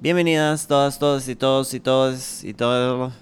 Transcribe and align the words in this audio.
Bienvenidas 0.00 0.66
todas, 0.66 0.98
todos 0.98 1.28
y 1.28 1.36
todos 1.36 1.74
y 1.74 1.80
todos 1.80 2.44
y 2.44 2.54
todo. 2.54 3.12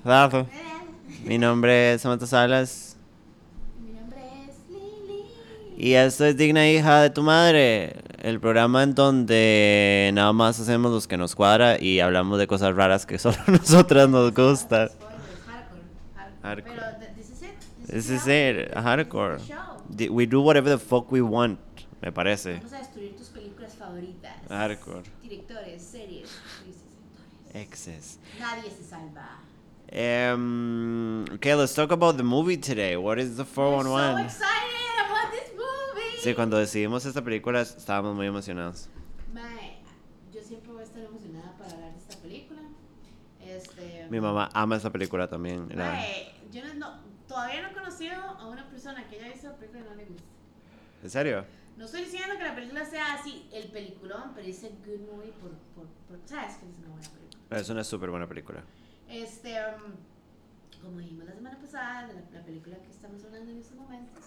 Mi 1.25 1.39
nombre 1.39 1.95
es 1.95 2.03
Samantha 2.03 2.27
Salas 2.27 2.97
Mi 3.81 3.93
nombre 3.93 4.19
es 4.49 4.57
Lili. 4.71 5.25
y 5.77 5.95
esto 5.95 6.25
es 6.25 6.37
Digna 6.37 6.69
Hija 6.71 7.03
de 7.03 7.11
tu 7.11 7.23
Madre, 7.23 7.97
el 8.23 8.39
programa 8.41 8.83
en 8.85 8.95
donde 8.95 10.11
nada 10.15 10.33
más 10.33 10.61
hacemos 10.61 10.93
los 10.93 11.09
que 11.09 11.17
nos 11.17 11.35
cuadra 11.35 11.81
y 11.83 11.99
hablamos 12.01 12.39
de 12.39 12.47
cosas 12.47 12.75
raras 12.77 13.07
que 13.07 13.19
solo 13.19 13.37
a 13.47 13.51
nosotras 13.51 14.09
nos 14.09 14.33
gustan. 14.33 14.91
Hardcore. 16.43 16.63
Pero 16.77 16.83
th- 17.01 17.15
this 17.17 17.31
is 17.31 17.43
it. 17.43 17.91
This 17.91 18.11
is 18.11 18.27
it, 18.29 18.73
hardcore. 18.77 19.39
We 20.11 20.27
do 20.27 20.41
whatever 20.41 20.71
the 20.71 20.79
fuck 20.79 21.11
we 21.11 21.21
want, 21.21 21.59
me 22.01 22.13
parece. 22.13 22.55
Vamos 22.59 22.73
a 22.73 22.79
destruir 22.79 23.17
tus 23.17 23.29
películas 23.29 23.75
favoritas. 23.75 24.33
Hardcore. 24.49 25.03
Directores, 25.23 25.83
series. 25.83 26.29
Exes. 27.55 28.19
Nadie 28.39 28.71
se 28.71 28.85
salva. 28.85 29.41
Um, 29.91 31.25
okay, 31.35 31.55
let's 31.55 31.75
talk 31.75 31.91
about 31.93 32.17
the 32.19 32.23
movie 32.23 32.59
today. 32.59 32.97
What 32.97 33.19
is 33.19 33.37
the 33.37 33.43
We're 33.45 33.49
so 33.49 33.55
411? 33.55 34.25
excited 34.27 35.07
about 35.07 35.33
this 35.33 35.51
movie. 35.55 36.19
Sí, 36.23 36.35
cuando 36.35 36.59
decidimos 36.59 37.07
esta 37.07 37.23
película 37.23 37.63
estábamos 37.63 38.15
muy 38.15 38.27
emocionados. 38.27 38.89
Mae, 39.33 39.79
yo 40.33 40.43
siempre 40.43 40.73
voy 40.73 40.83
a 40.83 40.85
estar 40.85 41.03
emocionada 41.03 41.53
para 41.57 41.71
hablar 41.73 41.93
de 41.93 41.99
esta 41.99 42.17
película. 42.21 42.61
Este. 43.41 44.07
Mi 44.11 44.21
mamá 44.21 44.51
ama 44.53 44.77
esta 44.77 44.91
película 44.91 45.27
también. 45.29 45.69
Mae, 45.75 46.35
yo 46.53 46.63
no, 46.67 46.75
no- 46.75 47.01
todavía 47.27 47.63
no 47.63 47.69
he 47.69 47.73
conocido 47.73 48.15
a 48.21 48.47
una 48.47 48.69
persona 48.69 49.09
que 49.09 49.17
haya 49.17 49.29
visto 49.33 49.49
la 49.49 49.57
película 49.57 49.81
y 49.87 49.89
no 49.89 49.95
le 49.95 50.05
guste. 50.05 50.23
¿En 51.03 51.11
serio? 51.11 51.45
No 51.79 51.85
estoy 51.87 52.05
diciendo 52.05 52.37
que 52.37 52.45
la 52.45 52.55
película 52.55 52.85
sea 52.85 53.15
así, 53.15 53.49
el 53.53 53.71
peliculón, 53.71 54.33
pero 54.35 54.47
a 54.47 54.69
good 54.85 55.01
movie 55.11 55.31
por, 55.41 55.53
por, 55.75 55.87
por 56.09 56.19
sabes 56.29 56.57
que 56.57 56.67
es 56.67 56.77
una 56.79 56.89
buena 56.89 57.09
película. 57.09 57.28
Es 57.51 57.71
una 57.71 57.83
súper 57.83 58.11
buena 58.11 58.27
película. 58.27 58.63
Este, 59.09 59.55
um, 59.55 59.93
como 60.83 60.99
dijimos 60.99 61.25
la 61.25 61.33
semana 61.33 61.59
pasada, 61.59 62.09
la, 62.09 62.39
la 62.39 62.45
película 62.45 62.77
que 62.77 62.91
estamos 62.91 63.25
hablando 63.25 63.51
en 63.51 63.59
estos 63.59 63.77
momentos 63.77 64.25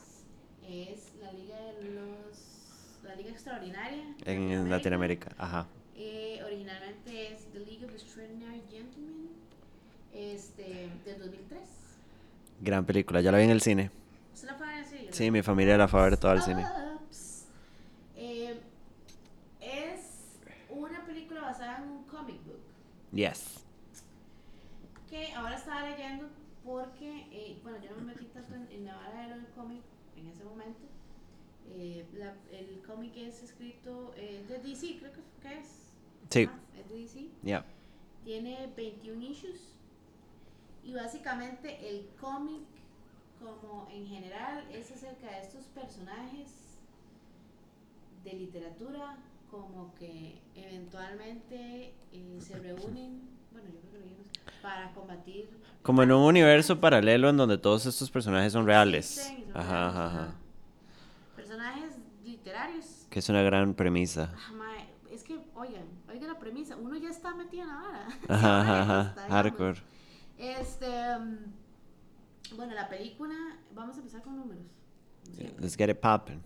es 0.68 1.12
la 1.22 1.32
Liga 1.32 1.58
de 1.58 1.92
los, 1.92 3.00
la 3.04 3.16
Liga 3.16 3.30
Extraordinaria 3.30 4.16
En 4.26 4.70
Latinoamérica. 4.70 5.36
Ajá. 5.38 5.68
Eh, 5.96 6.42
originalmente 6.44 7.34
es 7.34 7.46
The 7.54 7.60
League 7.60 7.86
of 7.86 7.92
Extraordinary 7.92 8.64
Gentlemen, 8.72 9.30
este, 10.14 10.90
del 11.06 11.20
2003. 11.20 11.60
Gran 12.62 12.86
película. 12.86 13.22
Ya 13.22 13.32
la 13.32 13.38
vi 13.38 13.44
en 13.44 13.52
el 13.52 13.62
cine. 13.62 13.92
¿Se 14.34 14.48
la 14.48 14.58
decir? 14.78 15.10
Sí, 15.12 15.30
mi 15.30 15.44
familia 15.44 15.78
la 15.78 15.88
fue 15.88 16.00
a 16.00 16.04
ver 16.06 16.18
todo 16.18 16.32
al 16.32 16.42
cine. 16.42 16.66
Ups. 16.96 17.46
Eh, 18.16 18.60
es 19.60 20.02
una 20.72 21.06
película 21.06 21.42
basada 21.42 21.78
en 21.78 21.84
un 21.84 22.04
comic 22.06 22.44
book 22.46 22.62
Yes. 23.14 23.58
que 25.10 25.34
ahora 25.34 25.58
estaba 25.58 25.90
leyendo 25.90 26.30
porque, 26.64 27.28
eh, 27.32 27.60
bueno, 27.64 27.80
yo 27.84 27.90
no 27.92 27.98
me 27.98 28.14
metí 28.14 28.26
tanto 28.28 28.56
en, 28.56 28.66
en 28.72 28.86
la 28.86 28.96
vara 28.96 29.28
del 29.28 29.46
cómic 29.48 29.82
en 30.16 30.28
ese 30.28 30.44
momento. 30.46 30.80
Eh, 31.74 32.06
la- 32.14 32.36
el 32.58 32.82
cómic 32.88 33.12
es 33.18 33.44
escrito 33.44 34.14
eh, 34.16 34.46
de 34.48 34.60
DC, 34.60 35.00
creo 35.00 35.12
que, 35.12 35.20
que 35.42 35.60
es. 35.60 35.68
Sí. 36.30 36.44
Ajá, 36.44 36.60
es 36.80 36.90
de 36.90 36.96
DC. 36.96 37.28
Ya. 37.44 37.66
Tiene 38.24 38.72
21 38.78 39.22
issues. 39.22 39.74
Y 40.84 40.94
básicamente 40.94 41.90
el 41.90 42.08
cómic, 42.20 42.64
como 43.40 43.88
en 43.92 44.08
general, 44.08 44.64
es 44.72 44.92
acerca 44.92 45.28
de 45.30 45.42
estos 45.42 45.66
personajes 45.66 46.54
de 48.24 48.34
literatura, 48.34 49.18
como 49.52 49.94
que 49.96 50.42
eventualmente 50.56 51.94
eh, 52.14 52.40
se 52.40 52.58
reúnen, 52.58 53.22
bueno, 53.52 53.68
yo 53.70 53.80
creo 53.82 53.92
que 53.92 53.98
lo 54.00 54.06
vimos, 54.06 54.26
para 54.62 54.92
combatir. 54.94 55.50
Como 55.84 56.04
en 56.04 56.12
un 56.12 56.22
universo 56.24 56.80
paralelo 56.80 57.30
en 57.30 57.38
donde 57.38 57.58
todos 57.58 57.86
estos 57.86 58.10
personajes 58.10 58.54
son 58.54 58.66
reales. 58.66 59.34
y 59.38 59.44
son 59.52 59.58
Ajá, 59.58 59.70
reales, 59.72 59.96
ajá, 59.96 60.06
ajá. 60.08 60.36
Personajes 61.36 61.94
literarios. 62.24 62.86
Que 63.10 63.20
es 63.20 63.30
una 63.30 63.42
gran 63.42 63.74
premisa. 63.74 64.34
Ah, 64.36 64.54
mae, 64.54 64.86
es 65.12 65.24
que, 65.24 65.40
oigan, 65.56 65.84
oigan 66.10 66.28
la 66.30 66.40
premisa, 66.40 66.78
uno 66.78 66.96
ya 66.98 67.10
está 67.10 67.36
metido 67.36 67.64
en 67.64 67.70
la 67.70 67.76
vara. 67.76 68.08
Ajá, 68.30 68.62
ajá, 68.62 68.82
ajá. 68.82 69.10
está. 69.10 69.28
Hardcore. 69.28 69.82
Este, 70.38 70.88
mm, 71.20 72.56
bueno, 72.56 72.74
la 72.74 72.88
película, 72.90 73.36
vamos 73.76 73.96
a 73.96 74.00
empezar 74.00 74.22
con 74.22 74.38
números. 74.38 74.64
siempre. 75.34 75.62
Let's 75.62 75.76
get 75.76 75.90
it 75.90 76.00
poppin'. 76.00 76.42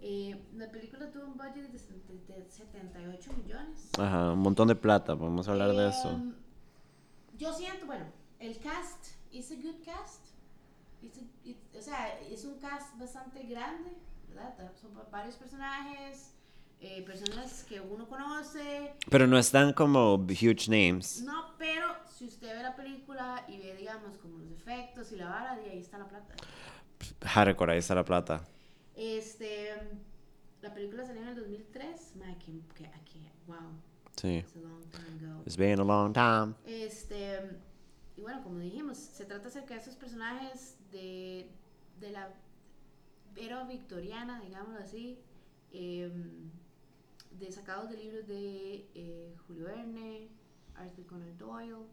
Eh, 0.00 0.40
la 0.54 0.70
película 0.70 1.10
tuvo 1.10 1.24
un 1.24 1.36
budget 1.36 1.70
de, 1.72 1.78
sesenta- 1.78 2.12
de 2.34 2.48
78 2.50 3.32
millones. 3.32 3.90
Ajá, 3.98 4.32
un 4.32 4.38
montón 4.40 4.68
de 4.68 4.74
plata. 4.76 5.14
Vamos 5.14 5.48
a 5.48 5.52
hablar 5.52 5.70
de 5.74 5.88
eso. 5.88 6.10
Em, 6.10 6.34
Yo 7.36 7.52
siento, 7.52 7.86
bueno, 7.86 8.04
el 8.38 8.58
cast 8.58 9.06
es 9.32 9.50
a 9.50 9.54
good 9.56 9.84
cast. 9.84 10.26
It's 11.02 11.18
a- 11.18 11.48
it- 11.48 11.76
o 11.76 11.82
sea, 11.82 12.18
es 12.20 12.44
un 12.44 12.58
cast 12.58 12.96
bastante 12.98 13.42
grande, 13.44 13.90
¿verdad? 14.28 14.54
Son 14.80 14.96
va- 14.96 15.06
varios 15.10 15.36
personajes, 15.36 16.32
eh, 16.80 17.02
personas 17.02 17.64
que 17.68 17.80
uno 17.80 18.08
conoce. 18.08 18.94
Pero 19.10 19.26
no 19.26 19.38
están 19.38 19.72
como 19.72 20.14
huge 20.14 20.68
names. 20.68 21.22
No, 21.22 21.54
pero 21.58 21.86
si 22.08 22.24
usted 22.26 22.56
ve 22.56 22.62
la 22.62 22.74
película 22.76 23.44
y 23.48 23.58
ve, 23.58 23.76
digamos, 23.76 24.16
como 24.18 24.38
los 24.38 24.50
efectos 24.52 25.10
y 25.12 25.16
la 25.16 25.28
vara, 25.28 25.56
de 25.56 25.70
ahí 25.70 25.78
está 25.78 25.98
la 25.98 26.08
plata. 26.08 26.34
Hardcore, 27.24 27.72
ahí 27.72 27.78
está 27.78 27.94
la 27.94 28.04
plata. 28.04 28.42
Este, 28.98 29.68
la 30.60 30.74
película 30.74 31.06
salió 31.06 31.22
en 31.22 31.28
el 31.28 31.36
2003. 31.36 32.16
Ma, 32.16 32.36
que, 32.38 32.60
que, 32.74 32.84
que- 33.04 33.30
wow, 33.46 33.56
Sí. 34.16 34.38
it's 34.38 34.56
a 34.56 34.58
long 34.60 34.82
time 34.90 35.30
ago. 35.30 35.42
It's 35.46 35.56
been 35.56 35.78
a 35.78 35.84
long 35.84 36.12
time. 36.12 36.54
Este, 36.66 37.38
y 38.16 38.20
bueno, 38.22 38.42
como 38.42 38.58
dijimos, 38.58 38.98
se 38.98 39.24
trata 39.24 39.46
acerca 39.46 39.74
de 39.74 39.80
esos 39.80 39.94
personajes 39.94 40.76
de, 40.90 41.48
de 42.00 42.10
la 42.10 42.34
era 43.36 43.62
victoriana, 43.64 44.40
digámoslo 44.40 44.80
así, 44.80 45.20
em, 45.70 46.50
de 47.38 47.52
sacados 47.52 47.88
de 47.90 47.96
libros 47.98 48.26
de 48.26 48.88
eh, 48.96 49.36
Julio 49.46 49.66
Verne, 49.66 50.28
Arthur 50.74 51.06
Conan 51.06 51.38
Doyle, 51.38 51.86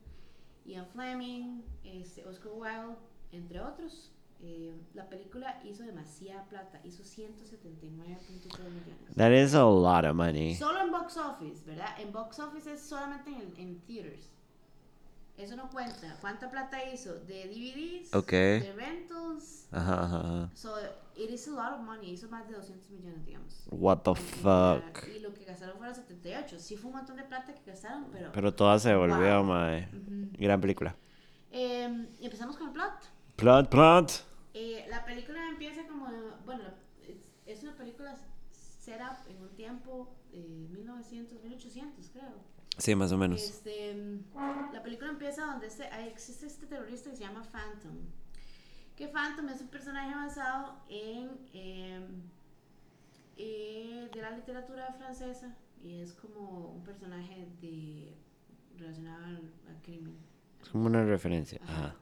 Ian 0.66 0.88
Fleming, 0.88 1.62
este, 1.84 2.26
Oscar 2.26 2.52
Wilde, 2.56 2.98
entre 3.32 3.60
otros. 3.62 4.12
Eh, 4.48 4.72
la 4.94 5.10
película 5.10 5.60
hizo 5.64 5.82
demasiada 5.82 6.44
plata, 6.46 6.80
hizo 6.84 7.02
179.3 7.04 8.70
millones. 8.70 9.16
That 9.16 9.32
is 9.32 9.56
a 9.56 9.64
lot 9.64 10.06
of 10.06 10.16
money. 10.16 10.54
Solo 10.56 10.82
en 10.82 10.92
box 10.92 11.18
office, 11.18 11.64
¿verdad? 11.66 12.00
En 12.00 12.12
box 12.12 12.40
office 12.40 12.72
es 12.74 12.80
solamente 12.82 13.32
en, 13.32 13.54
en 13.58 13.80
theaters. 13.88 14.30
Eso 15.38 15.56
no 15.56 15.70
cuenta. 15.70 16.16
¿Cuánta 16.22 16.50
plata 16.52 16.78
hizo? 16.94 17.16
De 17.16 17.48
DVDs, 17.48 18.14
Ok. 18.14 18.32
de 18.32 18.74
rentals. 18.78 19.68
Ajá, 19.72 20.04
ajá, 20.04 20.20
ajá. 20.20 20.50
So, 20.54 20.76
it 21.18 21.30
is 21.32 21.48
a 21.48 21.52
lot 21.52 21.74
of 21.74 21.82
money. 21.82 22.12
Hizo 22.12 22.30
más 22.30 22.48
de 22.48 22.54
200 22.54 22.90
millones, 22.92 23.26
digamos. 23.26 23.68
What 23.72 24.02
the 24.04 24.12
En- 24.12 24.16
fuck. 24.18 25.08
Y 25.14 25.20
lo 25.22 25.34
que 25.34 25.44
gastaron 25.44 25.78
fueron 25.78 25.96
78. 25.96 26.60
Sí 26.60 26.78
fue 26.78 26.92
un 26.92 26.98
montón 26.98 27.18
de 27.18 27.24
plata 27.24 27.54
que 27.54 27.70
gastaron, 27.72 28.06
pero... 28.14 28.32
Pero 28.32 28.54
toda 28.54 28.78
se 28.80 28.96
volvió, 28.96 29.38
Wow. 29.40 29.44
mae. 29.44 29.90
Ujú. 29.92 30.30
Gran 30.38 30.62
película. 30.62 30.96
Eh, 31.52 32.08
empezamos 32.22 32.56
con 32.58 32.68
el 32.68 32.74
plot. 32.74 32.94
Plot, 33.36 33.70
plot. 33.70 34.12
Eh, 34.58 34.86
la 34.90 35.04
película 35.04 35.50
empieza 35.50 35.86
como, 35.86 36.08
bueno, 36.46 36.64
es, 37.46 37.62
una 37.62 37.76
película 37.76 38.16
set 38.54 39.02
up 39.02 39.30
en 39.30 39.42
un 39.42 39.50
tiempo, 39.50 40.16
eh, 40.32 40.68
1900, 40.72 41.44
1800 41.44 42.10
creo. 42.10 42.56
Sí, 42.78 42.96
más 42.96 43.12
o 43.12 43.18
menos. 43.18 43.42
Este, 43.42 44.22
la 44.72 44.82
película 44.82 45.10
empieza 45.10 45.46
donde 45.46 45.68
este, 45.68 45.90
existe 46.08 46.46
este 46.46 46.68
terrorista 46.68 47.10
que 47.10 47.18
se 47.18 47.24
llama 47.24 47.44
Phantom. 47.44 47.98
Que 48.96 49.10
Phantom 49.10 49.50
es 49.50 49.60
un 49.60 49.68
personaje 49.68 50.16
basado 50.16 50.78
en 50.88 51.32
eh, 51.54 52.08
eh, 53.36 54.10
de 54.14 54.22
la 54.22 54.32
literatura 54.32 54.94
francesa 54.94 55.54
y 55.84 56.00
es 56.00 56.14
como 56.14 56.70
un 56.72 56.84
personaje 56.86 57.46
de 57.60 58.16
relacionado 58.78 59.26
al, 59.26 59.54
al 59.68 59.82
crimen. 59.82 60.18
Es 60.62 60.70
como 60.70 60.86
una 60.86 61.04
referencia. 61.04 61.60
Ajá. 61.62 61.88
Ajá. 61.88 61.96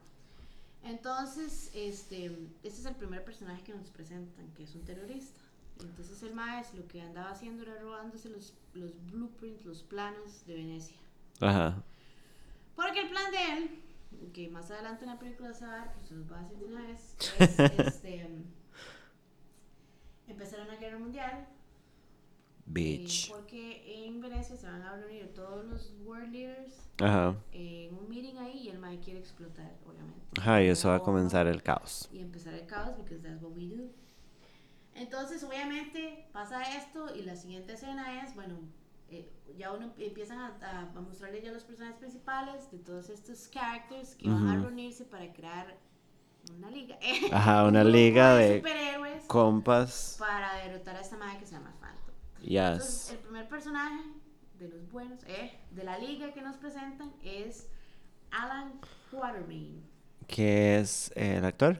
Entonces, 0.84 1.70
este, 1.74 2.26
este 2.62 2.80
es 2.80 2.86
el 2.86 2.94
primer 2.94 3.24
personaje 3.24 3.62
que 3.62 3.74
nos 3.74 3.88
presentan, 3.88 4.52
que 4.54 4.64
es 4.64 4.74
un 4.74 4.84
terrorista. 4.84 5.40
Entonces 5.80 6.22
el 6.22 6.34
maestro 6.34 6.82
lo 6.82 6.88
que 6.88 7.00
andaba 7.00 7.30
haciendo 7.30 7.62
era 7.62 7.78
robándose 7.80 8.28
los, 8.28 8.54
los 8.74 8.92
blueprints, 9.06 9.64
los 9.64 9.82
planos 9.82 10.46
de 10.46 10.54
Venecia. 10.54 10.96
Ajá. 11.40 11.82
Porque 12.76 13.00
el 13.00 13.08
plan 13.08 13.30
de 13.30 13.52
él, 13.52 14.32
que 14.32 14.48
más 14.48 14.70
adelante 14.70 15.04
en 15.04 15.10
la 15.10 15.18
película 15.18 15.52
se 15.52 15.66
va 15.66 15.74
a 15.74 15.84
ver, 15.84 15.94
pues 15.94 16.08
se 16.08 16.14
los 16.14 16.28
voy 16.28 16.38
a 16.38 16.42
decir 16.42 16.58
de 16.58 16.66
una 16.66 16.82
vez, 16.82 17.16
es 17.38 17.58
este, 17.58 18.28
empezar 20.28 20.60
una 20.60 20.76
guerra 20.76 20.98
mundial. 20.98 21.46
Eh, 22.66 22.70
Bitch. 22.70 23.30
porque 23.30 24.06
en 24.06 24.20
Venecia 24.20 24.56
se 24.56 24.66
van 24.66 24.82
a 24.82 24.96
reunir 24.96 25.32
todos 25.34 25.64
los 25.66 25.92
world 26.04 26.32
leaders 26.32 26.88
Ajá. 27.00 27.36
en 27.52 27.94
un 27.94 28.08
meeting 28.08 28.36
ahí 28.38 28.62
y 28.64 28.68
el 28.68 28.78
mae 28.78 28.98
quiere 29.00 29.20
explotar, 29.20 29.74
obviamente. 29.86 30.40
Ajá, 30.40 30.62
y 30.62 30.68
eso 30.68 30.88
va 30.88 30.96
a 30.96 31.00
comenzar 31.00 31.46
el 31.46 31.62
caos. 31.62 32.08
Y 32.12 32.20
empezar 32.20 32.54
el 32.54 32.66
caos, 32.66 32.96
because 32.96 33.22
that's 33.22 33.42
what 33.42 33.52
we 33.52 33.68
do. 33.68 33.90
Entonces, 34.94 35.42
obviamente, 35.42 36.26
pasa 36.32 36.62
esto 36.76 37.14
y 37.14 37.22
la 37.22 37.36
siguiente 37.36 37.72
escena 37.72 38.22
es, 38.22 38.34
bueno, 38.34 38.60
eh, 39.10 39.28
ya 39.58 39.72
uno 39.72 39.92
empiezan 39.98 40.38
a, 40.38 40.90
a, 40.94 41.00
mostrarle 41.00 41.42
ya 41.42 41.52
los 41.52 41.64
personajes 41.64 41.98
principales 41.98 42.70
de 42.70 42.78
todos 42.78 43.10
estos 43.10 43.48
characters 43.48 44.14
que 44.14 44.28
van 44.28 44.46
a 44.48 44.56
reunirse 44.56 45.04
para 45.04 45.32
crear 45.32 45.76
una 46.56 46.70
liga. 46.70 46.98
Ajá, 47.32 47.64
una 47.68 47.84
liga 47.84 48.36
de 48.36 48.56
superhéroes 48.56 49.24
compas. 49.26 50.16
para 50.18 50.54
derrotar 50.54 50.96
a 50.96 51.00
esta 51.00 51.16
madre 51.16 51.38
que 51.38 51.46
se 51.46 51.54
llama 51.54 51.74
Entonces, 52.46 53.10
el 53.12 53.18
primer 53.18 53.48
personaje 53.48 54.02
de 54.58 54.68
los 54.68 54.90
buenos, 54.90 55.20
eh, 55.26 55.52
de 55.70 55.84
la 55.84 55.98
liga 55.98 56.32
que 56.32 56.42
nos 56.42 56.56
presentan 56.56 57.12
es 57.22 57.66
Alan 58.30 58.72
Quatermain. 59.10 59.82
¿Qué 60.26 60.78
es 60.78 61.10
eh, 61.16 61.36
el 61.38 61.44
actor? 61.44 61.78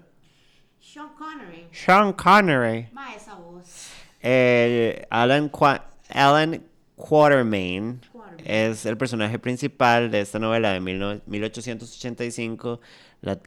Sean 0.80 1.14
Connery. 1.14 1.66
Sean 1.72 2.12
Connery. 2.12 2.88
Ma, 2.92 3.14
esa 3.14 3.34
voz. 3.36 3.88
Eh, 4.20 5.06
Alan, 5.10 5.48
Qua- 5.50 5.84
Alan 6.10 6.62
Quatermain 6.96 8.00
Quatermain. 8.12 8.46
es 8.46 8.84
el 8.86 8.96
personaje 8.96 9.38
principal 9.38 10.10
de 10.10 10.20
esta 10.20 10.38
novela 10.38 10.72
de 10.72 10.80
mil 10.80 10.98
no- 10.98 11.20
1885, 11.26 12.80
La 13.22 13.38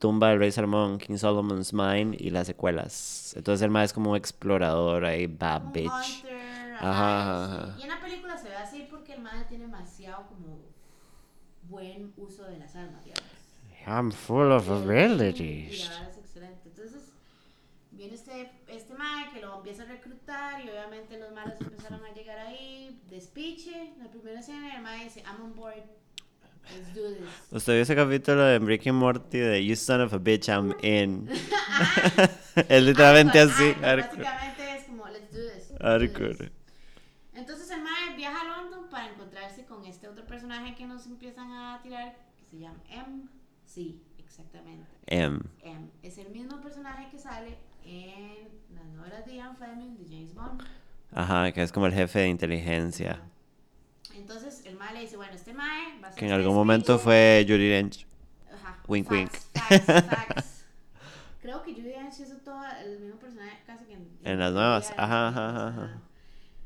tumba 0.00 0.30
del 0.30 0.38
rey 0.40 0.50
Salomón, 0.50 0.98
King 0.98 1.18
Solomon's 1.18 1.72
Mine 1.72 2.16
y 2.18 2.30
las 2.30 2.46
secuelas. 2.48 3.34
Entonces 3.36 3.62
el 3.62 3.70
más 3.70 3.84
es 3.84 3.92
como 3.92 4.10
un 4.10 4.16
explorador 4.16 5.04
ahí, 5.04 5.26
bad 5.26 5.62
bitch. 5.72 6.24
hunter, 6.24 6.76
Ajá, 6.80 7.20
ajá, 7.20 7.44
ajá. 7.44 7.78
Y 7.78 7.82
en 7.82 7.88
la 7.88 8.00
película 8.00 8.36
se 8.38 8.48
ve 8.48 8.56
así 8.56 8.88
porque 8.90 9.12
el 9.12 9.20
madre 9.20 9.44
tiene 9.44 9.66
demasiado 9.66 10.26
como 10.26 10.58
buen 11.68 12.12
uso 12.16 12.44
de 12.44 12.58
las 12.58 12.74
armas, 12.74 13.04
digamos. 13.04 13.30
I'm 13.86 14.10
full 14.10 14.50
of 14.50 14.68
abilities. 14.70 15.90
es 15.90 16.16
excelente. 16.16 16.68
Entonces, 16.68 17.12
viene 17.90 18.14
este, 18.14 18.50
este 18.68 18.94
mae 18.94 19.30
que 19.30 19.40
lo 19.42 19.58
empieza 19.58 19.82
a 19.82 19.86
reclutar 19.86 20.64
y 20.64 20.70
obviamente 20.70 21.18
los 21.18 21.32
malos 21.32 21.54
empezaron 21.60 22.02
a 22.04 22.12
llegar 22.14 22.38
ahí. 22.38 23.02
Despiche, 23.10 23.94
la 23.98 24.10
primera 24.10 24.40
escena, 24.40 24.74
el 24.76 24.82
mae 24.82 25.04
dice, 25.04 25.22
I'm 25.22 25.42
on 25.42 25.54
board. 25.54 25.84
Let's 26.64 26.94
do 26.94 27.14
this. 27.14 27.28
¿Usted 27.50 27.72
vio 27.74 27.82
ese 27.82 27.96
capítulo 27.96 28.42
de 28.44 28.58
Rick 28.60 28.86
and 28.86 28.98
Morty 28.98 29.38
de 29.38 29.64
You 29.64 29.74
son 29.76 30.00
of 30.02 30.12
a 30.12 30.18
bitch, 30.18 30.48
I'm 30.48 30.74
in? 30.82 31.28
es 32.68 32.82
literalmente 32.82 33.40
Algo- 33.40 33.52
así. 33.52 33.64
algo, 33.64 33.82
hardcore. 33.86 34.22
Básicamente 34.22 34.76
es 34.76 34.84
como, 34.84 35.06
let's 35.08 35.32
do 35.32 35.38
this. 35.40 35.70
let's 35.80 36.12
do 36.18 36.34
this". 36.36 36.50
Entonces 37.34 37.70
el 37.70 37.82
mae 37.82 38.16
viaja 38.16 38.40
a 38.40 38.62
London 38.62 38.88
para 38.90 39.08
encontrarse 39.10 39.64
con 39.64 39.84
este 39.84 40.06
otro 40.08 40.24
personaje 40.26 40.74
que 40.74 40.86
nos 40.86 41.06
empiezan 41.06 41.50
a 41.52 41.80
tirar, 41.82 42.16
que 42.38 42.44
se 42.44 42.58
llama 42.58 42.78
M. 42.90 43.22
Sí, 43.64 44.02
exactamente. 44.18 44.86
M. 45.06 45.40
M. 45.62 45.88
Es 46.02 46.18
el 46.18 46.30
mismo 46.30 46.60
personaje 46.60 47.08
que 47.10 47.18
sale 47.18 47.56
en 47.84 48.48
las 48.74 48.84
novelas 48.94 49.24
de 49.26 49.36
Ian 49.36 49.56
Fleming 49.56 49.96
de 49.96 50.04
James 50.08 50.34
Bond. 50.34 50.62
Ajá, 51.12 51.50
que 51.52 51.62
es 51.62 51.72
como 51.72 51.86
el 51.86 51.92
jefe 51.94 52.20
de 52.20 52.28
inteligencia. 52.28 53.20
Entonces 54.20 54.62
el 54.66 54.76
mae 54.76 54.92
le 54.94 55.00
dice, 55.00 55.16
bueno, 55.16 55.32
este 55.34 55.52
mae 55.52 55.98
va 56.00 56.08
a 56.08 56.10
ser 56.12 56.18
Que 56.18 56.26
en 56.26 56.32
algún 56.32 56.54
momento 56.54 56.98
fue 56.98 57.44
Judy 57.48 57.68
Dench. 57.68 58.06
Ajá, 58.52 58.78
Wink, 58.88 59.06
facts, 59.08 59.48
wink. 59.54 59.84
facts, 59.84 60.08
facts. 60.08 60.64
Creo 61.42 61.62
que 61.62 61.72
Judy 61.74 61.90
Dench 61.90 62.20
hizo 62.20 62.36
todo 62.38 62.62
el 62.84 63.00
mismo 63.00 63.18
personaje 63.18 63.58
casi 63.66 63.84
que 63.86 63.94
en, 63.94 64.08
En 64.24 64.38
las 64.38 64.52
nuevas, 64.52 64.92
ajá, 64.96 65.28
ajá, 65.28 65.68
ajá. 65.68 66.00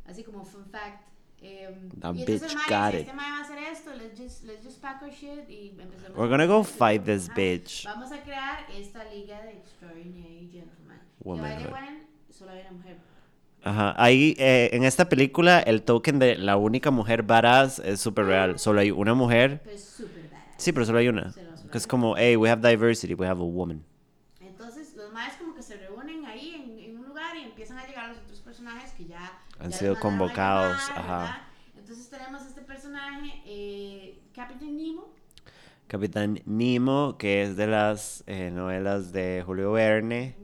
Así 0.06 0.24
como 0.24 0.44
fun 0.44 0.64
fact. 0.66 1.02
em, 1.40 1.90
That 2.00 2.14
y 2.14 2.20
entonces 2.20 2.42
bitch 2.42 2.50
el 2.50 2.56
mae 2.56 2.64
got 2.68 2.92
dice, 2.92 3.00
it. 3.02 3.06
este 3.08 3.12
mae 3.14 3.30
va 3.30 3.38
a 3.38 3.42
hacer 3.42 3.58
esto, 3.58 3.94
let's 3.94 4.18
just, 4.18 4.44
let's 4.44 4.64
just 4.64 4.80
pack 4.80 5.02
our 5.02 5.10
shit 5.12 5.48
y 5.48 5.76
empezamos 5.78 6.16
We're 6.16 6.28
gonna 6.30 6.46
go 6.46 6.64
fight 6.64 7.04
this 7.04 7.26
Ajá. 7.28 7.34
bitch. 7.36 7.84
Vamos 7.84 8.10
a 8.12 8.22
crear 8.22 8.66
esta 8.72 9.04
liga 9.04 9.40
de 9.42 9.52
Extraordinary 9.52 10.48
Gentlemen. 10.50 10.98
Que 11.22 11.30
by 11.30 11.54
the 11.56 11.68
Womanhood. 11.68 11.72
way, 11.72 12.02
solo 12.30 12.50
hay 12.52 12.60
una 12.62 12.72
mujer. 12.72 12.96
Ajá, 13.64 13.94
ahí 13.96 14.34
eh, 14.38 14.70
en 14.74 14.84
esta 14.84 15.08
película 15.08 15.58
el 15.60 15.82
token 15.82 16.18
de 16.18 16.36
la 16.36 16.56
única 16.58 16.90
mujer 16.90 17.22
badass 17.22 17.78
es 17.78 18.00
súper 18.00 18.26
real. 18.26 18.58
Solo 18.58 18.80
hay 18.80 18.90
una 18.90 19.14
mujer. 19.14 19.62
Pero 19.64 19.76
es 19.76 19.82
súper 19.84 20.28
badass. 20.30 20.54
Sí, 20.58 20.72
pero 20.72 20.84
solo 20.86 20.98
hay 20.98 21.08
una. 21.08 21.34
Que 21.70 21.78
es 21.78 21.86
como, 21.86 22.16
hey, 22.16 22.36
we 22.36 22.50
have 22.50 22.60
diversity, 22.68 23.14
we 23.14 23.26
have 23.26 23.40
a 23.40 23.44
woman. 23.44 23.82
Entonces, 24.40 24.94
los 24.96 25.12
maes 25.12 25.34
como 25.36 25.54
que 25.54 25.62
se 25.62 25.76
reúnen 25.78 26.26
ahí 26.26 26.54
en, 26.54 26.90
en 26.90 26.98
un 26.98 27.06
lugar 27.08 27.36
y 27.36 27.44
empiezan 27.44 27.78
a 27.78 27.86
llegar 27.86 28.08
los 28.10 28.18
otros 28.18 28.40
personajes 28.40 28.92
que 28.92 29.06
ya 29.06 29.32
Han 29.58 29.70
ya 29.70 29.78
sido 29.78 29.98
convocados, 29.98 30.88
llamar, 30.88 31.04
ajá. 31.04 31.18
¿verdad? 31.26 31.38
Entonces 31.78 32.10
tenemos 32.10 32.42
este 32.46 32.60
personaje, 32.62 33.42
eh, 33.46 34.18
Captain 34.34 34.76
Nemo. 34.76 35.08
Capitán 35.86 36.40
Nemo, 36.46 37.16
que 37.18 37.42
es 37.42 37.56
de 37.56 37.66
las 37.66 38.24
eh, 38.26 38.50
novelas 38.52 39.12
de 39.12 39.42
Julio 39.44 39.72
Verne. 39.72 40.36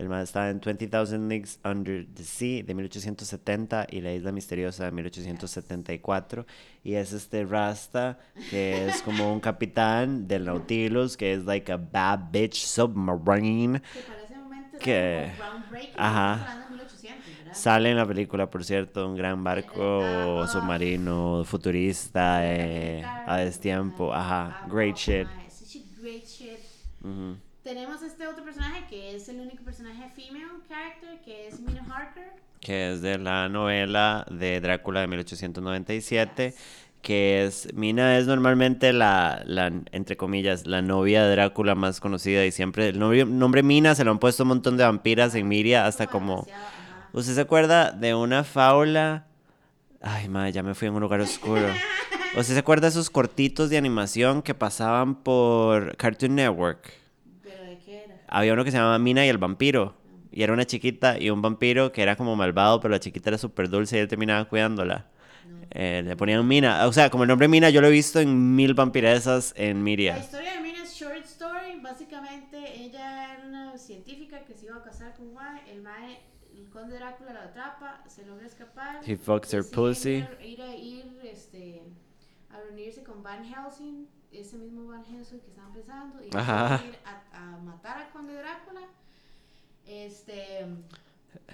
El 0.00 0.08
más 0.08 0.24
está 0.24 0.48
en 0.48 0.60
20,000 0.60 1.28
Leagues 1.28 1.60
Under 1.62 2.06
the 2.14 2.24
Sea 2.24 2.62
de 2.62 2.74
1870 2.74 3.86
y 3.90 4.00
La 4.00 4.14
Isla 4.14 4.32
Misteriosa 4.32 4.86
de 4.86 4.92
1874. 4.92 6.46
Y 6.82 6.94
es 6.94 7.12
este 7.12 7.44
Rasta, 7.44 8.18
que 8.48 8.86
es 8.88 9.02
como 9.02 9.30
un 9.30 9.40
capitán 9.40 10.26
del 10.26 10.46
Nautilus, 10.46 11.18
que 11.18 11.34
es 11.34 11.44
like 11.44 11.70
a 11.70 11.76
bad 11.76 12.30
bitch 12.32 12.64
submarine. 12.64 13.82
Que 13.82 14.02
para 14.04 14.20
ese 14.20 14.34
momento 14.36 14.78
Que- 14.78 15.32
ajá. 15.96 16.32
estamos 16.32 16.56
hablando 16.56 16.66
de 16.66 16.76
1800, 16.78 17.36
¿verdad? 17.36 17.54
Sale 17.54 17.90
en 17.90 17.96
la 17.98 18.06
película, 18.06 18.50
por 18.50 18.64
cierto, 18.64 19.06
un 19.06 19.16
gran 19.16 19.44
barco 19.44 20.44
Ah, 20.44 20.46
submarino 20.46 21.44
futurista 21.44 22.40
eh, 22.46 23.20
a 23.26 23.36
destiempo. 23.36 24.14
Ajá, 24.14 24.56
ah, 24.62 24.66
great 24.66 24.96
oh, 24.96 24.98
shit. 24.98 25.28
great 26.00 26.24
shit. 26.26 26.60
Ujú. 27.04 27.36
Tenemos 27.70 28.02
este 28.02 28.26
otro 28.26 28.42
personaje 28.42 28.82
que 28.90 29.14
es 29.14 29.28
el 29.28 29.38
único 29.38 29.62
personaje 29.62 30.10
female 30.16 30.48
character, 30.68 31.20
que 31.24 31.46
es 31.46 31.60
Mina 31.60 31.84
Harker. 31.88 32.32
que 32.60 32.90
es 32.92 33.00
de 33.00 33.16
la 33.16 33.48
novela 33.48 34.26
de 34.28 34.60
Drácula 34.60 35.02
de 35.02 35.06
1897, 35.06 36.52
que 37.00 37.44
es, 37.44 37.72
Mina 37.72 38.18
es 38.18 38.26
normalmente 38.26 38.92
la, 38.92 39.42
la, 39.46 39.70
entre 39.92 40.16
comillas, 40.16 40.66
la 40.66 40.82
novia 40.82 41.22
de 41.24 41.30
Drácula 41.30 41.76
más 41.76 42.00
conocida 42.00 42.44
y 42.44 42.50
siempre, 42.50 42.88
el 42.88 42.98
novio- 42.98 43.24
nombre 43.24 43.62
Mina 43.62 43.94
se 43.94 44.02
lo 44.02 44.10
han 44.10 44.18
puesto 44.18 44.42
un 44.42 44.48
montón 44.48 44.76
de 44.76 44.82
vampiras 44.82 45.36
en 45.36 45.46
Miria 45.46 45.86
hasta 45.86 46.08
como. 46.08 46.48
¿usted 47.12 47.34
se 47.34 47.40
acuerda 47.40 47.92
de 47.92 48.16
una 48.16 48.42
fábula? 48.42 49.26
Ay, 50.02 50.28
madre, 50.28 50.50
ya 50.50 50.64
me 50.64 50.74
fui 50.74 50.88
en 50.88 50.94
un 50.94 51.02
lugar 51.02 51.20
oscuro. 51.20 51.68
¿Usted 52.36 52.54
se 52.54 52.58
acuerda 52.58 52.88
de 52.88 52.90
esos 52.90 53.10
cortitos 53.10 53.70
de 53.70 53.78
animación 53.78 54.42
que 54.42 54.54
pasaban 54.54 55.14
por 55.14 55.96
Cartoon 55.96 56.34
Network? 56.34 56.94
¿Pero 57.42 57.64
de 57.64 57.78
qué 57.78 58.04
era? 58.04 58.19
Había 58.30 58.52
uno 58.52 58.64
que 58.64 58.70
se 58.70 58.78
llamaba 58.78 58.98
Mina 58.98 59.24
y 59.26 59.28
el 59.28 59.38
vampiro. 59.38 59.94
Y 60.32 60.42
era 60.42 60.52
una 60.52 60.64
chiquita 60.64 61.18
y 61.18 61.30
un 61.30 61.42
vampiro 61.42 61.90
que 61.92 62.02
era 62.02 62.16
como 62.16 62.36
malvado, 62.36 62.80
pero 62.80 62.92
la 62.92 63.00
chiquita 63.00 63.30
era 63.30 63.38
súper 63.38 63.68
dulce 63.68 63.96
y 63.96 64.00
él 64.00 64.08
terminaba 64.08 64.44
cuidándola. 64.46 65.06
Eh, 65.72 66.02
le 66.04 66.16
ponían 66.16 66.46
Mina. 66.46 66.86
O 66.86 66.92
sea, 66.92 67.10
como 67.10 67.24
el 67.24 67.28
nombre 67.28 67.48
Mina 67.48 67.70
yo 67.70 67.80
lo 67.80 67.88
he 67.88 67.90
visto 67.90 68.20
en 68.20 68.54
mil 68.54 68.74
vampiresas 68.74 69.52
en 69.56 69.78
La 69.78 69.82
Miria. 69.82 70.18
historia 70.18 70.54
de 70.54 70.60
Mina 70.60 70.82
es 70.84 70.94
short 70.94 71.24
story. 71.24 71.80
Básicamente, 71.82 72.58
ella 72.80 73.34
era 73.34 73.44
una 73.46 73.76
científica 73.78 74.44
que 74.44 74.54
se 74.54 74.66
iba 74.66 74.76
a 74.76 74.82
casar 74.82 75.14
con 75.16 75.32
mae. 75.34 75.60
El 75.70 75.82
mae, 75.82 76.20
el 76.56 76.68
conde 76.70 76.96
Drácula 76.96 77.32
la 77.32 77.42
atrapa, 77.44 78.02
se 78.06 78.24
logra 78.26 78.46
escapar. 78.46 79.00
He 79.04 79.16
fucks 79.16 79.52
her 79.52 79.64
pussy. 79.68 80.18
Ir, 80.18 80.28
ir 80.44 80.60
ir 80.80 81.04
este, 81.24 81.82
a 82.52 82.60
reunirse 82.60 83.02
con 83.02 83.22
Van 83.22 83.44
Helsing, 83.44 84.06
ese 84.32 84.56
mismo 84.56 84.86
Van 84.88 85.04
Helsing 85.04 85.40
que 85.40 85.48
estaban 85.48 85.72
pensando. 85.72 86.20
Y 86.22 86.30
decide 86.30 86.88
ir 86.88 86.98
a, 87.04 87.22
a 87.54 87.56
matar 87.58 87.98
al 87.98 88.10
conde 88.10 88.34
Drácula. 88.34 88.82
Este. 89.86 90.66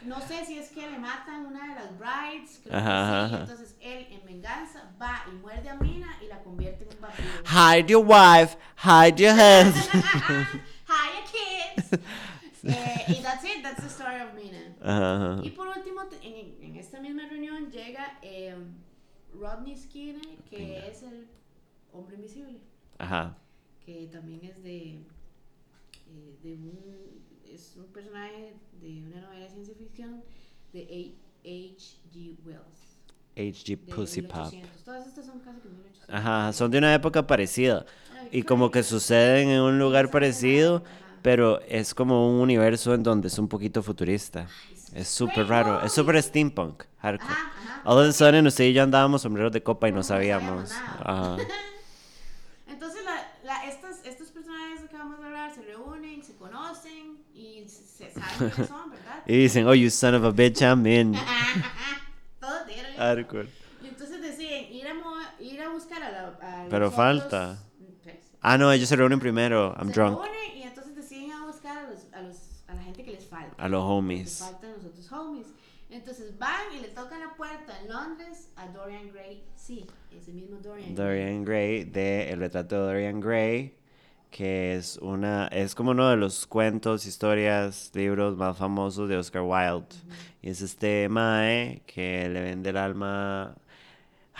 No 0.02 0.20
sé 0.20 0.44
si 0.46 0.58
es 0.58 0.70
que 0.70 0.90
le 0.90 0.98
matan 0.98 1.46
una 1.46 1.68
de 1.68 1.74
las 1.74 1.98
brides, 1.98 2.60
creo 2.62 2.78
Ajá, 2.78 3.28
que 3.28 3.36
sí. 3.36 3.40
Entonces 3.42 3.76
él, 3.80 4.06
en 4.10 4.24
venganza, 4.24 4.90
va 5.00 5.22
y 5.30 5.34
muerde 5.36 5.68
a 5.68 5.74
Mina 5.74 6.16
y 6.22 6.26
la 6.28 6.42
convierte 6.42 6.84
en 6.84 6.94
un 6.94 7.00
vampiro. 7.02 7.28
Hide 7.44 7.86
your 7.88 8.04
wife, 8.06 8.56
hide 8.84 9.16
your 9.16 9.32
husband. 9.34 10.04
Hiya 10.88 11.24
kids. 11.30 11.98
Eh, 12.68 13.04
y 13.06 13.22
that's 13.22 13.44
it, 13.44 13.62
that's 13.62 13.80
the 13.80 13.88
story 13.88 14.20
of 14.20 14.34
Mina. 14.34 14.58
Ajá, 14.82 15.34
ajá. 15.34 15.40
Y 15.44 15.50
por 15.50 15.68
último, 15.68 16.02
en, 16.20 16.56
en 16.60 16.74
esta 16.76 16.98
misma 16.98 17.22
reunión 17.28 17.70
llega 17.70 18.18
eh, 18.22 18.56
Rodney 19.38 19.76
Skinner, 19.76 20.36
que 20.48 20.88
es 20.88 21.02
el 21.02 21.26
hombre 21.92 22.16
invisible, 22.16 22.60
Ajá. 22.98 23.36
que 23.84 24.06
también 24.12 24.44
es 24.44 24.62
de, 24.62 24.94
eh, 24.94 26.36
de 26.42 26.54
un, 26.54 26.78
es 27.52 27.74
un 27.76 27.86
personaje 27.86 28.54
de 28.80 29.02
una 29.02 29.20
novela 29.20 29.44
de 29.44 29.50
ciencia 29.50 29.74
ficción 29.74 30.22
de 30.72 31.14
H.G. 31.44 32.36
Wells. 32.44 32.96
HG 33.36 33.76
Pussy 33.94 34.22
Pop. 34.22 34.52
1800. 34.52 34.84
Todas 34.84 35.06
estas 35.06 35.26
son 35.26 35.40
casi 35.40 35.60
que 35.60 35.68
1800. 35.68 36.14
Ajá, 36.14 36.52
son 36.52 36.70
de 36.70 36.78
una 36.78 36.94
época 36.94 37.26
parecida. 37.26 37.84
Ay, 38.18 38.28
Y 38.32 38.42
como 38.42 38.70
que 38.70 38.82
suceden 38.82 39.48
en 39.50 39.60
un 39.60 39.78
lugar 39.78 40.10
parecido, 40.10 40.82
pero 41.22 41.60
es 41.62 41.94
como 41.94 42.30
un 42.34 42.40
universo 42.40 42.94
en 42.94 43.02
donde 43.02 43.28
es 43.28 43.38
un 43.38 43.48
poquito 43.48 43.82
futurista. 43.82 44.48
Es 44.96 45.08
súper 45.08 45.46
raro, 45.46 45.82
es 45.82 45.92
súper 45.92 46.22
steampunk, 46.22 46.84
hardcore. 46.98 47.32
Ajá, 47.32 47.52
ajá. 47.58 47.82
All 47.84 47.98
of 47.98 48.08
a 48.08 48.12
sudden, 48.12 48.46
usted 48.46 48.64
y 48.64 48.72
yo 48.72 48.82
andábamos 48.82 49.22
sombreros 49.22 49.52
de 49.52 49.62
copa 49.62 49.88
y 49.88 49.92
no 49.92 49.98
No 49.98 50.02
sabíamos. 50.02 50.72
Ajá. 50.72 51.36
Entonces, 52.68 53.04
la, 53.04 53.16
la, 53.44 53.66
estos, 53.66 53.96
estos 54.04 54.28
personajes 54.28 54.80
que 54.80 54.86
acabamos 54.86 55.18
de 55.20 55.26
hablar 55.26 55.54
se 55.54 55.62
reúnen, 55.62 56.22
se 56.22 56.34
conocen 56.36 57.18
y 57.34 57.66
se, 57.68 58.10
saben 58.10 58.24
quiénes 58.38 58.54
son, 58.68 58.90
¿verdad? 58.90 59.22
Y 59.26 59.36
dicen, 59.36 59.66
oh, 59.66 59.74
you 59.74 59.90
son 59.90 60.14
of 60.14 60.24
a 60.24 60.30
bitch, 60.30 60.62
I'm 60.62 60.86
in. 60.86 61.14
Todos. 62.40 62.62
Hardcore. 62.96 63.48
Y 63.82 63.88
entonces 63.88 64.16
ir 65.40 65.62
a 65.62 65.68
buscar 65.70 66.02
a 66.02 66.10
la. 66.10 66.28
a 66.40 66.68
Pero 66.68 66.90
falta. 66.90 67.58
pues, 68.04 68.16
Ah, 68.40 68.58
no, 68.58 68.70
ellos 68.72 68.88
se 68.88 68.96
reúnen 68.96 69.18
primero. 69.18 69.74
I'm 69.78 69.88
se 69.88 69.94
drunk. 69.94 70.20
reúnen 70.22 70.56
y 70.56 70.62
entonces 70.62 70.94
deciden 70.94 71.32
a 71.32 71.46
buscar 71.46 71.78
a, 71.78 71.90
los, 71.90 72.00
a, 72.12 72.20
los, 72.22 72.36
a 72.68 72.74
la 72.74 72.82
gente 72.82 73.04
que 73.04 73.12
les 73.12 73.26
falta. 73.26 73.45
A 73.58 73.68
los 73.68 73.82
homies. 73.82 74.38
faltan 74.38 74.72
los 74.72 74.84
otros 74.84 75.10
homies. 75.12 75.46
Entonces 75.88 76.36
van 76.38 76.74
y 76.76 76.80
le 76.80 76.88
tocan 76.88 77.20
la 77.20 77.34
puerta 77.36 77.80
en 77.80 77.88
Londres 77.88 78.48
a 78.56 78.66
Dorian 78.68 79.08
Gray. 79.12 79.44
Sí, 79.54 79.86
ese 80.10 80.32
mismo 80.32 80.58
Dorian, 80.58 80.94
Gray. 80.94 81.06
Dorian 81.06 81.44
Gray, 81.44 81.84
de 81.84 82.30
El 82.30 82.40
retrato 82.40 82.74
de 82.74 82.86
Dorian 82.86 83.20
Gray, 83.20 83.74
que 84.30 84.74
es 84.74 84.98
una 84.98 85.46
es 85.48 85.74
como 85.74 85.92
uno 85.92 86.10
de 86.10 86.16
los 86.16 86.46
cuentos, 86.46 87.06
historias, 87.06 87.92
libros 87.94 88.36
más 88.36 88.56
famosos 88.56 89.08
de 89.08 89.16
Oscar 89.16 89.42
Wilde. 89.42 89.94
Y 90.42 90.50
es 90.50 90.60
este 90.60 91.08
mae 91.08 91.82
que 91.86 92.28
le 92.28 92.40
vende 92.40 92.70
el 92.70 92.76
alma 92.76 93.56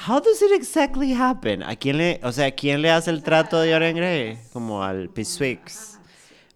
How 0.07 0.21
does 0.21 0.43
it 0.43 0.53
exactly 0.53 1.15
happen? 1.15 1.63
¿A 1.63 1.75
quién 1.75 1.97
le, 1.97 2.21
o 2.23 2.31
sea, 2.31 2.51
quién 2.55 2.83
le 2.83 2.91
hace 2.91 3.11
el 3.11 3.23
trato 3.23 3.59
de 3.61 3.73
Dorian 3.73 3.97
Gray? 3.97 4.39
Como 4.53 4.83
al 4.83 5.09
Piswix. 5.09 5.99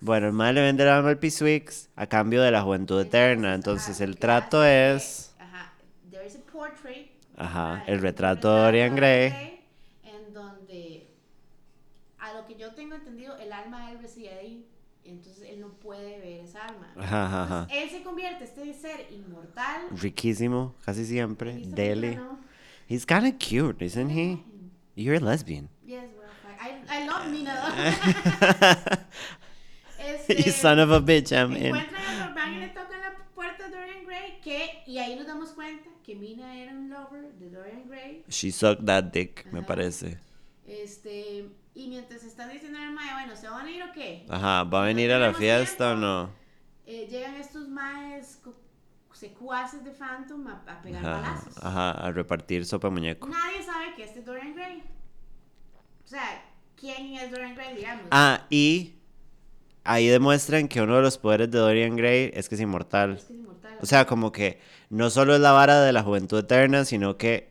Bueno, 0.00 0.26
el 0.28 0.33
mae 0.33 0.52
le 0.52 0.62
vende 0.62 0.83
el 0.83 0.88
alma 0.88 1.11
al 1.11 1.19
Piswix 1.19 1.88
a 1.97 2.07
cambio 2.07 2.40
de 2.42 2.50
la 2.50 2.62
juventud 2.62 3.00
eterna. 3.00 3.54
Entonces 3.54 4.00
el 4.00 4.16
trato 4.19 4.64
es 4.64 5.35
Ajá, 5.38 5.73
there 6.11 6.26
is 6.26 6.37
a 6.37 6.52
portrait. 6.52 7.11
Ajá, 7.37 7.83
el 7.87 8.00
retrato 8.00 8.54
de 8.54 8.62
Dorian 8.62 8.97
Gray. 8.97 9.61
En 10.04 10.33
donde, 10.35 11.07
a 12.19 12.33
lo 12.35 12.47
que 12.47 12.54
yo 12.57 12.73
tengo 12.73 12.95
entendido, 12.95 13.37
el 13.38 13.52
alma 13.52 13.87
de 13.87 13.92
él 13.92 13.99
reside 14.02 14.30
ahí. 14.38 14.66
Entonces 15.04 15.49
él 15.49 15.61
no 15.61 15.69
puede 15.69 16.19
ver 16.21 16.45
esa 16.45 16.64
alma. 16.66 16.92
Ajá, 16.97 17.26
ajá, 17.26 17.42
ajá. 17.45 17.69
Él 17.73 17.90
se 17.90 18.02
convierte, 18.02 18.45
este 18.45 18.73
ser 18.75 19.07
inmortal. 19.11 19.83
riquísimo, 19.90 20.75
casi 20.85 21.04
siempre, 21.04 21.54
¿Viste 21.54 21.69
la 21.71 21.75
daily. 21.75 22.00
película, 22.16 22.33
no? 22.33 22.40
He's 22.88 23.07
kind 23.07 23.26
of 23.26 23.38
cute, 23.38 23.83
isn't 23.85 24.11
he? 24.11 24.42
You're 24.97 25.16
a 25.16 25.21
lesbian. 25.21 25.69
Yes, 25.87 26.04
well, 26.16 26.28
I, 26.61 26.83
I 26.88 27.07
love 27.07 27.28
Nina. 27.30 27.54
este, 30.14 30.43
you 30.43 30.52
son 30.52 30.79
of 30.81 30.90
a 30.90 31.00
bitch, 31.00 31.33
I'm 31.33 31.52
in. 31.57 31.67
Encuentran 31.75 32.05
a 32.05 32.26
Dorban 32.26 32.55
y 32.55 32.59
le 32.61 32.69
tocan 32.69 33.00
la 33.00 33.14
puerta 33.35 33.67
a 33.67 33.69
Dorian 33.69 34.05
Gray, 34.07 34.40
que, 34.43 34.83
y 34.87 34.99
ahí 34.99 35.17
nos 35.17 35.26
damos 35.26 35.50
cuenta 35.50 35.88
que 36.05 36.14
Mina 36.17 36.57
era 36.57 36.73
un 36.73 36.88
lover 36.90 37.33
de 37.35 37.50
Dorian 37.50 37.88
Gray. 37.88 38.25
She 38.29 38.50
sucked 38.50 38.85
that 38.87 39.05
dick, 39.12 39.47
me 39.52 39.59
Ajá. 39.61 39.67
parece. 39.67 40.19
Este, 40.67 41.49
y 41.75 41.88
mientras 41.88 42.23
están 42.25 42.50
diciendo 42.50 42.79
al 42.79 42.93
mae, 42.93 43.12
bueno, 43.14 43.35
¿se 43.37 43.49
van 43.49 43.67
a 43.67 43.71
ir 43.71 43.83
o 43.83 43.93
qué? 43.93 44.25
Ajá, 44.29 44.64
¿va 44.64 44.83
a 44.83 44.87
venir 44.87 45.11
a 45.12 45.19
la 45.19 45.33
fiesta 45.35 45.93
o 45.93 45.97
no? 45.97 46.31
Eh, 46.87 47.07
llegan 47.11 47.35
estos 47.37 47.69
maes 47.69 48.40
secuaces 49.12 49.85
de 49.85 49.90
Phantom 49.90 50.47
a, 50.49 50.62
a 50.67 50.81
pegar 50.83 51.05
Ajá, 51.05 51.21
balazos. 51.21 51.57
ajá, 51.64 51.90
a 51.90 52.11
repartir 52.12 52.64
sopa 52.64 52.88
muñeco. 52.90 53.29
Nadie 53.29 53.62
sabe 53.62 53.95
que 53.97 54.05
este 54.05 54.21
es 54.21 54.25
Dorian 54.25 54.55
Gray. 54.55 54.83
O 56.05 56.09
sea, 56.09 56.43
¿quién 56.76 57.14
es 57.14 57.31
Dorian 57.31 57.55
Gray, 57.55 57.76
digamos? 57.76 58.07
Ah, 58.11 58.47
y 58.50 58.95
ahí 59.84 60.08
demuestran 60.08 60.68
que 60.68 60.80
uno 60.82 60.96
de 60.96 61.02
los 61.02 61.18
poderes 61.18 61.50
de 61.50 61.58
Dorian 61.58 61.96
Gray 61.96 62.30
es 62.34 62.49
que 62.49 62.54
es 62.56 62.60
inmortal. 62.60 63.12
Es 63.14 63.25
que 63.25 63.32
es 63.32 63.38
inmortal. 63.38 63.76
O 63.78 63.87
sea, 63.87 64.06
como 64.06 64.32
que 64.32 64.60
no 64.90 65.10
solo 65.10 65.34
es 65.34 65.40
la 65.40 65.52
vara 65.52 65.80
de 65.80 65.92
la 65.92 66.02
juventud 66.02 66.38
eterna, 66.38 66.84
sino 66.84 67.16
que 67.16 67.50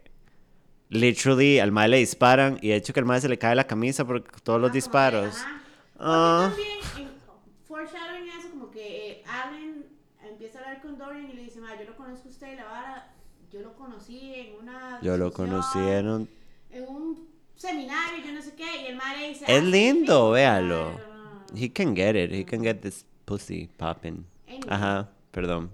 literally 0.90 1.60
al 1.60 1.72
mae 1.72 1.88
le 1.88 1.98
disparan 1.98 2.58
y 2.62 2.70
de 2.70 2.76
hecho 2.76 2.94
que 2.94 3.00
al 3.00 3.06
mae 3.06 3.22
se 3.22 3.30
le 3.30 3.38
cae 3.38 3.56
la 3.56 3.68
camisa 3.68 4.06
por 4.06 4.24
todos 4.44 4.60
los 4.60 4.72
que, 4.72 4.78
disparos. 4.78 5.36
ajá. 5.36 5.50
Porque 5.98 6.02
Ah. 6.02 6.54
también, 6.56 7.08
en 7.08 7.66
foreshadowing 7.68 8.30
eso, 8.40 8.50
como 8.52 8.72
que 8.72 9.12
eh, 9.12 9.24
Allen 9.28 9.86
empieza 10.28 10.60
a 10.60 10.62
hablar 10.64 10.82
con 10.82 10.98
Dorian 10.98 11.30
y 11.30 11.34
le 11.34 11.44
dice, 11.44 11.60
"Ma, 11.60 11.78
yo 11.78 11.86
lo 11.86 11.96
conozco 11.98 12.28
a 12.30 12.32
usted, 12.32 12.56
la 12.56 12.66
vara, 12.66 13.14
yo 13.52 13.62
lo 13.62 13.74
conocí 13.76 14.34
en 14.34 14.56
una 14.62 14.98
Yo 15.02 15.18
lo 15.18 15.32
conocí 15.34 15.80
en 15.80 16.08
un... 16.08 16.30
en 16.72 16.84
un 16.88 17.28
seminario, 17.56 18.14
yo 18.24 18.32
no 18.32 18.42
sé 18.42 18.56
qué, 18.56 18.84
y 18.84 18.88
el 18.92 18.96
madre 18.96 19.28
dice, 19.30 19.46
Es 19.48 19.62
"Ah, 19.62 19.66
lindo, 19.66 20.32
véalo. 20.32 21.09
Claro, 21.50 21.56
no, 21.56 21.58
no, 21.58 21.60
no". 21.60 21.66
He 21.66 21.70
can 21.70 21.96
get 21.96 22.16
it. 22.16 22.32
He 22.32 22.44
can 22.44 22.62
get 22.64 22.82
this 22.82 23.06
pussy 23.26 23.70
popping. 23.78 24.26
Anyway, 24.48 24.68
Ajá, 24.70 25.10
perdón. 25.32 25.70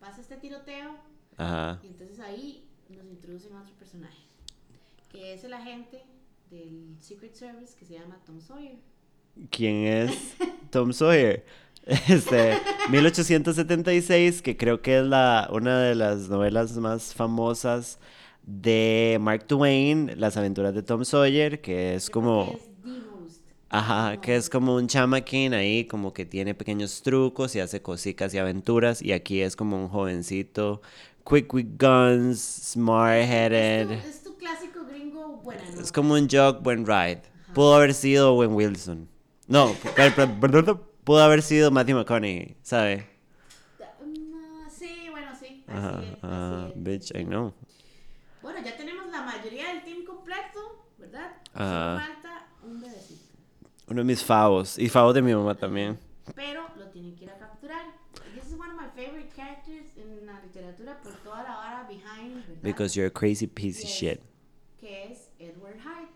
Pasa 0.00 0.20
este 0.20 0.36
tiroteo 0.36 0.96
Ajá. 1.36 1.78
y 1.82 1.86
entonces 1.88 2.18
ahí 2.20 2.64
nos 2.88 3.06
introducen 3.06 3.52
a 3.54 3.62
otro 3.62 3.74
personaje, 3.74 4.18
que 5.10 5.34
es 5.34 5.44
el 5.44 5.52
agente 5.54 6.02
del 6.50 6.96
Secret 7.00 7.34
Service 7.34 7.74
que 7.78 7.84
se 7.84 7.94
llama 7.94 8.18
Tom 8.26 8.40
Sawyer. 8.40 8.76
¿Quién 9.50 9.86
es 9.86 10.34
Tom 10.70 10.92
Sawyer? 10.92 11.44
Este, 11.84 12.58
1876, 12.90 14.40
que 14.42 14.56
creo 14.56 14.82
que 14.82 14.98
es 14.98 15.04
la, 15.04 15.48
una 15.52 15.80
de 15.80 15.96
las 15.96 16.28
novelas 16.28 16.76
más 16.76 17.12
famosas 17.12 17.98
de 18.44 19.18
Mark 19.20 19.48
Twain, 19.48 20.12
Las 20.16 20.36
aventuras 20.36 20.74
de 20.74 20.84
Tom 20.84 21.04
Sawyer, 21.04 21.60
que 21.60 21.96
es 21.96 22.08
como... 22.08 22.52
es. 22.54 22.71
Ajá, 23.74 24.20
que 24.20 24.36
es 24.36 24.50
como 24.50 24.74
un 24.76 24.86
chamaquín 24.86 25.54
ahí, 25.54 25.86
como 25.86 26.12
que 26.12 26.26
tiene 26.26 26.54
pequeños 26.54 27.00
trucos 27.02 27.56
y 27.56 27.60
hace 27.60 27.80
cositas 27.80 28.34
y 28.34 28.38
aventuras. 28.38 29.00
Y 29.00 29.12
aquí 29.12 29.40
es 29.40 29.56
como 29.56 29.78
un 29.78 29.88
jovencito, 29.88 30.82
quick 31.26 31.52
with 31.54 31.68
guns, 31.78 32.38
smart 32.38 33.22
headed. 33.22 33.92
Es 33.92 34.02
tu, 34.02 34.08
es 34.10 34.22
tu 34.24 34.36
clásico 34.36 34.84
gringo 34.84 35.38
buena. 35.38 35.62
Es 35.80 35.90
como 35.90 36.12
un 36.14 36.28
jog, 36.30 36.62
buen 36.62 36.86
ride. 36.86 37.22
Pudo 37.54 37.74
haber 37.76 37.94
sido 37.94 38.34
Owen 38.34 38.52
Wilson. 38.52 39.08
No, 39.48 39.74
pudo 41.04 41.22
haber 41.22 41.40
sido 41.42 41.70
Matthew 41.70 41.96
McConaughey, 41.96 42.54
¿sabe? 42.62 43.06
Mm, 44.04 44.68
sí, 44.68 45.06
bueno, 45.10 45.30
sí. 45.38 45.64
Así 45.66 45.78
Ajá, 45.78 46.04
es, 46.12 46.24
ajá, 46.24 46.64
así 46.66 46.72
es. 46.76 46.84
bitch, 46.84 47.10
I 47.14 47.24
know. 47.24 47.54
Bueno, 48.42 48.58
ya 48.62 48.76
tenemos 48.76 49.06
la 49.10 49.22
mayoría 49.22 49.72
del 49.72 49.82
team 49.82 50.04
completo, 50.04 50.84
¿verdad? 50.98 51.32
Ajá. 51.54 52.02
Solo 52.02 52.06
falta 52.20 52.46
un. 52.64 52.82
Uno 53.92 54.00
de 54.00 54.04
mis 54.06 54.22
favos. 54.24 54.78
Y 54.78 54.88
favos 54.88 55.14
de 55.14 55.20
mi 55.20 55.34
mamá 55.34 55.54
también. 55.54 55.98
Pero 56.34 56.62
lo 56.78 56.86
tienen 56.88 57.14
que 57.14 57.24
ir 57.24 57.30
a 57.30 57.36
capturar. 57.38 57.84
This 58.34 58.46
is 58.46 58.58
one 58.58 58.70
of 58.70 58.76
my 58.80 58.88
favorite 58.96 59.28
characters 59.36 59.92
en 59.98 60.24
la 60.24 60.40
literatura 60.40 60.98
por 61.02 61.12
toda 61.22 61.42
la 61.42 61.56
vara 61.56 61.86
behind, 61.86 62.36
¿verdad? 62.46 62.62
Because 62.62 62.96
you're 62.96 63.08
a 63.08 63.10
crazy 63.10 63.46
piece 63.46 63.82
of 63.84 63.90
shit. 63.90 64.22
Que 64.80 65.10
es 65.10 65.28
Edward 65.38 65.76
Hyde. 65.80 66.08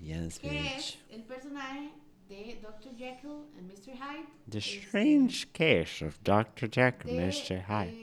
Yes, 0.00 0.38
Que 0.38 0.48
bitch. 0.50 0.76
es 0.76 0.98
el 1.12 1.22
personaje 1.22 1.90
de 2.28 2.58
Dr. 2.60 2.90
Jekyll 2.98 3.46
and 3.56 3.70
Mr. 3.70 3.92
Hyde. 3.94 4.26
The 4.50 4.60
strange 4.60 5.46
case 5.52 6.02
of 6.04 6.18
Dr. 6.24 6.66
Jekyll 6.68 7.10
and 7.18 7.32
Mr. 7.32 7.62
Hyde. 7.66 7.94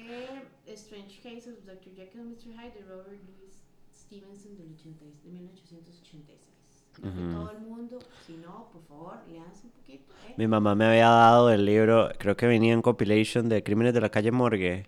eh, 0.65 0.75
Strange 0.77 1.19
Case 1.22 1.45
of 1.48 1.57
Dr. 1.65 1.91
Jekyll 1.93 2.22
and 2.22 2.31
Mr. 2.38 2.55
Hyde 2.55 2.74
de 2.74 2.83
Robert 2.89 3.19
Louis 3.27 3.53
Stevenson 3.91 4.55
del 4.55 4.72
80 4.74 5.05
de 5.24 5.29
1886. 5.29 6.52
Creo 6.93 7.12
que 7.13 7.19
Ujú. 7.19 7.31
todo 7.47 7.51
el 7.51 7.59
mundo, 7.59 8.00
si 8.25 8.33
no, 8.38 8.69
por 8.71 8.83
favor, 8.83 9.17
leanse 9.27 9.65
un 9.65 9.71
poquito. 9.71 10.13
¿eh? 10.13 10.33
Mi 10.38 10.47
mamá 10.47 10.75
me 10.75 10.85
había 10.85 11.09
dado 11.09 11.50
el 11.51 11.65
libro, 11.65 12.09
creo 12.17 12.35
que 12.38 12.45
venía 12.47 12.73
en 12.73 12.81
compilation 12.81 13.50
de 13.50 13.63
Crímenes 13.63 13.93
de 13.93 14.01
la 14.01 14.09
calle 14.09 14.31
Morgue. 14.31 14.85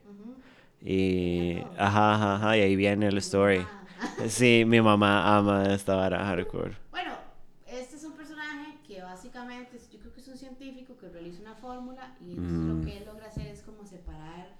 Y. 0.81 1.65
Ajá, 1.77 2.13
ajá, 2.15 2.35
ajá, 2.35 2.57
y 2.57 2.62
ahí 2.62 2.75
viene 2.75 3.07
el 3.07 3.17
story. 3.17 3.67
Ah. 4.00 4.27
Sí, 4.27 4.63
mi 4.67 4.81
mamá 4.81 5.35
ama 5.38 5.63
esta 5.74 5.95
vara 5.95 6.24
hardcore. 6.25 6.75
Bueno, 6.91 7.12
este 7.67 7.95
es 7.95 8.03
un 8.03 8.13
personaje 8.13 8.77
que 8.85 9.01
básicamente, 9.01 9.79
yo 9.91 10.00
creo 10.00 10.13
que 10.13 10.21
es 10.21 10.27
un 10.27 10.38
científico 10.38 10.95
que 10.97 11.09
realiza 11.09 11.41
una 11.41 11.55
fórmula 11.55 12.15
y 12.21 12.31
entonces 12.31 12.53
Mm. 12.53 12.81
lo 12.81 12.85
que 12.88 12.97
él 13.00 13.05
logra 13.05 13.27
hacer 13.27 13.47
es 13.47 13.62
como 13.63 13.83
separar, 13.85 14.55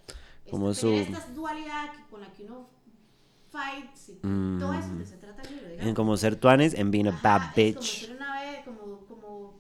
Como 0.49 0.73
su- 0.73 1.05
esta 1.11 1.31
dualidad 1.33 1.91
que- 1.95 2.09
con 2.09 2.21
la 2.21 2.31
que 2.33 2.43
uno 2.45 2.69
fights 3.55 4.09
y 4.09 4.27
Mm. 4.27 4.59
todo 4.59 4.74
eso 4.74 4.97
que 4.97 5.05
se 5.05 5.17
trata 5.17 5.41
el 5.43 5.50
libro, 5.55 5.88
En 5.88 5.95
como 5.95 6.17
ser 6.17 6.35
tuanis 6.35 6.74
and 6.77 6.91
being 6.91 7.07
a 7.07 7.12
bad 7.12 7.41
Es 7.41 7.47
como 7.47 7.55
bitch. 7.55 8.07
ser 8.07 8.15
una 8.15 8.33
vez, 8.41 8.63
como, 8.65 9.05
como 9.07 9.59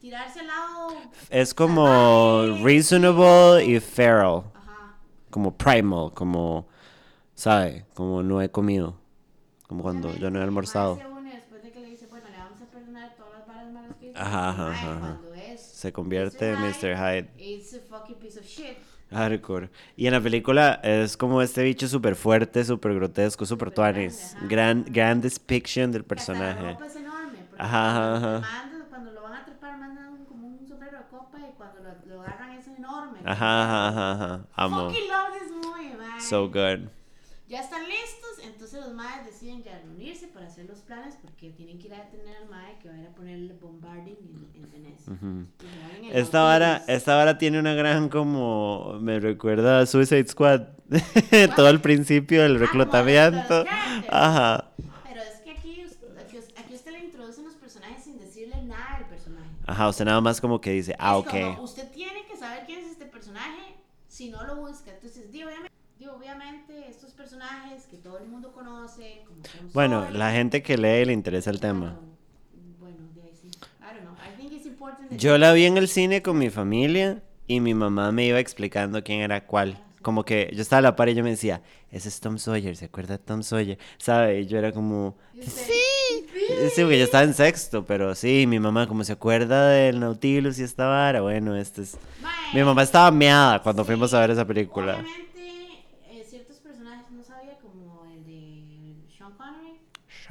tirarse 0.00 0.40
al 0.40 0.46
lado. 0.46 0.88
Es 1.30 1.54
como 1.54 2.42
salvaje, 2.42 2.62
reasonable 2.64 3.64
y 3.64 3.80
feral. 3.80 4.44
Ajá. 4.54 4.96
Como 5.30 5.56
primal, 5.56 6.12
como. 6.14 6.66
¿Sabe? 7.34 7.86
Como 7.94 8.22
no 8.22 8.40
he 8.42 8.50
comido. 8.50 8.96
Como 9.66 9.82
cuando 9.82 10.14
yo 10.16 10.30
no 10.30 10.38
he 10.38 10.42
almorzado. 10.42 11.02
Ajá, 14.14 14.50
ajá, 14.50 14.72
ajá. 14.72 15.20
Se 15.56 15.92
convierte 15.92 16.52
en 16.52 16.60
Mr. 16.60 16.94
Hyde. 16.96 17.30
It's 17.38 17.72
a 17.74 17.80
fucking 17.80 18.16
piece 18.16 18.38
of 18.38 18.44
shit. 18.46 18.76
Hardcore. 19.12 19.70
Y 19.96 20.06
en 20.06 20.12
la 20.12 20.20
película 20.20 20.80
es 20.82 21.16
como 21.16 21.42
este 21.42 21.62
bicho 21.62 21.88
súper 21.88 22.16
fuerte, 22.16 22.64
súper 22.64 22.94
grotesco, 22.94 23.46
súper 23.46 23.70
ajá. 23.72 24.34
Gran, 24.40 24.84
gran 24.88 25.20
depiction 25.20 25.92
del 25.92 26.02
La 26.02 26.08
personaje. 26.08 26.72
ropa 26.72 26.86
es 26.86 26.96
enorme. 26.96 27.38
porque 27.48 27.62
Ajá, 27.62 27.88
ajá, 27.90 28.16
ajá. 28.16 28.28
mandan- 28.40 28.88
cuando 28.88 29.12
lo 29.12 29.22
van 29.22 29.34
a 29.34 29.38
atrapar, 29.38 29.78
mandan 29.78 30.08
un- 30.08 30.24
como 30.26 30.46
un 30.48 30.66
sombrero 30.66 30.98
de 30.98 31.04
copa 31.08 31.38
y 31.40 31.52
cuando 31.56 31.80
lo, 31.80 31.90
lo 32.06 32.20
agarran 32.22 32.58
es 32.58 32.66
enorme. 32.68 33.18
Ajá, 33.24 33.62
ajá, 33.64 33.88
ajá, 33.88 34.12
ajá. 34.34 34.48
Amo. 34.54 34.90
Fucking 34.94 35.08
love 35.08 35.32
this 35.32 35.52
movie, 35.52 35.96
man. 35.96 36.14
So 36.16 36.48
good. 36.48 36.90
Ya 37.52 37.60
están 37.60 37.82
listos, 37.86 38.46
entonces 38.46 38.80
los 38.80 38.94
maes 38.94 39.26
deciden 39.26 39.62
ya 39.62 39.78
reunirse 39.84 40.26
para 40.28 40.46
hacer 40.46 40.64
los 40.64 40.78
planes 40.78 41.18
porque 41.20 41.50
tienen 41.50 41.78
que 41.78 41.88
ir 41.88 41.92
a 41.94 41.98
detener 42.04 42.34
al 42.38 42.48
mae 42.48 42.78
que 42.78 42.88
va 42.88 42.94
a 42.94 42.98
ir 42.98 43.06
a 43.06 43.10
ponerle 43.14 43.52
bombarding 43.60 44.16
en, 44.54 44.62
en 44.64 44.70
Venecia. 44.72 45.12
En 45.12 46.16
Esta 46.16 46.42
vara, 46.44 46.82
esta 46.88 47.14
vara 47.14 47.36
tiene 47.36 47.58
una 47.58 47.74
gran 47.74 48.08
como 48.08 48.94
me 49.02 49.20
recuerda 49.20 49.80
a 49.80 49.86
Suicide 49.86 50.28
Squad. 50.28 50.62
Todo 51.56 51.68
el 51.68 51.82
principio 51.82 52.42
del 52.42 52.56
Ah, 52.56 52.60
reclutamiento. 52.60 53.64
Ajá. 54.08 54.70
Pero 55.04 55.20
es 55.20 55.40
que 55.44 55.50
aquí 55.50 55.82
aquí, 56.18 56.38
aquí 56.56 56.74
usted 56.74 56.92
le 56.92 57.04
introducen 57.04 57.44
los 57.44 57.54
personajes 57.56 58.02
sin 58.02 58.18
decirle 58.18 58.62
nada 58.62 58.96
del 59.00 59.08
personaje. 59.08 59.50
Ajá, 59.66 59.88
usted 59.90 60.06
nada 60.06 60.22
más 60.22 60.40
como 60.40 60.58
que 60.58 60.70
dice, 60.70 60.94
ah, 60.98 61.18
Es 61.18 61.26
ok. 61.26 61.30
como, 61.30 61.62
usted 61.64 61.90
tiene 61.92 62.24
que 62.26 62.34
saber 62.38 62.64
quién 62.64 62.78
es 62.78 62.92
este 62.92 63.04
personaje 63.04 63.74
si 64.08 64.30
no 64.30 64.42
lo 64.46 64.56
busca. 64.56 64.90
Entonces, 64.90 65.30
digo, 65.30 65.50
obviamente, 66.16 66.88
estos 66.88 67.12
personajes 67.12 67.84
que 67.86 67.96
todo 67.96 68.18
el 68.18 68.26
mundo 68.28 68.52
conoce, 68.52 69.22
como 69.26 69.42
Tom 69.42 69.70
Bueno, 69.72 70.00
Sawyer, 70.02 70.18
la 70.18 70.32
gente 70.32 70.62
que 70.62 70.76
lee 70.76 71.04
le 71.04 71.12
interesa 71.12 71.50
el 71.50 71.60
tema. 71.60 71.98
Bueno, 72.78 72.96
de 73.14 73.22
ahí 73.22 73.30
sí. 73.40 73.48
I 73.48 73.94
don't 73.94 74.02
know. 74.02 74.14
I 74.14 74.36
think 74.40 74.52
it's 74.52 74.66
important 74.66 75.10
Yo 75.18 75.38
la 75.38 75.52
vi 75.52 75.64
en 75.66 75.76
el 75.76 75.88
cine 75.88 76.22
con 76.22 76.38
mi 76.38 76.50
familia 76.50 77.22
y 77.46 77.60
mi 77.60 77.74
mamá 77.74 78.12
me 78.12 78.26
iba 78.26 78.38
explicando 78.38 79.02
quién 79.02 79.20
era 79.20 79.46
cuál. 79.46 79.82
Como 80.02 80.24
que 80.24 80.50
yo 80.52 80.62
estaba 80.62 80.78
a 80.78 80.82
la 80.82 80.96
par 80.96 81.08
y 81.10 81.14
yo 81.14 81.22
me 81.22 81.30
decía, 81.30 81.62
ese 81.90 82.08
es 82.08 82.18
Tom 82.18 82.36
Sawyer, 82.38 82.76
¿se 82.76 82.86
acuerda 82.86 83.16
de 83.16 83.22
Tom 83.22 83.42
Sawyer? 83.44 83.78
¿Sabe? 83.98 84.40
Y 84.40 84.46
yo 84.46 84.58
era 84.58 84.72
como, 84.72 85.16
sí. 85.40 85.48
Sí, 86.74 86.80
porque 86.82 86.98
yo 86.98 87.04
estaba 87.04 87.22
en 87.24 87.34
sexto, 87.34 87.84
pero 87.86 88.14
sí, 88.16 88.46
mi 88.48 88.58
mamá 88.58 88.86
como 88.88 89.04
se 89.04 89.12
acuerda 89.12 89.68
del 89.68 90.00
Nautilus 90.00 90.58
y 90.58 90.64
esta 90.64 90.86
vara, 90.86 91.20
bueno, 91.20 91.54
este 91.56 91.82
es... 91.82 91.96
Mae, 92.20 92.32
Mi 92.54 92.64
mamá 92.64 92.82
estaba 92.82 93.10
meada 93.12 93.62
cuando 93.62 93.82
Sí, 93.82 93.86
fuimos 93.86 94.12
a 94.12 94.20
ver 94.20 94.30
esa 94.32 94.44
película. 94.44 94.94
Obviamente, 94.94 95.84
eh, 96.10 96.24
ciertos 96.28 96.56
personajes 96.56 97.10
no 97.12 97.22
sabía, 97.22 97.58
como 97.58 98.04
el 98.12 98.24
de 98.24 98.94
Sean 99.16 99.32
Connery. 99.36 99.78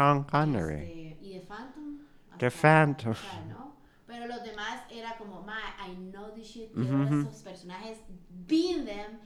Sean 0.02 0.24
Connery. 0.24 1.10
este, 1.12 1.26
y 1.26 1.34
de 1.34 1.40
Phantom. 1.42 2.00
The 2.38 2.50
Phantom. 2.50 3.14
sea, 3.14 3.46
¿no? 3.48 3.76
Pero 4.08 4.28
los 4.28 4.44
demás 4.44 4.82
era 4.90 5.16
como, 5.18 5.42
ma, 5.42 5.60
I 5.88 5.96
know 6.12 6.32
this 6.34 6.48
shit, 6.48 6.72
veo 6.74 7.04
ujú. 7.04 7.22
estos 7.22 7.44
personajes, 7.44 8.00
being 8.48 8.86
them. 8.86 9.20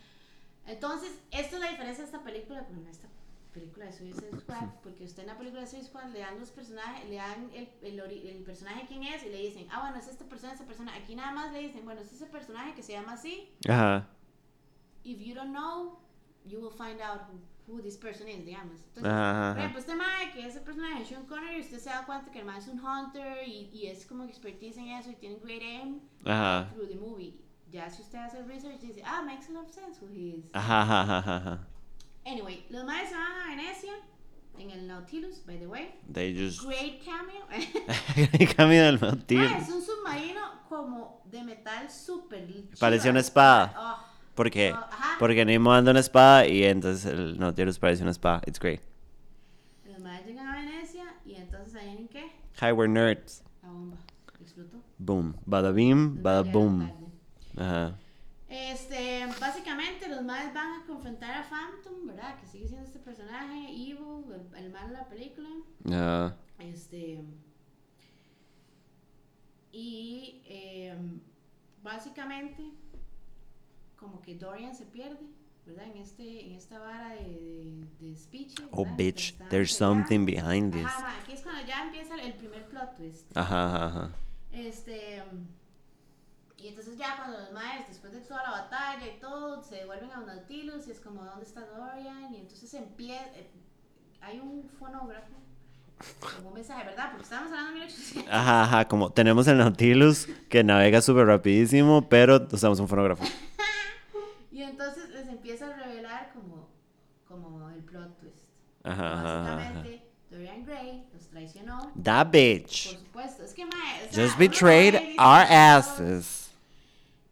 Entonces, 0.68 1.20
esta 1.32 1.56
es 1.56 1.62
la 1.62 1.70
diferencia 1.70 2.04
de 2.04 2.10
esta 2.12 2.24
película 2.24 2.66
con 2.66 2.86
esta 2.88 3.08
película 3.54 3.86
de 3.86 3.94
Suicide 3.94 4.38
Squad, 4.42 4.68
porque 4.84 5.06
usted 5.06 5.22
en 5.24 5.28
la 5.28 5.38
película 5.38 5.62
de 5.62 5.68
Suicide 5.68 5.88
Squad 5.90 6.10
le 6.12 6.20
dan 6.20 6.40
los 6.40 6.50
personajes, 6.50 7.08
le 7.10 7.16
dan 7.16 7.50
el, 7.54 7.70
el, 7.82 8.00
el 8.00 8.44
personaje 8.44 8.86
quién 8.88 9.04
es 9.04 9.24
y 9.24 9.30
le 9.30 9.38
dicen, 9.38 9.68
ah, 9.72 9.82
bueno, 9.82 9.98
es 9.98 10.08
esta 10.08 10.26
persona, 10.26 10.54
esta 10.54 10.66
persona. 10.66 10.94
Aquí 10.94 11.16
nada 11.16 11.32
más 11.32 11.54
le 11.54 11.60
dicen, 11.60 11.86
bueno, 11.86 12.02
es 12.02 12.12
ese 12.12 12.26
personaje 12.26 12.74
que 12.76 12.84
se 12.84 12.92
llama 12.92 13.14
así. 13.14 13.50
Ajá. 13.70 14.08
If 15.04 15.20
you 15.20 15.34
don't 15.34 15.52
know, 15.52 16.00
you 16.46 16.60
will 16.60 16.72
find 16.72 17.02
out 17.02 17.22
who, 17.30 17.40
who 17.68 17.82
this 17.82 17.98
person 17.98 18.28
is, 18.28 18.46
digamos. 18.46 18.80
Entonces, 18.88 19.06
Ajá, 19.12 19.32
por 19.32 19.52
ajá. 19.52 19.60
ejemplo, 19.60 19.80
este 19.80 19.96
mae, 19.96 20.32
que 20.34 20.46
es 20.46 20.56
el 20.56 20.62
personaje 20.64 21.00
de 21.00 21.06
Sean 21.06 21.26
Connery, 21.26 21.62
usted 21.62 21.80
se 21.80 21.90
da 21.90 22.06
cuenta 22.06 22.32
que 22.32 22.40
el 22.40 22.46
mae 22.46 22.60
es 22.60 22.68
un 22.68 22.80
hunter 22.80 23.48
y, 23.48 23.70
y 23.74 23.88
es 23.88 24.06
como 24.06 24.24
expertise 24.24 24.78
en 24.78 24.90
eso 24.90 25.10
y 25.12 25.16
tiene 25.16 25.38
great 25.44 25.62
aim 25.62 26.00
Ajá. 26.26 26.70
through 26.74 26.88
the 26.88 26.96
movie. 26.96 27.40
Ya 27.72 27.90
si 27.90 28.02
usted 28.04 28.20
hace 28.20 28.38
el 28.40 28.48
research, 28.48 28.80
dice, 28.80 29.02
ah, 29.06 29.22
makes 29.26 29.50
a 29.50 29.52
lot 29.54 29.66
of 29.66 29.72
sense 29.72 30.00
who 30.00 30.08
he 30.08 30.38
is. 30.38 30.46
Ajá, 30.54 30.82
ajá, 30.82 31.02
ajá, 31.18 31.38
ajá. 31.38 31.68
Anyway, 32.26 32.66
los 32.70 32.86
maes 32.86 33.10
se 33.10 33.16
van 33.16 33.32
a 33.44 33.56
Venecia, 33.56 33.94
en 34.58 34.72
el 34.72 34.88
Nautilus, 34.88 35.46
by 35.46 35.58
the 35.60 35.68
way. 35.68 35.94
They 36.12 36.34
just... 36.34 36.62
Great 36.64 37.04
cameo. 37.04 37.46
Camino 38.56 38.84
del 38.84 39.00
Mae, 39.00 39.12
Nautilus. 39.12 39.52
es 39.52 39.70
un 39.70 39.82
submarino 39.82 40.42
como 40.70 41.22
de 41.26 41.44
metal 41.44 41.90
súper. 41.92 42.48
Parecía 42.80 43.12
una 43.12 43.20
espada. 43.20 43.74
Oh, 43.78 44.15
¿Por 44.36 44.52
qué? 44.52 44.74
oh. 44.74 44.86
Porque 45.18 45.46
Nemo 45.46 45.74
anda 45.74 45.92
una 45.92 46.02
espada 46.02 46.46
y 46.46 46.64
entonces 46.64 47.06
el 47.06 47.40
Nautilus 47.40 47.80
parece 47.80 48.04
una 48.04 48.12
espada. 48.12 48.42
It's 48.46 48.60
great. 48.60 48.82
Los 49.86 50.00
maes 50.00 50.26
llegan 50.26 50.48
a 50.48 50.58
Venecia 50.58 51.06
y 51.26 51.36
entonces 51.36 51.76
ahí 51.76 51.98
en 51.98 52.08
qué? 52.10 52.32
Hi, 52.62 52.72
we're 52.74 52.92
nerds. 52.92 53.44
La 53.64 53.70
bomba 53.70 53.98
explotó. 54.42 54.78
Boom. 54.98 55.36
Bada 55.46 55.72
bim, 55.72 56.22
bada 56.22 56.42
boom. 56.42 56.92
Ajá. 57.58 57.96
Este, 58.50 59.26
básicamente 59.40 60.08
los 60.08 60.22
maes 60.24 60.54
van 60.54 60.82
a 60.82 60.86
confrontar 60.86 61.32
a 61.32 61.44
Phantom, 61.44 62.06
¿verdad? 62.08 62.40
Que 62.40 62.46
sigue 62.48 62.68
siendo 62.68 62.86
este 62.86 63.00
personaje, 63.00 63.70
Evil, 63.70 64.26
el, 64.34 64.66
el 64.66 64.72
mal 64.72 64.90
de 64.90 64.94
la 64.94 65.08
película. 65.10 65.50
Ajá. 65.90 66.36
Este. 66.60 67.24
Y 69.72 70.42
em, 70.46 71.20
básicamente, 71.84 72.64
como 74.06 74.22
que 74.22 74.36
Dorian 74.36 74.76
se 74.76 74.86
pierde, 74.86 75.26
¿verdad? 75.66 75.86
En, 75.88 75.98
este, 75.98 76.46
en 76.46 76.54
esta 76.54 76.78
vara 76.80 77.16
de, 77.16 77.88
de, 78.00 78.10
de 78.10 78.16
speech. 78.16 78.56
Oh, 78.72 78.84
¿verdad? 78.84 78.98
bitch, 78.98 79.32
Están 79.32 79.50
there's 79.50 79.76
something 79.76 80.26
behind 80.26 80.74
this. 80.74 80.86
Ajá, 80.86 81.02
ma, 81.02 81.20
aquí 81.22 81.34
es 81.34 81.42
cuando 81.42 81.66
ya 81.66 81.84
empieza 81.84 82.16
el, 82.16 82.34
primer 82.34 82.66
plot 82.66 82.96
twist. 82.96 83.36
Ajá, 83.36 83.86
ajá. 83.88 84.10
Este. 84.52 85.24
Y 86.58 86.70
entonces 86.70 86.98
ya 86.98 87.18
cuando 87.18 87.40
los 87.40 87.52
maes, 87.52 87.88
después 87.88 88.14
de 88.14 88.22
toda 88.22 88.44
la 88.44 88.52
batalla 88.52 89.06
y 89.08 89.20
todo, 89.20 89.62
se 89.64 89.76
devuelven 89.76 90.12
a 90.12 90.22
Nautilus 90.22 90.88
y 90.88 90.92
es 90.92 91.00
como, 91.00 91.24
¿dónde 91.24 91.46
está 91.46 91.66
Dorian? 91.66 92.34
Y 92.34 92.38
entonces 92.38 92.74
empieza... 92.74 93.26
Hay 94.22 94.40
un 94.40 94.68
fonógrafo, 94.80 95.34
como 96.20 96.50
un 96.50 96.54
mensaje, 96.56 96.84
¿verdad? 96.84 97.12
Porque 97.12 97.24
estábamos 97.24 97.52
hablando 97.52 97.80
de 97.80 97.86
1800. 97.86 98.34
Ajá, 98.34 98.64
ajá. 98.64 98.88
Como 98.88 99.12
tenemos 99.12 99.48
el 99.48 99.60
Nautilus 99.60 100.28
que 100.50 100.64
navega 100.64 101.02
súper 101.02 101.28
rapidísimo, 101.28 102.10
pero 102.10 102.48
usamos 102.52 102.80
un 102.80 102.88
fonógrafo. 102.88 103.24
Entonces 104.78 105.10
les 105.12 105.30
empieza 105.30 105.68
a 105.68 105.74
revelar 105.74 106.34
como, 106.34 106.68
como 107.26 107.70
el 107.70 107.82
plot 107.82 108.18
twist. 108.20 108.50
Ajá, 108.84 109.14
ajá, 109.14 109.42
ajá. 109.42 109.56
Básicamente, 109.56 110.06
Dorian 110.30 110.66
Gray 110.66 111.08
los 111.14 111.28
traicionó. 111.30 111.94
That 112.04 112.26
Por 112.26 112.32
bitch 112.34 112.98
supuesto, 113.00 113.44
es 113.44 113.54
que 113.54 113.66
mae, 113.66 114.10
o 114.10 114.12
sea, 114.12 114.26
just 114.26 114.38
betrayed 114.38 114.96
our 115.18 115.46
asses. 115.50 116.52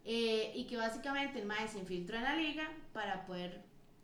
Eh, 0.06 0.54
y 0.56 0.64
que 0.68 0.78
básicamente 0.78 1.40
el 1.40 1.46
mae 1.46 1.68
se 1.68 1.80
infiltró 1.80 2.16
en 2.16 2.24
la 2.24 2.36
liga 2.38 2.64
para 2.94 3.26
poder 3.26 3.62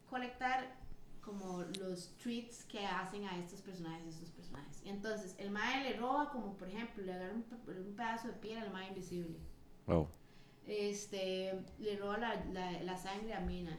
colectar 0.09 0.75
como 1.21 1.63
los 1.79 2.09
tweets 2.21 2.65
que 2.65 2.85
hacen 2.85 3.23
a 3.25 3.37
estos 3.37 3.61
personajes, 3.61 4.15
estos 4.15 4.31
personajes. 4.31 4.81
Entonces, 4.83 5.35
el 5.37 5.49
mae 5.49 5.83
le 5.83 5.97
roba 5.97 6.29
como, 6.29 6.57
por 6.57 6.67
ejemplo, 6.67 7.03
le 7.05 7.13
agarra 7.13 7.35
un, 7.35 7.45
un 7.67 7.95
pedazo 7.95 8.27
de 8.27 8.33
piel 8.33 8.57
al 8.57 8.71
mae 8.71 8.89
invisible. 8.89 9.37
Oh. 9.87 10.09
Este, 10.69 11.59
le 11.79 11.97
roba 11.97 12.17
la, 12.17 12.45
la, 12.53 12.83
la 12.83 12.97
sangre 12.97 13.33
a 13.33 13.39
Mina. 13.39 13.77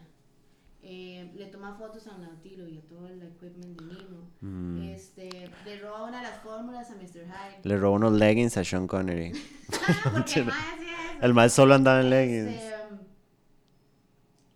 Eh, 0.82 1.30
le 1.36 1.46
toma 1.46 1.74
fotos 1.74 2.06
a 2.06 2.16
Nautilo 2.16 2.66
y 2.66 2.78
a 2.78 2.80
todo 2.82 3.06
el 3.06 3.22
equipment 3.22 3.78
de 3.80 3.94
Nemo. 3.94 4.30
Mm. 4.40 4.82
Este, 4.88 5.50
le 5.64 5.78
roba 5.80 6.04
una 6.08 6.18
de 6.18 6.28
las 6.28 6.40
fórmulas 6.42 6.90
a 6.90 6.94
Mr. 6.94 7.26
Hyde. 7.26 7.60
Le 7.64 7.76
robó 7.76 7.96
unos 7.96 8.12
leggings 8.12 8.56
a 8.56 8.64
Sean 8.64 8.86
Connery. 8.86 9.32
El. 10.36 10.50
El 11.20 11.34
más 11.34 11.52
solo 11.52 11.74
andaba 11.74 12.00
en 12.00 12.10
leggings. 12.10 12.48
Este, 12.48 12.74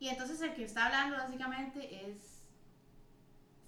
y 0.01 0.09
entonces 0.09 0.41
el 0.43 0.55
que 0.55 0.65
está 0.65 0.87
hablando 0.87 1.17
básicamente 1.17 2.11
es 2.11 2.43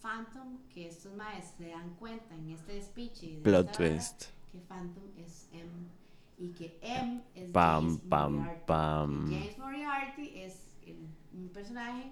Phantom, 0.03 0.59
que 0.69 0.89
estos 0.89 1.15
maes 1.15 1.47
se 1.57 1.69
dan 1.69 1.95
cuenta 1.97 2.35
en 2.35 2.51
este 2.51 2.81
speech 2.83 3.43
Plot 3.43 3.77
twist. 3.77 4.25
que 4.53 4.59
Phantom 4.59 5.05
es 5.19 5.49
M 5.53 5.71
y 6.39 6.49
que 6.51 6.79
M 6.83 7.23
es 7.35 7.51
Pam, 7.51 7.85
James 7.89 8.01
pam, 8.09 8.33
Moriarty. 8.33 8.61
pam. 8.67 9.27
Y 9.31 9.39
James 9.41 9.59
Moriarty 9.59 10.41
es 10.41 10.55
el- 10.87 11.09
un 11.35 11.49
personaje 11.49 12.11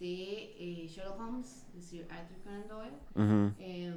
de 0.00 0.54
eh, 0.84 0.88
Sherlock 0.88 1.18
Holmes, 1.20 1.64
de 1.74 1.82
Sir 1.82 2.06
Arthur 2.10 2.36
Conan 2.44 2.68
Doyle. 2.68 2.96
Ujú. 3.14 3.52
Eh, 3.58 3.96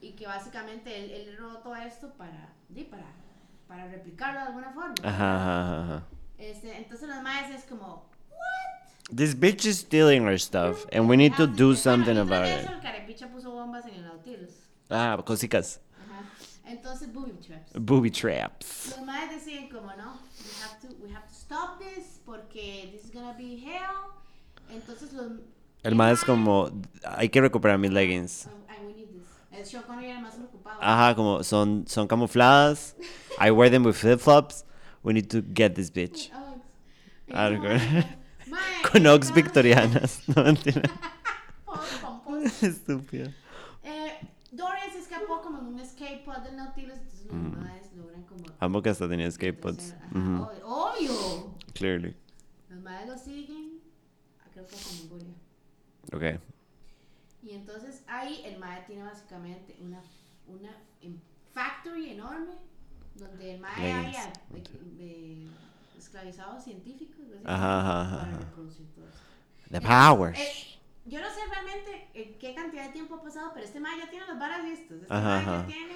y 0.00 0.12
que 0.12 0.26
básicamente 0.26 0.96
él, 1.04 1.10
él 1.10 1.36
robó 1.36 1.58
todo 1.58 1.74
esto 1.76 2.12
para, 2.14 2.52
di, 2.68 2.84
para, 2.84 3.06
para 3.68 3.88
replicarlo 3.88 4.40
de 4.40 4.46
alguna 4.46 4.70
forma. 4.72 4.94
Ajá, 5.02 5.82
ajá. 5.82 6.06
Este, 6.38 6.76
entonces 6.78 7.08
los 7.08 7.22
maes 7.22 7.50
es 7.54 7.64
como, 7.64 8.08
This 9.14 9.34
bitch 9.34 9.64
is 9.66 9.80
stealing 9.80 10.24
our 10.24 10.38
stuff 10.38 10.86
and 10.92 11.08
we 11.10 11.16
need 11.16 11.34
to 11.36 11.42
Ah, 11.42 11.46
do 11.46 11.74
something 11.74 12.16
about 12.16 12.44
de 12.44 12.58
it. 12.60 12.64
Eso, 12.66 12.74
el 12.74 12.80
carepicha 12.80 13.28
puso 13.28 13.50
bombas 13.50 13.84
en 13.86 13.94
el 13.94 14.04
Nautilus. 14.04 14.50
Ah, 14.88 15.20
cositas. 15.26 15.80
Entonces, 16.64 17.12
booby 17.12 17.32
traps. 17.40 17.72
Booby 17.74 18.10
traps. 18.10 18.94
Los 18.96 19.06
maes 19.06 19.30
deciden 19.30 19.68
como, 19.68 19.88
no, 19.96 20.20
we 20.38 20.62
have 20.62 20.80
to, 20.80 20.88
we 21.02 21.12
have 21.12 21.26
to 21.26 21.34
stop 21.34 21.78
this 21.80 22.20
porque 22.24 22.90
this 22.92 23.04
is 23.04 23.10
gonna 23.12 23.32
be 23.36 23.56
hell. 23.56 24.12
Entonces 24.70 25.12
los... 25.12 25.32
El 25.82 25.94
más 25.94 26.18
es 26.18 26.24
como, 26.24 26.70
hay 27.04 27.28
que 27.28 27.40
recuperar 27.40 27.78
mis 27.78 27.90
leggings. 27.90 28.46
Oh, 28.46 28.52
and 28.68 28.86
we 28.86 28.94
need 28.94 29.08
this. 29.08 29.74
El 29.74 29.82
Connery 29.82 30.10
era 30.10 30.20
más 30.20 30.34
preocupado. 30.34 30.78
Ajá, 30.80 31.14
como 31.14 31.42
son, 31.42 31.84
son 31.88 32.06
camufladas. 32.06 32.94
I 33.40 33.50
wear 33.50 33.70
them 33.70 33.84
with 33.84 33.94
flip-flops. 33.96 34.64
We 35.02 35.14
need 35.14 35.28
to 35.30 35.42
get 35.42 35.74
this 35.74 35.90
bitch. 35.90 36.30
Uggs. 37.28 37.64
Yo, 37.64 38.02
con- 38.82 39.06
Ox 39.06 39.30
victorianas. 39.34 40.22
No, 40.36 40.44
mentira. 40.44 40.82
Estúpido. 42.62 43.32
Dorian 44.52 44.90
se 44.92 44.98
escapó 44.98 45.40
como 45.42 45.58
en 45.58 45.66
un 45.66 45.78
escape 45.78 46.22
pod 46.24 46.38
del 46.38 46.56
Nautilus, 46.56 46.98
entonces 46.98 47.26
los 47.26 47.36
Mm. 47.36 47.60
maes 47.60 47.92
logran 47.94 48.22
como... 48.24 48.44
Amo 48.58 48.82
que 48.82 48.90
hasta 48.90 49.08
tenía 49.08 49.30
skateboards. 49.30 49.94
Ajá, 49.94 50.18
Ujú, 50.18 50.48
obvio, 50.64 51.12
obvio. 51.12 51.54
Clearly. 51.74 52.16
Los 52.68 52.80
maes 52.82 53.08
lo 53.08 53.16
siguen, 53.16 53.80
creo 54.52 54.66
que 54.66 54.74
hasta 54.76 55.02
Mongolia. 55.02 55.34
Ok. 56.12 56.40
Y 57.42 57.50
entonces 57.52 58.02
ahí 58.06 58.42
el 58.44 58.58
mae 58.58 58.82
tiene 58.86 59.02
básicamente 59.04 59.76
una, 59.80 60.02
una 60.46 60.76
em- 61.00 61.20
factory 61.54 62.10
enorme 62.10 62.52
donde 63.14 63.54
el 63.56 63.64
haya 63.64 64.32
eh, 64.98 65.48
esclavizados 65.96 66.64
científicos 66.64 67.16
básicamente, 67.44 67.48
Ajá, 67.50 68.00
ajá, 68.02 68.26
para 68.26 68.38
reproducir 68.38 68.86
todo 68.94 69.04
eso. 69.06 69.18
The 69.70 69.76
Entonces, 69.76 70.08
powers. 70.08 70.38
eh, 70.40 70.79
yo 71.10 71.20
no 71.20 71.26
sé 71.28 71.40
realmente 71.50 72.36
qué 72.38 72.54
cantidad 72.54 72.86
de 72.86 72.92
tiempo 72.92 73.16
ha 73.16 73.22
pasado, 73.22 73.50
pero 73.52 73.64
este 73.66 73.80
mae 73.80 73.98
ya 73.98 74.08
tiene 74.10 74.26
las 74.26 74.38
varas 74.38 74.64
listas. 74.64 75.02
Este 75.02 75.12
Ajá, 75.12 75.24
mae 75.28 75.44
ya 75.44 75.52
ajá. 75.60 75.66
tiene. 75.66 75.92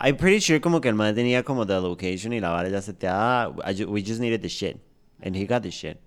I'm 0.00 0.16
pretty 0.16 0.40
sure 0.40 0.60
como 0.60 0.80
que 0.80 0.88
el 0.88 0.94
man 0.94 1.14
tenía 1.14 1.42
como 1.44 1.66
the 1.66 1.74
location 1.80 2.32
y 2.32 2.40
la 2.40 2.50
vara 2.50 2.68
ya 2.68 2.80
seteada. 2.80 3.52
I 3.64 3.74
ju- 3.74 3.90
we 3.90 4.02
just 4.02 4.20
needed 4.20 4.40
the 4.40 4.48
shit. 4.48 4.78
And 5.22 5.36
he 5.36 5.46
got 5.46 5.62
the 5.62 5.70
shit. 5.70 5.98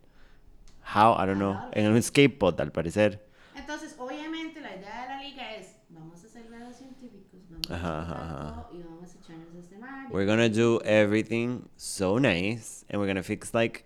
How? 0.81 1.13
I 1.13 1.25
don't 1.25 1.37
know. 1.37 1.61
En 1.71 1.85
un 1.91 2.01
skateboard, 2.01 2.59
al 2.61 2.71
parecer. 2.71 3.19
Entonces, 3.55 3.95
obviamente, 3.97 4.59
la 4.61 4.75
idea 4.75 5.01
de 5.03 5.07
la 5.07 5.21
liga 5.21 5.55
es: 5.55 5.75
vamos 5.89 6.23
a 6.23 6.27
ser 6.27 6.47
grados 6.49 6.75
científicos, 6.77 7.39
vamos 7.49 7.71
Ajá, 7.71 7.99
a 7.99 8.01
explotar 8.01 8.23
ajá. 8.25 8.65
todo 8.67 8.77
y 8.79 8.83
vamos 8.83 9.15
a 9.15 9.17
echarnos 9.19 9.55
este 9.55 9.77
mae. 9.77 10.07
We're 10.09 10.25
gonna 10.25 10.49
do 10.49 10.81
everything 10.83 11.61
so 11.77 12.17
nice. 12.19 12.85
And 12.89 12.99
we're 12.99 13.07
gonna 13.07 13.23
fix 13.23 13.53
like 13.53 13.85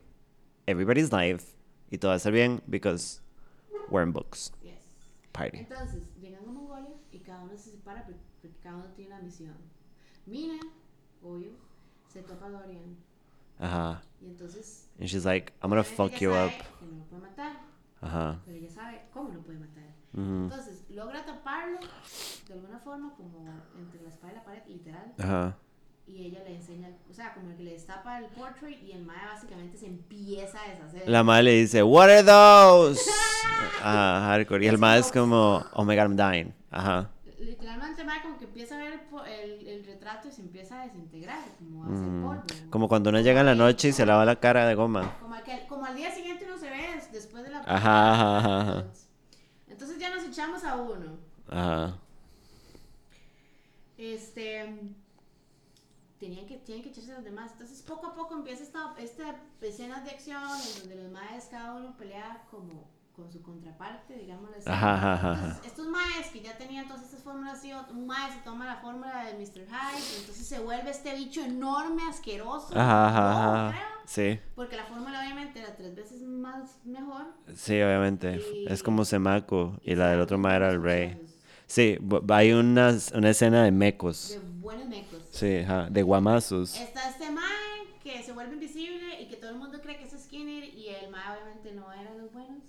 everybody's 0.66 1.12
life. 1.12 1.56
Y 1.92 1.98
todo 1.98 2.10
va 2.12 2.16
a 2.16 2.18
estar 2.18 2.32
bien 2.34 2.62
because 2.68 3.22
we're 3.90 4.04
in 4.04 4.12
books. 4.12 4.52
Party. 5.32 5.58
Entonces, 5.60 6.04
llegan 6.20 6.44
a 6.44 6.52
Mongolia 6.52 6.96
y 7.12 7.20
cada 7.20 7.42
uno 7.44 7.56
se 7.58 7.72
separa 7.72 8.06
por- 8.06 8.16
porque 8.42 8.58
cada 8.62 8.78
uno 8.78 8.86
tiene 8.96 9.14
una 9.14 9.22
misión. 9.24 9.56
Mina, 10.26 10.60
obvio, 11.24 11.52
se 12.08 12.22
topa 12.24 12.48
a 12.48 12.50
Dorian. 12.50 12.98
Ajá. 13.60 14.02
Y 14.22 14.28
entonces. 14.28 14.88
And 15.00 15.08
she's 15.08 15.26
like, 15.26 15.54
I'm 15.62 15.70
gonna 15.70 15.84
fuck 15.84 16.14
you 16.20 16.32
up. 16.32 16.52
Que 16.80 16.86
no 16.86 16.98
lo 16.98 17.04
puede 17.06 17.22
matar, 17.24 17.60
Ajá. 18.02 18.42
pero 18.46 18.58
ella 18.58 18.70
sabe 18.70 19.02
cómo 19.14 19.30
lo 19.30 19.42
puede 19.42 19.60
matar. 19.60 19.84
Mhm. 20.14 20.44
Entonces, 20.46 20.86
logra 20.90 21.26
taparlo 21.26 21.80
de 22.48 22.54
alguna 22.54 22.80
forma, 22.80 23.14
como 23.16 23.48
entre 23.78 24.02
la 24.02 24.10
espada 24.10 24.34
y 24.34 24.36
la 24.36 24.44
pared, 24.44 24.64
literal. 24.68 25.14
Ajá. 25.20 25.58
Y 26.16 26.26
ella 26.26 26.40
le 26.44 26.56
enseña, 26.56 26.90
o 27.10 27.14
sea, 27.14 27.34
como 27.34 27.56
que 27.56 27.64
le 27.64 27.74
destapa 27.74 28.18
el 28.20 28.26
portrait 28.28 28.82
y 28.82 28.92
el 28.94 29.04
mae 29.04 29.26
básicamente 29.26 29.78
se 29.78 29.86
empieza 29.88 30.60
a 30.64 30.70
deshacer. 30.70 31.04
La 31.06 31.24
madre 31.24 31.44
le 31.44 31.52
dice, 31.62 31.84
What 31.84 32.10
are 32.10 32.24
those? 32.24 33.02
Ajá, 33.82 34.22
hardcore. 34.28 34.66
Y 34.66 34.68
el 34.68 34.78
man 34.78 34.98
es 34.98 35.12
como, 35.12 35.64
Oh 35.74 35.86
my 35.86 35.96
god, 35.96 36.04
I'm 36.04 36.16
dying. 36.16 36.54
Ajá. 36.72 37.10
Literalmente, 37.40 38.02
el 38.02 38.08
mae 38.08 38.22
como 38.22 38.38
que 38.38 38.46
empieza 38.46 38.76
a 38.76 38.80
ver 38.80 39.00
el, 39.68 39.86
retrato 39.86 40.28
y 40.28 40.32
se 40.32 40.42
empieza 40.42 40.82
a 40.82 40.86
desintegrar, 40.86 41.40
como 41.58 41.84
a 41.84 41.86
hacer 41.86 41.96
Mm. 41.98 42.26
polvo. 42.26 42.44
Como 42.70 42.88
cuando 42.90 43.10
uno 43.12 43.20
llega 43.22 43.40
en 43.42 43.46
la 43.46 43.56
noche 43.56 43.90
y 43.90 43.94
se 43.94 44.06
lava 44.06 44.26
la 44.26 44.40
cara 44.40 44.66
de 44.68 44.76
goma. 44.76 45.18
Como, 45.22 45.36
aquel- 45.36 45.66
como 45.68 45.86
al 45.86 45.96
día 45.96 46.12
siguiente 46.12 46.46
uno 46.46 46.58
se 46.58 46.70
ve 46.70 46.78
des- 46.96 47.12
después 47.12 47.44
de 47.46 47.52
la... 47.52 47.60
Ajá, 47.60 48.14
ajá, 48.14 48.62
ajá. 48.62 48.86
Entonces 49.70 49.98
ya 50.00 50.14
nos 50.14 50.24
echamos 50.26 50.64
a 50.64 50.76
uno. 50.76 51.18
Ajá. 51.50 51.98
Este... 53.98 54.76
Tenían 56.20 56.46
que, 56.46 56.58
tienen 56.58 56.84
que 56.84 56.90
echarse 56.90 57.12
a 57.12 57.16
los 57.16 57.24
demás. 57.24 57.52
Entonces 57.54 57.82
poco 57.82 58.08
a 58.08 58.16
poco 58.16 58.36
empieza 58.36 58.64
esta, 58.64 58.94
esta 59.00 59.36
escenas 59.62 60.04
de 60.04 60.12
acción 60.12 60.42
en 60.44 60.80
donde 60.80 60.96
los 61.04 61.12
maes 61.12 61.46
cada 61.50 61.74
uno 61.76 61.96
pelea 61.98 62.46
como 62.52 62.90
con 63.16 63.32
su 63.32 63.42
contraparte, 63.42 64.16
digámoslo 64.18 64.56
así. 64.58 64.70
Ajá, 64.70 64.94
ajá, 64.96 65.32
ajá. 65.34 65.46
Entonces, 65.48 65.66
estos 65.66 65.88
maes 65.88 66.28
que 66.32 66.42
ya 66.42 66.58
tenían 66.58 66.88
todas 66.88 67.04
estas 67.04 67.22
fórmulas, 67.24 67.54
así, 67.60 67.72
un 67.92 68.06
mae 68.08 68.32
se 68.32 68.40
toma 68.44 68.66
la 68.66 68.76
fórmula 68.78 69.24
de 69.26 69.34
Mr. 69.34 69.62
Hyde 69.66 70.00
y 70.16 70.20
entonces 70.20 70.46
se 70.48 70.60
vuelve 70.60 70.90
este 70.92 71.14
bicho 71.16 71.42
enorme, 71.44 72.04
asqueroso. 72.10 72.74
Ajá, 72.76 73.74
creo, 73.74 73.90
Sí, 74.06 74.40
Porque 74.56 74.76
la 74.76 74.86
fórmula 74.86 75.20
obviamente 75.22 75.60
era 75.60 75.76
tres 75.76 75.96
veces 75.96 76.22
más 76.24 76.78
mejor. 76.86 77.26
sí, 77.56 77.74
obviamente. 77.82 78.40
Es 78.66 78.84
como 78.84 79.06
Semako 79.06 79.80
y 79.84 79.96
la 79.96 80.10
del 80.10 80.22
otro 80.22 80.38
man 80.38 80.54
era 80.56 80.70
el 80.70 80.82
rey. 80.82 81.18
Sí, 81.68 81.98
bu- 82.02 82.24
hay 82.34 82.52
una, 82.54 82.96
una 83.14 83.30
escena 83.30 83.64
de 83.64 83.72
mecos. 83.72 84.40
De 84.44 84.52
buenos 84.62 84.88
mecos. 84.88 85.19
Sí, 85.40 85.58
ajá, 85.60 85.88
de 85.90 86.02
guamazos. 86.04 86.76
Está 86.78 87.10
este 87.10 87.30
mae 87.32 87.96
que 88.04 88.22
se 88.24 88.32
vuelve 88.34 88.54
invisible 88.54 89.22
y 89.22 89.28
que 89.28 89.38
todo 89.38 89.52
el 89.52 89.58
mundo 89.58 89.80
cree 89.82 89.98
que 89.98 90.04
es 90.06 90.12
Skinner 90.24 90.64
y 90.64 90.90
el 90.90 91.10
mae 91.10 91.38
obviamente 91.38 91.72
no 91.74 91.92
era 91.94 92.12
de 92.12 92.18
los 92.20 92.32
buenos. 92.34 92.64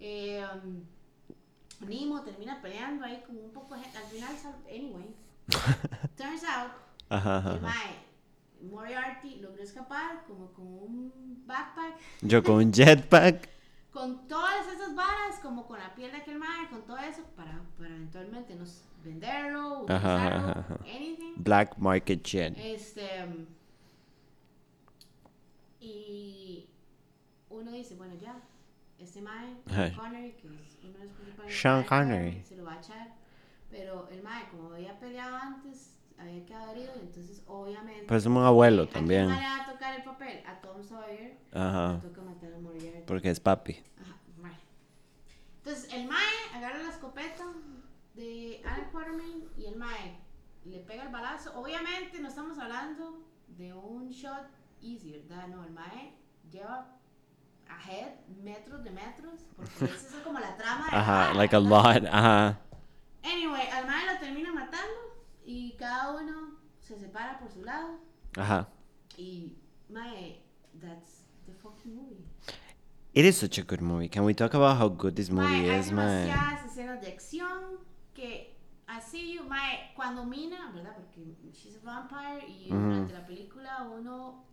Eh, 0.00 0.44
um, 0.64 0.84
Nemo 1.86 2.22
termina 2.22 2.60
peleando 2.62 3.04
ahí 3.04 3.22
como 3.26 3.40
un 3.40 3.50
poco. 3.52 3.74
Al 3.74 3.82
final, 4.10 4.34
anyway, 4.70 5.14
turns 6.16 6.44
out, 6.44 6.72
Ajá, 7.08 7.38
ajá. 7.38 7.54
el 7.54 7.60
mae 7.60 8.06
Moriarty 8.70 9.36
logró 9.36 9.62
escapar 9.62 10.24
como 10.26 10.50
con 10.52 10.66
un 10.66 11.42
backpack 11.46 11.94
Yo 12.22 12.42
con 12.42 12.56
un 12.56 12.72
jetpack. 12.72 13.48
con 13.92 14.26
todas 14.28 14.66
esas 14.74 14.94
varas, 14.94 15.38
como 15.42 15.66
con 15.66 15.78
la 15.78 15.94
piel 15.94 16.10
de 16.12 16.18
aquel 16.18 16.38
mae, 16.38 16.68
con 16.70 16.82
todo 16.86 16.96
eso, 16.98 17.22
para, 17.36 17.60
para 17.76 17.90
eventualmente 17.90 18.54
nos 18.54 18.82
venderlo, 19.06 19.82
utilizarlo, 19.82 20.36
ajá, 20.38 20.60
ajá. 20.60 20.78
anything. 20.84 21.32
Black 21.36 21.76
market 21.78 22.22
shit. 22.22 22.56
Este. 22.58 23.06
Y 25.80 26.68
uno 27.50 27.70
dice, 27.72 27.94
bueno, 27.94 28.14
ya, 28.20 28.40
este 28.98 29.20
mae, 29.22 29.56
Connery, 29.94 30.32
que 30.32 30.48
es 30.48 30.78
uno 30.82 30.98
de 30.98 31.04
los 31.04 31.12
principales. 31.14 31.60
Sean 31.60 31.84
Connery. 31.84 32.42
Se 32.42 32.56
lo 32.56 32.64
va 32.64 32.74
a 32.74 32.78
echar. 32.78 33.14
Pero 33.70 34.08
el 34.10 34.22
mae, 34.22 34.48
como 34.50 34.72
había 34.72 34.98
peleado 34.98 35.36
antes, 35.36 35.98
había 36.18 36.44
quedado 36.46 36.72
herido, 36.72 36.92
entonces 37.00 37.42
obviamente. 37.46 38.04
Pues 38.06 38.22
es 38.22 38.26
un 38.26 38.38
abuelo 38.38 38.84
¿a 38.84 38.86
quién 38.86 38.94
también. 38.94 39.26
mae 39.26 39.40
le 39.40 39.46
va 39.46 39.62
a 39.64 39.72
tocar 39.72 39.94
el 39.94 40.02
papel? 40.04 40.42
A 40.46 40.60
Tom 40.60 40.82
Sawyer. 40.82 41.36
Ajá. 41.52 42.00
Le 42.02 42.08
toca 42.08 42.22
matar 42.22 42.52
a 42.54 42.58
Moriarty. 42.58 43.02
Porque 43.06 43.30
es 43.30 43.40
papi. 43.40 43.82
Ajá, 44.00 44.16
mae. 44.40 44.56
Entonces 45.58 45.92
el 45.92 46.06
mae 46.08 46.24
agarra 46.54 46.82
la 46.82 46.88
escopeta 46.88 47.44
de 48.16 48.62
Alan 48.64 48.90
Quartermain 48.90 49.48
y 49.58 49.66
el 49.66 49.76
mae 49.76 50.18
le 50.64 50.80
pega 50.80 51.04
el 51.04 51.10
balazo. 51.12 51.52
Obviamente 51.58 52.18
no 52.20 52.28
estamos 52.28 52.58
hablando 52.58 53.20
de 53.48 53.72
un 53.72 54.08
shot 54.08 54.46
easy, 54.82 55.12
¿verdad? 55.12 55.48
No, 55.48 55.64
el 55.64 55.70
mae 55.72 56.14
lleva 56.50 56.86
ahead 57.68 58.12
metros 58.42 58.82
de 58.84 58.90
metros 58.90 59.40
porque 59.56 59.84
esa 59.84 60.16
es 60.18 60.22
como 60.24 60.38
la 60.40 60.56
trama 60.56 60.86
de 60.90 60.96
Ajá, 60.96 61.34
like 61.34 61.54
a 61.54 61.60
lot. 61.60 62.04
Ajá. 62.10 62.58
Anyway, 63.22 63.68
al 63.72 63.86
mae 63.86 64.06
lo 64.06 64.18
termina 64.18 64.52
matando 64.52 64.94
y 65.44 65.72
cada 65.78 66.12
uno 66.16 66.56
se 66.80 66.98
separa 66.98 67.38
por 67.38 67.50
su 67.50 67.62
lado 67.62 67.98
Ajá. 68.36 68.68
y 69.16 69.56
mae, 69.90 70.42
that's 70.80 71.24
the 71.46 71.52
fucking 71.52 71.94
movie. 71.94 72.24
It 73.12 73.24
is 73.24 73.36
such 73.38 73.58
a 73.58 73.62
good 73.62 73.80
movie. 73.80 74.08
Can 74.08 74.24
we 74.24 74.34
talk 74.34 74.52
about 74.54 74.76
how 74.78 74.88
good 74.88 75.14
this 75.16 75.30
movie 75.30 75.62
Mae, 75.62 75.68
hay 75.70 75.78
is, 75.80 75.90
man? 75.90 76.26
demasiadas 76.28 76.66
escenas 76.66 77.00
de 77.00 77.08
acción 77.08 77.75
así, 79.16 79.40
mae, 79.48 79.92
cuando 79.94 80.24
Mina, 80.24 80.70
¿verdad? 80.74 80.94
Porque 80.94 81.34
she's 81.52 81.76
a 81.76 81.84
vampire 81.84 82.46
y 82.46 82.68
Ujú. 82.72 82.78
durante 82.78 83.14
la 83.14 83.26
película 83.26 83.82
uno 83.82 84.44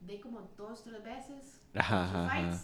ve 0.00 0.20
como 0.20 0.48
dos, 0.56 0.82
tres 0.82 1.02
veces 1.02 1.60
Ajá, 1.74 2.04
ajá. 2.26 2.60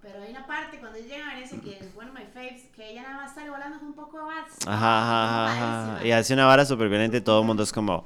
Pero 0.00 0.22
hay 0.22 0.30
una 0.30 0.46
parte 0.46 0.78
cuando 0.78 0.98
llega 0.98 1.26
a 1.26 1.34
Vanessa 1.34 1.56
que 1.60 1.76
es 1.78 1.94
one 1.94 2.08
of 2.08 2.14
my 2.14 2.24
faves, 2.32 2.62
que 2.74 2.90
ella 2.90 3.02
nada 3.02 3.16
más 3.16 3.34
sale 3.34 3.50
volando 3.50 3.78
con 3.78 3.88
un 3.88 3.94
poco 3.94 4.18
de 4.18 4.24
bats. 4.24 4.66
Ajá, 4.66 5.96
ajá. 5.96 6.06
Y 6.06 6.10
hace 6.10 6.32
una 6.32 6.46
vara 6.46 6.64
súper 6.64 6.88
violenta 6.88 7.18
y 7.18 7.20
todo 7.20 7.40
el 7.40 7.46
mundo 7.46 7.62
es 7.62 7.72
como, 7.72 8.04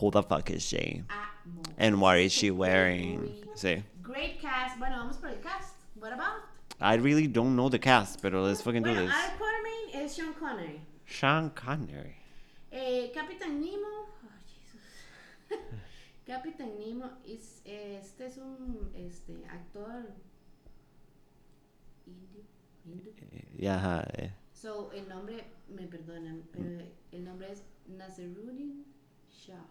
Who 0.00 0.10
the 0.10 0.22
fuck 0.24 0.50
is 0.50 0.64
she? 0.64 1.04
Amo. 1.08 1.62
And 1.78 2.00
what 2.00 2.18
is 2.18 2.32
she 2.32 2.50
wearing? 2.50 3.36
Sí. 3.54 3.84
Great 4.02 4.40
cast. 4.40 4.78
Bueno, 4.78 4.96
vamos 4.96 5.18
por 5.18 5.30
el 5.30 5.40
cast. 5.40 5.76
What 5.94 6.12
about? 6.12 6.42
I 6.80 6.96
really 6.96 7.28
don't 7.28 7.54
know 7.54 7.68
the 7.70 7.78
cast, 7.78 8.20
pero 8.20 8.42
let's 8.42 8.62
fucking 8.62 8.82
do 8.82 8.90
Bueno, 8.90 9.06
this. 9.06 9.14
Al 9.14 9.38
Quartermain 9.38 10.04
es 10.04 10.16
Sean 10.16 10.32
Connery. 10.34 10.80
Sean 11.10 11.50
Connery. 11.50 12.14
Eh, 12.70 13.10
Capitán 13.14 13.60
Nemo. 13.60 14.06
Oh, 14.24 14.30
Jesus. 14.46 15.60
Capitán 16.26 16.78
Nemo 16.78 17.10
es, 17.24 17.60
este 17.64 18.26
es 18.26 18.36
un 18.38 18.90
este, 18.94 19.44
actor 19.48 20.14
indio. 22.06 22.42
indio. 22.84 23.12
Yeah, 23.58 23.76
ajá. 23.76 24.04
eh. 24.14 24.32
So, 24.52 24.92
el 24.92 25.08
nombre, 25.08 25.44
me 25.68 25.86
perdonan, 25.86 26.42
pero 26.52 26.84
el 27.12 27.24
nombre 27.24 27.50
es 27.52 27.64
Nazaruddin 27.88 28.84
Shah. 29.30 29.64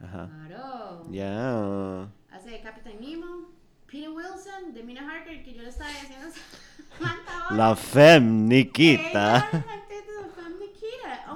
Ajá. 0.00 0.28
Claro. 0.46 1.10
Yeah. 1.10 2.08
Hace 2.30 2.50
de 2.50 2.60
Capitán 2.60 3.00
Nemo. 3.00 3.52
Peter 3.86 4.08
Wilson, 4.10 4.72
de 4.74 4.82
Mina 4.82 5.02
Harker, 5.08 5.42
que 5.44 5.54
yo 5.54 5.62
le 5.62 5.68
estaba 5.68 5.90
diciendo. 5.90 6.26
La 7.50 7.76
femme 7.76 8.46
Ella 8.46 8.64
Nikita. 8.64 9.48
era 9.48 9.64
la 9.66 9.74
actriz 9.74 10.06
de 10.06 10.28
Femme 10.34 10.58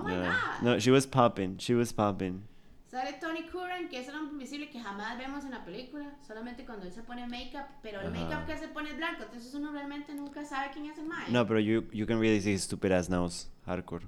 My 0.09 0.23
Yeah. 0.23 0.59
No, 0.63 0.79
she 0.79 0.91
was 0.91 1.07
popping. 1.07 1.59
She 1.59 1.75
was 1.75 1.93
popping. 1.93 2.43
Sale 2.91 3.13
Tony 3.21 3.43
Curran, 3.53 3.89
que 3.91 3.99
es 4.01 4.09
el 4.09 4.15
hombre 4.15 4.33
invisible 4.33 4.71
que 4.71 4.81
jamás 4.81 5.19
vemos 5.19 5.45
en 5.45 5.51
la 5.51 5.63
película, 5.65 6.17
solamente 6.27 6.65
cuando 6.65 6.87
él 6.87 6.93
se 6.93 7.03
pone 7.03 7.27
make-up, 7.27 7.67
pero 7.83 8.01
el 8.01 8.07
Ajá. 8.07 8.25
make-up 8.25 8.47
que 8.47 8.57
se 8.57 8.69
pone 8.69 8.91
es 8.91 8.97
blanco, 8.97 9.25
entonces 9.25 9.53
uno 9.55 9.71
realmente 9.73 10.15
nunca 10.15 10.43
sabe 10.47 10.71
quién 10.73 10.87
es 10.87 10.97
el 10.99 11.05
mae. 11.07 11.31
No, 11.31 11.47
pero 11.47 11.61
you 11.61 11.85
you 11.93 12.07
can 12.07 12.19
really 12.19 12.41
see 12.41 12.55
his 12.55 12.63
stupid 12.63 12.91
ass 12.93 13.11
nose. 13.11 13.49
Hardcore. 13.67 14.07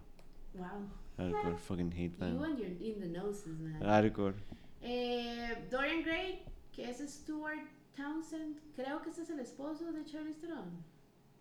Wow. 0.54 0.88
Hardcore. 1.18 1.58
Fucking 1.58 1.92
hate 1.92 2.14
You 2.18 2.38
man. 2.38 2.42
and 2.44 2.58
your 2.58 2.68
in 2.80 3.00
the 3.00 3.08
noses, 3.08 3.58
man. 3.58 3.82
Hardcore. 3.82 4.34
Eh, 4.82 5.66
Dorian 5.70 6.02
Gray, 6.02 6.42
que 6.72 6.88
es 6.88 7.00
Stuart 7.06 7.68
Townsend, 7.94 8.56
creo 8.74 9.02
que 9.02 9.10
ese 9.10 9.22
es 9.24 9.30
el 9.30 9.40
esposo 9.40 9.92
de 9.92 10.06
Charlize 10.06 10.40
Theron. 10.40 10.82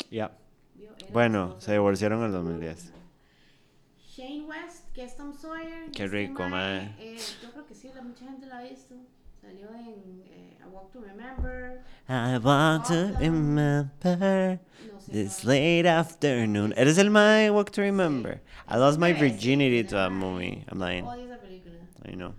Yeah. 0.10 0.32
Era 0.78 0.94
el 1.08 1.14
Bueno, 1.14 1.56
se 1.62 1.72
divorciaron 1.72 2.20
en 2.20 2.26
el 2.26 2.32
2010. 2.34 2.92
Ajá. 4.10 4.22
Shane 4.24 4.46
West, 4.48 4.92
que 4.94 5.04
es 5.04 5.16
Tom 5.16 5.34
Sawyer. 5.34 5.92
Qué 5.94 6.06
este 6.06 6.16
rico, 6.18 6.48
mae. 6.50 6.96
eh, 7.00 7.18
yo 7.44 7.52
creo 7.52 7.66
que 7.68 7.76
sí, 7.76 7.90
la, 7.96 8.02
mucha 8.02 8.26
gente 8.26 8.46
la 8.48 8.60
ha 8.60 8.64
visto. 8.64 8.96
Salió 9.42 9.70
en 9.70 10.22
eh, 10.30 10.58
A 10.64 10.68
Walk 10.68 10.92
to 10.92 11.00
Remember. 11.00 11.82
I 12.10 12.38
want 12.40 12.86
to 12.88 13.14
remember 13.20 13.90
No 14.92 15.00
sé. 15.00 15.12
this 15.12 15.44
no. 15.46 15.52
late 15.52 15.88
afternoon. 15.88 16.74
Eres 16.76 16.98
el 16.98 17.10
my 17.10 17.50
walk 17.50 17.72
to 17.72 17.82
remember. 17.82 18.42
I 18.68 18.78
lost 18.78 19.00
my 19.00 19.14
Pero 19.14 19.26
es- 19.28 19.32
virginity 19.34 19.84
to 19.86 19.96
that 19.96 20.12
movie. 20.12 20.66
I'm 20.70 20.80
lying. 20.80 21.06
Odio 21.06 21.26
esa 21.26 21.38
película. 21.40 21.76
I 22.06 22.16
know. 22.16 22.34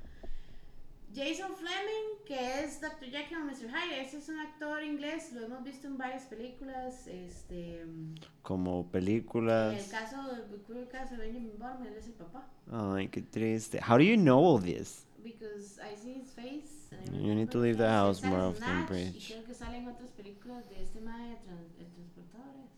Jason 1.12 1.54
Fleming, 1.56 2.24
que 2.24 2.60
es 2.62 2.80
Dr. 2.80 3.08
Jekyll 3.10 3.38
and 3.38 3.50
Mr. 3.50 3.68
Hyde, 3.68 4.00
ese 4.00 4.18
es 4.18 4.28
un 4.28 4.38
actor 4.38 4.82
inglés, 4.84 5.32
lo 5.32 5.44
hemos 5.44 5.64
visto 5.64 5.88
en 5.88 5.98
varias 5.98 6.22
películas. 6.24 7.06
Este, 7.08 7.80
en 7.82 8.14
Como 8.42 8.80
el 8.82 8.86
películas. 8.86 9.88
caso, 9.88 10.16
el 10.36 10.60
cruel 10.62 10.86
caso 10.88 11.16
de 11.16 11.26
Benjamin 11.26 11.58
Button, 11.58 11.86
él 11.86 11.94
es 11.98 12.06
el 12.06 12.12
papá. 12.12 12.46
Ay, 12.70 13.08
qué 13.08 13.22
triste. 13.22 13.80
How 13.80 13.96
do 13.96 14.04
you 14.04 14.16
know 14.16 14.38
all 14.38 14.60
this? 14.60 15.04
Because 15.22 15.80
I 15.80 15.96
see 15.96 16.12
his 16.14 16.30
face. 16.32 16.88
and 16.92 17.20
You 17.26 17.34
need 17.34 17.50
to 17.50 17.58
leave 17.58 17.76
the 17.76 17.88
house 17.88 18.22
more 18.22 18.38
en 18.38 18.44
often, 18.54 18.86
Bridge. 18.86 19.16
Y 19.16 19.32
creo 19.34 19.44
que 19.44 19.54
sale 19.54 19.78
en 19.78 19.88
otras 19.88 20.10
películas 20.10 20.68
de 20.68 20.82
este 20.82 21.00
mae 21.00 21.30
de 21.30 21.84
transportadores. 21.86 22.70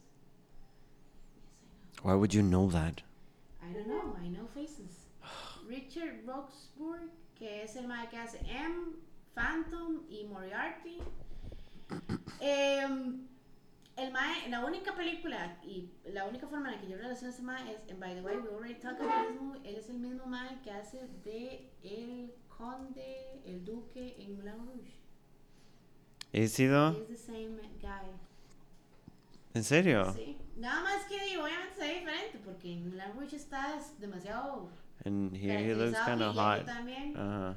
Why 2.03 2.15
would 2.15 2.33
you 2.33 2.43
know 2.43 2.69
that? 2.71 3.03
I 3.63 3.73
don't 3.75 3.87
know, 3.87 4.17
I 4.21 4.29
know 4.29 4.47
faces. 4.55 5.07
Richard 5.69 6.27
Roxburgh, 6.27 7.11
que 7.43 7.65
es 7.65 7.75
el 7.75 7.89
mae 7.89 8.09
que 8.09 8.17
hace 8.17 8.39
M, 8.47 8.95
Phantom 9.35 10.03
y 10.09 10.23
Moriarty. 10.27 10.99
Em, 12.39 13.27
el 13.97 14.13
mae, 14.13 14.49
la 14.49 14.65
única 14.65 14.95
película 14.95 15.59
y 15.65 15.91
la 16.05 16.27
única 16.27 16.47
forma 16.47 16.69
en 16.69 16.77
la 16.77 16.81
que 16.81 16.89
yo 16.89 16.97
relaciono 16.97 17.33
a 17.33 17.35
ese 17.35 17.43
mae 17.43 17.73
es, 17.73 17.81
and 17.91 17.99
by 17.99 18.15
the 18.15 18.23
way, 18.23 18.37
we 18.37 18.49
already 18.49 18.75
talked 18.75 19.01
about 19.01 19.27
this 19.27 19.41
movie, 19.41 19.59
él 19.69 19.75
es 19.75 19.91
el 19.91 19.99
mismo 19.99 20.25
mae 20.27 20.61
que 20.63 20.71
hace 20.71 21.09
de 21.25 21.69
el 21.83 22.33
conde, 22.49 23.43
el 23.45 23.65
duque 23.65 24.15
en 24.21 24.37
Moulin 24.37 24.65
Rouge. 24.65 24.95
¿He 26.33 26.47
sido? 26.47 26.93
He's 26.93 27.09
the 27.09 27.17
same 27.17 27.57
guy. 27.81 28.07
¿En 29.53 29.65
serio? 29.65 30.13
Sí. 30.15 30.39
Nada 30.57 30.81
más 30.85 31.07
que 31.07 31.19
digo, 31.25 31.43
obviamente 31.43 31.75
se 31.75 31.89
ve 31.89 31.95
diferente 31.99 32.39
porque 32.45 32.73
en 32.73 32.89
Moulin 32.89 33.13
Rouge 33.17 33.35
está 33.35 33.81
demasiado 33.99 34.71
And 35.05 35.37
here 35.37 35.59
he 35.59 35.75
looks 35.75 35.99
kind 35.99 36.23
of 36.23 36.35
hot. 36.37 36.65
también. 36.67 37.17
Ajá. 37.17 37.57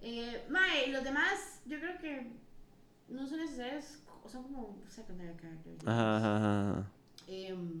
Eh, 0.00 0.44
mae, 0.48 0.92
los 0.92 1.02
demás, 1.02 1.60
yo 1.66 1.78
creo 1.80 1.98
que 1.98 2.32
no 3.08 3.26
son 3.26 3.38
necesarios, 3.40 3.98
son 4.26 4.42
como 4.44 4.76
secondary 4.88 5.34
characters. 5.36 5.86
Ajá, 5.86 6.16
ajá, 6.16 6.36
ajá. 6.36 6.86
Em, 7.26 7.80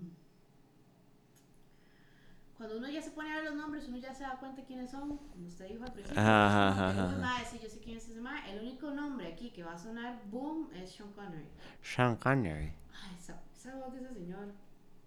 cuando 2.56 2.78
uno 2.78 2.88
ya 2.88 3.00
se 3.00 3.12
pone 3.12 3.30
a 3.30 3.36
ver 3.36 3.44
los 3.44 3.54
nombres, 3.54 3.86
uno 3.86 3.98
ya 3.98 4.12
se 4.12 4.24
da 4.24 4.36
cuenta 4.40 4.62
quiénes 4.64 4.90
son, 4.90 5.16
como 5.16 5.46
usted 5.46 5.68
dijo 5.68 5.84
al 5.84 5.92
principio. 5.92 6.20
Ajá, 6.20 6.68
ajá, 6.70 6.88
ajá. 6.90 7.42
yo 7.62 7.68
sé 7.68 7.78
quién 7.78 7.98
es 7.98 8.08
ese 8.08 8.20
mae. 8.20 8.50
El 8.50 8.62
único 8.62 8.90
nombre 8.90 9.32
aquí 9.32 9.50
que 9.50 9.62
va 9.62 9.74
a 9.74 9.78
sonar 9.78 10.20
boom 10.28 10.68
es 10.74 10.90
Sean 10.90 11.12
Connery. 11.12 11.46
Sean 11.82 12.16
Connery. 12.16 12.72
Ay, 13.00 13.16
esa, 13.16 13.40
esa 13.54 13.76
voz 13.76 13.94
de 13.94 14.00
ese 14.00 14.12
señor. 14.14 14.52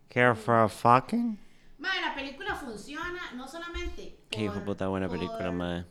Care 0.08 0.34
for 0.34 0.56
a 0.56 0.70
fucking? 0.70 1.38
Mae, 1.82 2.00
la 2.02 2.14
película 2.16 2.56
funciona 2.56 3.20
no 3.36 3.48
solamente 3.48 4.16
Qué 4.30 4.46
hijo 4.46 4.62
puta 4.62 4.88
buena 4.88 5.10
película, 5.10 5.50
por- 5.50 5.54
madre. 5.58 5.86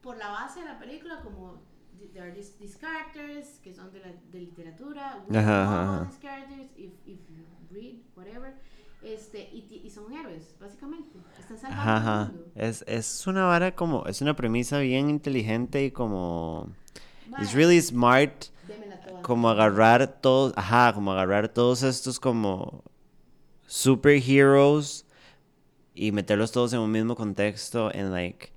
por 0.00 0.16
la 0.16 0.28
base 0.30 0.60
de 0.60 0.66
la 0.66 0.78
película, 0.78 1.20
como 1.22 1.60
th- 1.98 2.12
there 2.12 2.24
are 2.26 2.32
these, 2.34 2.52
these 2.58 2.78
characters 2.78 3.58
que 3.62 3.72
son 3.74 3.92
de, 3.92 4.00
la, 4.00 4.12
de 4.32 4.38
literatura, 4.40 5.24
Ajá, 5.28 5.64
ajá, 5.64 6.06
these 6.06 6.18
characters 6.20 6.70
if, 6.76 6.92
if 7.06 7.18
you 7.28 7.44
read 7.70 7.96
whatever, 8.16 8.54
este, 9.02 9.50
y, 9.52 9.82
y 9.84 9.90
son 9.90 10.12
héroes, 10.12 10.54
básicamente. 10.60 11.18
Están 11.38 11.58
salvando 11.58 11.82
Ajá, 11.82 12.22
el 12.22 12.26
mundo. 12.28 12.34
Es, 12.54 12.84
es 12.86 13.26
una 13.26 13.44
vara 13.44 13.74
como, 13.74 14.06
es 14.06 14.20
una 14.22 14.34
premisa 14.34 14.78
bien 14.78 15.10
inteligente 15.10 15.84
y 15.84 15.90
como, 15.90 16.68
Mae, 17.26 17.42
it's 17.44 17.52
really 17.52 17.80
smart 17.82 18.46
como 19.20 19.50
agarrar 19.50 20.20
todos, 20.20 20.52
ajá, 20.56 20.92
como 20.94 21.12
agarrar 21.12 21.48
todos 21.48 21.82
estos 21.82 22.18
como 22.20 22.82
superheroes 23.66 25.04
y 25.98 26.12
meterlos 26.12 26.52
todos 26.52 26.72
en 26.72 26.80
un 26.80 26.90
mismo 26.90 27.14
contexto 27.16 27.92
en 27.94 28.10
like, 28.12 28.50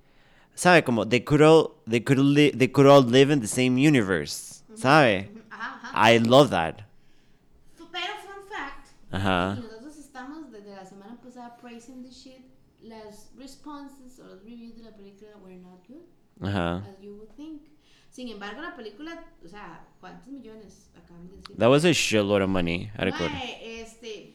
sabe, 0.54 0.84
como 0.84 1.06
they 1.08 1.20
could 1.24 1.42
all, 1.42 1.72
they 1.88 2.00
could 2.02 2.18
li- 2.18 2.50
they 2.52 2.68
could 2.70 2.86
all 2.88 3.02
live 3.04 3.32
in 3.32 3.40
the 3.40 3.46
same 3.48 3.76
universe, 3.76 4.62
sabe? 4.74 5.30
Ajá, 5.50 5.80
ajá. 5.92 6.12
I 6.14 6.18
love 6.18 6.50
that. 6.50 6.82
Pero 7.76 8.12
fun 8.24 8.48
fact, 8.48 8.88
Ajá. 9.10 9.56
nosotros 9.56 9.96
estamos 9.96 10.50
desde 10.50 10.74
la 10.74 10.84
semana 10.86 11.18
pasada 11.22 11.56
praising 11.60 12.02
the 12.02 12.10
shit, 12.10 12.42
las 12.82 13.30
responses 13.38 14.18
o 14.20 14.24
los 14.26 14.42
reviews 14.44 14.76
de 14.76 14.82
la 14.84 14.90
película 14.96 15.30
were 15.42 15.56
not 15.56 15.86
good. 15.88 16.02
Ajá. 16.40 16.78
as 16.88 17.00
you 17.02 17.14
would 17.16 17.28
think. 17.36 17.62
Sin 18.10 18.28
embargo, 18.28 18.60
la 18.60 18.76
película, 18.76 19.24
o 19.42 19.48
sea, 19.48 19.86
¿cuántos 20.00 20.28
millones 20.28 20.90
acaban 20.94 21.28
de 21.28 21.36
decir? 21.36 21.56
That 21.56 21.70
was 21.70 21.84
a 21.86 21.92
shitload 21.92 22.42
of 22.42 22.50
money. 22.50 22.90
I. 22.98 23.10
Mae, 23.10 23.80
este, 23.80 24.34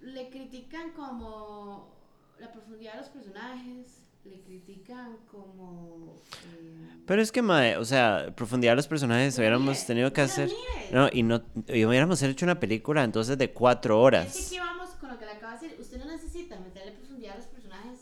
le 0.00 0.28
critican 0.28 0.90
como 0.92 1.95
la 2.38 2.52
profundidad 2.52 2.92
de 2.94 3.00
los 3.00 3.08
personajes, 3.10 4.02
le 4.24 4.40
critican 4.42 5.16
como... 5.30 6.20
eh, 6.44 7.02
Pero 7.06 7.22
es 7.22 7.30
que, 7.30 7.42
mae, 7.42 7.76
o 7.76 7.84
sea, 7.84 8.32
profundidad 8.34 8.72
de 8.72 8.76
los 8.76 8.88
personajes 8.88 9.38
hubiéramos 9.38 9.68
needed, 9.74 9.86
tenido 9.86 10.12
que 10.12 10.20
hacer. 10.22 10.48
it. 10.48 10.54
No, 10.92 11.08
y 11.12 11.22
no, 11.22 11.42
y 11.68 11.84
hubiéramos 11.84 12.20
hecho 12.22 12.44
una 12.44 12.58
película 12.58 13.04
entonces 13.04 13.38
de 13.38 13.52
cuatro 13.52 13.94
es 13.94 13.98
que 14.00 14.04
horas. 14.04 14.46
aquí 14.46 14.58
vamos 14.58 14.90
con 15.00 15.10
lo 15.10 15.18
que 15.18 15.26
le 15.26 15.32
acabo 15.32 15.56
de 15.58 15.68
decir. 15.68 15.80
Usted 15.80 15.98
no 15.98 16.06
necesita 16.06 16.58
meterle 16.58 16.92
profundidad 16.92 17.34
a 17.34 17.36
los 17.38 17.46
personajes. 17.46 18.00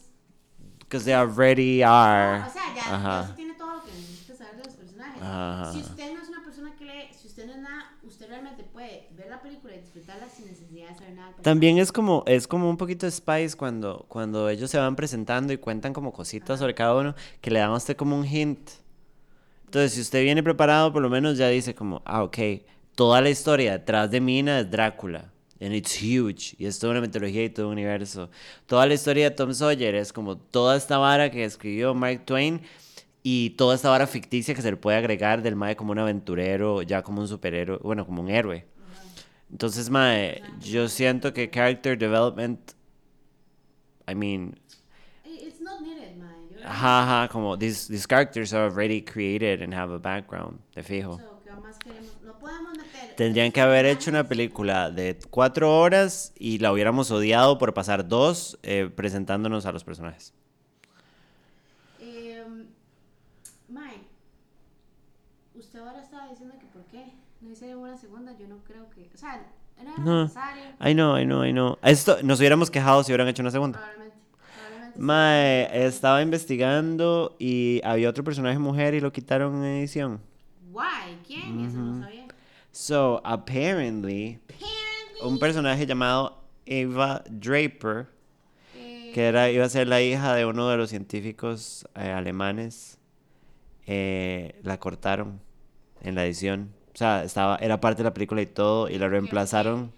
Because 0.79 1.05
they 1.05 1.13
already 1.15 1.83
are. 1.83 2.41
No, 2.41 2.47
o 2.47 2.51
sea, 2.53 2.63
ya, 2.75 2.83
ya 2.91 3.21
usted 3.23 3.35
tiene 3.37 3.55
todo 3.55 3.77
lo 3.77 3.83
que 3.85 3.91
necesita 3.93 4.37
saber 4.37 4.57
de 4.57 4.65
los 4.65 4.75
personajes. 4.75 5.23
Ajá. 5.23 5.73
Si 5.73 5.79
usted 5.81 6.15
no 6.15 6.23
es 6.23 6.29
una 6.29 6.43
persona 6.45 6.75
que 6.77 6.85
lee, 6.87 7.09
si 7.21 7.27
usted 7.29 7.47
no 7.47 7.53
es 7.53 7.59
nada, 7.59 7.94
realmente 8.35 8.65
puede 8.65 9.09
ver 9.17 9.29
la 9.31 9.41
película 9.41 9.75
y 9.75 9.79
disfrutarla 9.79 10.29
sin 10.29 10.47
necesidad 10.47 10.89
de 10.89 10.95
saber 10.95 11.15
nada. 11.15 11.33
También 11.43 11.79
es 11.79 11.93
como, 11.93 12.25
es 12.27 12.49
como 12.49 12.69
un 12.69 12.77
poquito 12.77 13.07
de 13.07 13.13
Spice 13.13 13.57
cuando, 13.57 14.05
cuando 14.09 14.49
ellos 14.49 14.71
se 14.71 14.79
van 14.79 14.97
presentando 14.97 15.53
y 15.53 15.59
cuentan 15.59 15.93
como 15.93 16.13
cositas 16.13 16.59
sobre 16.59 16.75
cada 16.75 16.97
uno 16.97 17.15
que 17.41 17.51
le 17.51 17.61
dan 17.61 17.71
a 17.71 17.77
usted 17.77 17.97
como 17.97 18.19
un 18.19 18.27
hint. 18.27 18.71
Entonces, 19.67 19.93
si 19.93 20.01
usted 20.01 20.23
viene 20.23 20.43
preparado, 20.43 20.93
por 20.93 21.03
lo 21.03 21.09
menos 21.09 21.39
ya 21.39 21.49
dice 21.49 21.75
como, 21.75 22.03
ah, 22.05 22.23
ok, 22.25 22.39
toda 22.95 23.21
la 23.21 23.31
historia 23.31 23.73
detrás 23.73 24.11
de 24.11 24.21
Mina 24.21 24.61
es 24.61 24.71
Drácula. 24.71 25.31
And 25.61 25.73
it's 25.73 25.97
huge. 25.97 26.57
Y 26.59 26.67
es 26.67 26.79
toda 26.79 26.91
una 26.93 27.01
mitología 27.01 27.45
y 27.45 27.51
todo 27.51 27.67
un 27.67 27.73
universo. 27.73 28.29
Toda 28.67 28.87
la 28.87 28.95
historia 28.95 29.31
de 29.31 29.37
Tom 29.37 29.55
Sawyer 29.55 29.95
es 29.95 30.13
como 30.13 30.37
toda 30.37 30.77
esta 30.77 30.99
vara 30.99 31.31
que 31.31 31.45
escribió 31.45 31.95
Mark 31.95 32.25
Twain 32.27 32.61
y 33.25 33.51
toda 33.53 33.75
esta 33.75 33.91
vara 33.91 34.07
ficticia 34.07 34.55
que 34.55 34.63
se 34.63 34.71
le 34.71 34.77
puede 34.77 34.99
agregar 34.99 35.43
del 35.43 35.57
Mae 35.57 35.77
como 35.77 35.93
un 35.93 35.99
aventurero, 35.99 36.83
ya 36.83 37.03
como 37.03 37.21
un 37.23 37.29
superhéroe, 37.29 37.79
bueno, 37.83 38.07
como 38.07 38.23
un 38.23 38.31
héroe. 38.31 38.67
Entonces, 39.51 39.91
Mae, 39.91 40.43
yo 40.61 40.89
siento 40.89 41.33
que 41.33 41.51
character 41.51 41.99
development, 41.99 42.73
I 44.09 44.15
mean, 44.15 44.59
It's 45.25 45.61
not 45.61 45.81
needed. 45.81 46.17
Yo- 46.51 46.61
ajá, 46.69 47.03
ajá, 47.23 47.29
como 47.33 47.57
these, 47.59 47.89
these 47.89 48.07
characters 48.07 48.53
are 48.53 48.65
already 48.71 49.03
created 49.03 49.63
and 49.63 49.75
have 49.75 49.93
a 49.93 49.99
background, 49.99 50.61
de 50.75 50.83
fijo. 50.83 51.19
So, 51.19 51.43
¿qué 51.45 51.57
más 51.61 51.79
queremos? 51.79 52.13
No 52.25 52.35
podemos 52.39 52.73
meter. 52.77 53.15
Tendrían 53.17 53.53
que 53.53 53.61
haber 53.61 53.87
hecho 53.87 54.11
una 54.11 54.29
película 54.29 54.91
de 54.91 55.19
cuatro 55.31 55.77
horas 55.79 56.33
y 56.39 56.59
la 56.59 56.73
hubiéramos 56.73 57.11
odiado 57.11 57.59
por 57.59 57.75
pasar 57.75 58.07
dos 58.09 58.59
eh, 58.63 58.91
presentándonos 58.95 59.67
a 59.67 59.73
los 59.73 59.85
personajes. 59.85 60.35
Eh, 62.01 62.45
Mike, 63.69 64.05
usted 65.55 65.79
ahora 65.81 66.01
estaba 66.03 66.29
diciendo 66.29 66.55
que 66.61 66.67
por 66.67 66.83
qué 66.87 67.05
no 67.41 67.51
hicieron 67.51 67.79
una 67.83 67.97
segunda. 67.97 68.37
Yo 68.39 68.47
no 68.49 68.59
creo 68.65 68.89
que. 68.91 69.11
O 69.15 69.17
sea, 69.19 69.45
era 69.81 69.97
No. 69.99 70.23
necesario. 70.23 70.63
I 70.81 70.93
know, 70.95 71.19
I 71.19 71.25
know, 71.25 71.45
I 71.45 71.53
know. 71.53 71.79
Esto, 71.83 72.19
nos 72.23 72.39
hubiéramos 72.41 72.71
quejado 72.71 73.03
si 73.05 73.13
hubieran 73.13 73.29
hecho 73.29 73.43
una 73.43 73.51
segunda. 73.51 73.79
Probablemente. 73.79 74.17
probablemente 74.97 75.79
sí. 75.79 75.85
Estaba 75.87 76.23
investigando 76.23 77.37
y 77.39 77.81
había 77.85 78.09
otro 78.11 78.25
personaje 78.25 78.59
mujer 78.59 78.95
y 78.95 79.01
lo 79.01 79.13
quitaron 79.13 79.57
en 79.57 79.65
edición. 79.81 80.21
Why? 80.73 81.19
¿Quién? 81.27 81.61
Eso 81.67 81.79
no 81.79 82.03
sabía. 82.03 82.25
So, 82.73 83.21
apparently, 83.25 84.41
Apparently, 84.49 85.21
un 85.23 85.39
personaje 85.39 85.87
llamado 85.87 86.43
Eva 86.67 87.23
Draper, 87.31 88.09
eh, 88.75 89.13
que 89.15 89.27
era, 89.27 89.49
iba 89.51 89.65
a 89.65 89.69
ser 89.69 89.87
la 89.87 90.03
hija 90.03 90.35
de 90.35 90.45
uno 90.45 90.69
de 90.69 90.77
los 90.77 90.91
científicos 90.91 91.87
eh, 91.95 92.11
alemanes, 92.11 92.99
eh, 93.87 94.61
la 94.63 94.79
cortaron 94.79 95.41
en 96.01 96.15
la 96.15 96.25
edición. 96.25 96.73
O 96.95 96.97
sea, 96.97 97.25
estaba, 97.25 97.57
era 97.57 97.81
parte 97.81 97.99
de 97.99 98.05
la 98.05 98.15
película 98.15 98.41
y 98.43 98.47
todo, 98.47 98.89
y 98.89 98.99
la 98.99 99.09
reemplazaron. 99.09 99.93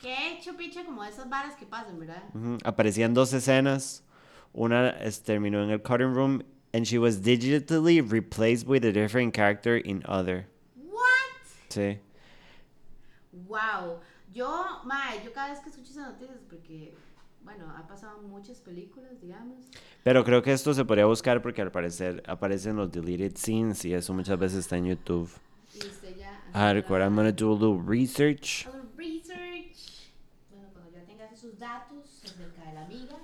Que 0.00 0.08
he 0.14 0.38
hecho 0.38 0.56
picha 0.56 0.84
como 0.84 1.02
esas 1.04 1.28
varas 1.28 1.56
que 1.56 1.66
pasan, 1.66 1.98
¿verdad? 1.98 2.22
Aparecían 2.64 3.14
dos 3.14 3.32
escenas. 3.32 4.04
Una 4.52 4.90
es- 4.90 5.22
terminó 5.22 5.62
en 5.62 5.70
el 5.70 5.82
cutting 5.82 6.14
room, 6.14 6.42
and 6.72 6.84
she 6.86 6.98
was 6.98 7.22
digitally 7.22 8.00
replaced 8.00 8.66
with 8.66 8.84
a 8.84 8.92
different 8.92 9.34
character 9.34 9.76
in 9.84 10.02
other. 10.06 10.46
What? 10.76 11.02
Sí. 11.68 12.00
Wow. 13.32 14.00
Yo, 14.32 14.48
mae, 14.84 15.22
yo 15.24 15.32
cada 15.32 15.50
vez 15.50 15.60
que 15.60 15.70
escucho 15.70 15.90
esas 15.90 16.12
noticias, 16.12 16.38
porque 16.48 16.94
bueno, 17.48 17.72
ha 17.74 17.86
pasado 17.86 18.20
en 18.20 18.28
muchas 18.28 18.60
películas, 18.60 19.18
digamos. 19.22 19.56
Pero 20.04 20.22
creo 20.22 20.42
que 20.42 20.52
esto 20.52 20.74
se 20.74 20.84
podría 20.84 21.06
buscar 21.06 21.40
porque 21.40 21.62
al 21.62 21.70
parecer 21.70 22.22
aparecen 22.26 22.76
los 22.76 22.92
deleted 22.92 23.36
scenes 23.38 23.86
y 23.86 23.94
eso 23.94 24.12
muchas 24.12 24.38
veces 24.38 24.58
está 24.58 24.76
en 24.76 24.84
YouTube. 24.84 25.30
Y 25.74 25.78
usted 25.78 26.14
ya... 26.18 26.72
Recuerda, 26.74 27.06
I'm 27.06 27.16
gonna 27.16 27.32
do 27.32 27.50
a 27.50 27.54
little 27.54 27.80
research. 27.82 28.66
A 28.66 28.70
little 28.76 28.90
research. 28.98 30.10
Bueno, 30.50 30.68
cuando 30.74 30.90
ya 30.92 31.04
tengas 31.06 31.32
esos 31.32 31.58
datos 31.58 32.22
acerca 32.22 32.64
de 32.68 32.74
la 32.74 32.84
amiga, 32.84 33.16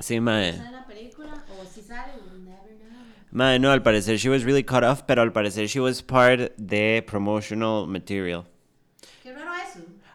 Sí, 0.00 0.18
mae. 0.18 0.56
¿sale 0.56 0.72
la 0.72 0.84
película? 0.84 1.44
O 1.60 1.64
si 1.64 1.82
sale, 1.82 2.14
we'll 2.26 2.42
never 2.42 2.76
know. 2.90 2.98
Mae, 3.30 3.60
no, 3.60 3.70
al 3.70 3.84
parecer 3.84 4.18
she 4.18 4.28
was 4.28 4.42
really 4.42 4.64
cut 4.64 4.82
off, 4.82 5.02
pero 5.06 5.22
al 5.22 5.32
parecer 5.32 5.68
she 5.68 5.78
was 5.78 6.02
part 6.02 6.52
de 6.56 7.04
promotional 7.06 7.86
material. 7.86 8.44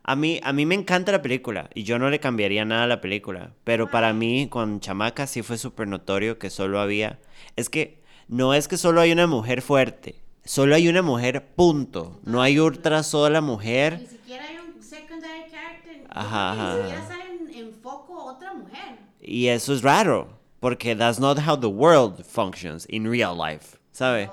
A 0.10 0.16
mí, 0.16 0.40
a 0.42 0.54
mí 0.54 0.66
me 0.66 0.74
encanta 0.76 1.12
la 1.12 1.22
película 1.22 1.70
y 1.74 1.84
yo 1.84 2.00
no 2.00 2.10
le 2.10 2.22
cambiaría 2.22 2.64
nada 2.64 2.84
a 2.84 2.88
la 2.88 3.02
película, 3.02 3.52
pero 3.66 3.92
para 3.92 4.14
mí 4.14 4.48
con 4.50 4.80
Chamaca 4.80 5.28
sí 5.28 5.42
fue 5.42 5.58
súper 5.58 5.88
notorio 5.90 6.40
que 6.40 6.50
solo 6.50 6.80
había... 6.80 7.20
Es 7.58 7.70
que 7.70 8.02
no 8.30 8.54
es 8.54 8.70
que 8.70 8.78
solo 8.78 9.02
hay 9.02 9.12
una 9.12 9.28
mujer 9.28 9.62
fuerte, 9.62 10.16
solo 10.46 10.76
hay 10.76 10.88
una 10.88 11.02
mujer 11.02 11.48
punto, 11.56 12.22
no 12.24 12.42
hay 12.42 12.58
otra 12.58 13.04
sola 13.04 13.42
Ni 13.42 13.48
mujer. 13.48 14.00
siquiera 14.10 14.46
hay 14.46 14.56
un 14.74 14.82
secondary 14.82 15.52
character. 15.52 16.02
Ajá, 16.10 16.52
que 16.52 16.58
Ni 16.58 16.62
ajá, 16.64 16.78
siquiera 17.02 17.08
sale 17.08 17.54
en, 17.60 17.68
en 17.68 17.74
foco 17.74 18.24
otra 18.24 18.54
mujer. 18.54 18.80
Y 19.22 19.48
eso 19.48 19.74
es 19.74 19.82
raro, 19.82 20.30
porque 20.62 20.96
that's 20.96 21.20
not 21.20 21.38
how 21.46 21.60
the 21.60 21.68
world 21.68 22.24
functions 22.24 22.86
in 22.90 23.10
real 23.12 23.36
life, 23.38 23.78
¿sabe? 23.92 24.30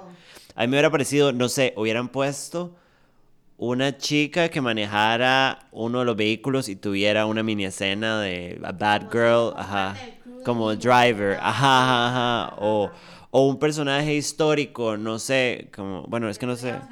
A 0.54 0.60
mí 0.62 0.68
me 0.68 0.76
hubiera 0.76 0.90
parecido, 0.90 1.32
no 1.32 1.48
sé, 1.48 1.74
hubieran 1.76 2.08
puesto 2.08 2.76
una 3.68 3.96
chica 3.98 4.48
que 4.48 4.60
manejara 4.60 5.68
uno 5.72 6.00
de 6.00 6.04
los 6.06 6.16
vehículos 6.16 6.68
y 6.68 6.76
tuviera 6.76 7.26
una 7.26 7.42
mini 7.42 7.64
escena 7.66 8.20
de 8.20 8.60
a 8.64 8.72
bad 8.72 9.08
girl, 9.10 9.52
ajá, 9.56 10.06
como 10.42 10.74
driver, 10.76 11.38
Ajá, 11.40 11.82
ajá, 12.08 12.08
ajá, 12.46 12.54
o, 12.58 12.92
o 13.30 13.46
un 13.48 13.58
personaje 13.58 14.14
histórico, 14.14 14.96
no 14.96 15.18
sé, 15.18 15.70
como, 15.74 16.02
bueno, 16.08 16.28
es 16.28 16.38
que 16.38 16.46
no 16.46 16.56
sé. 16.56 16.88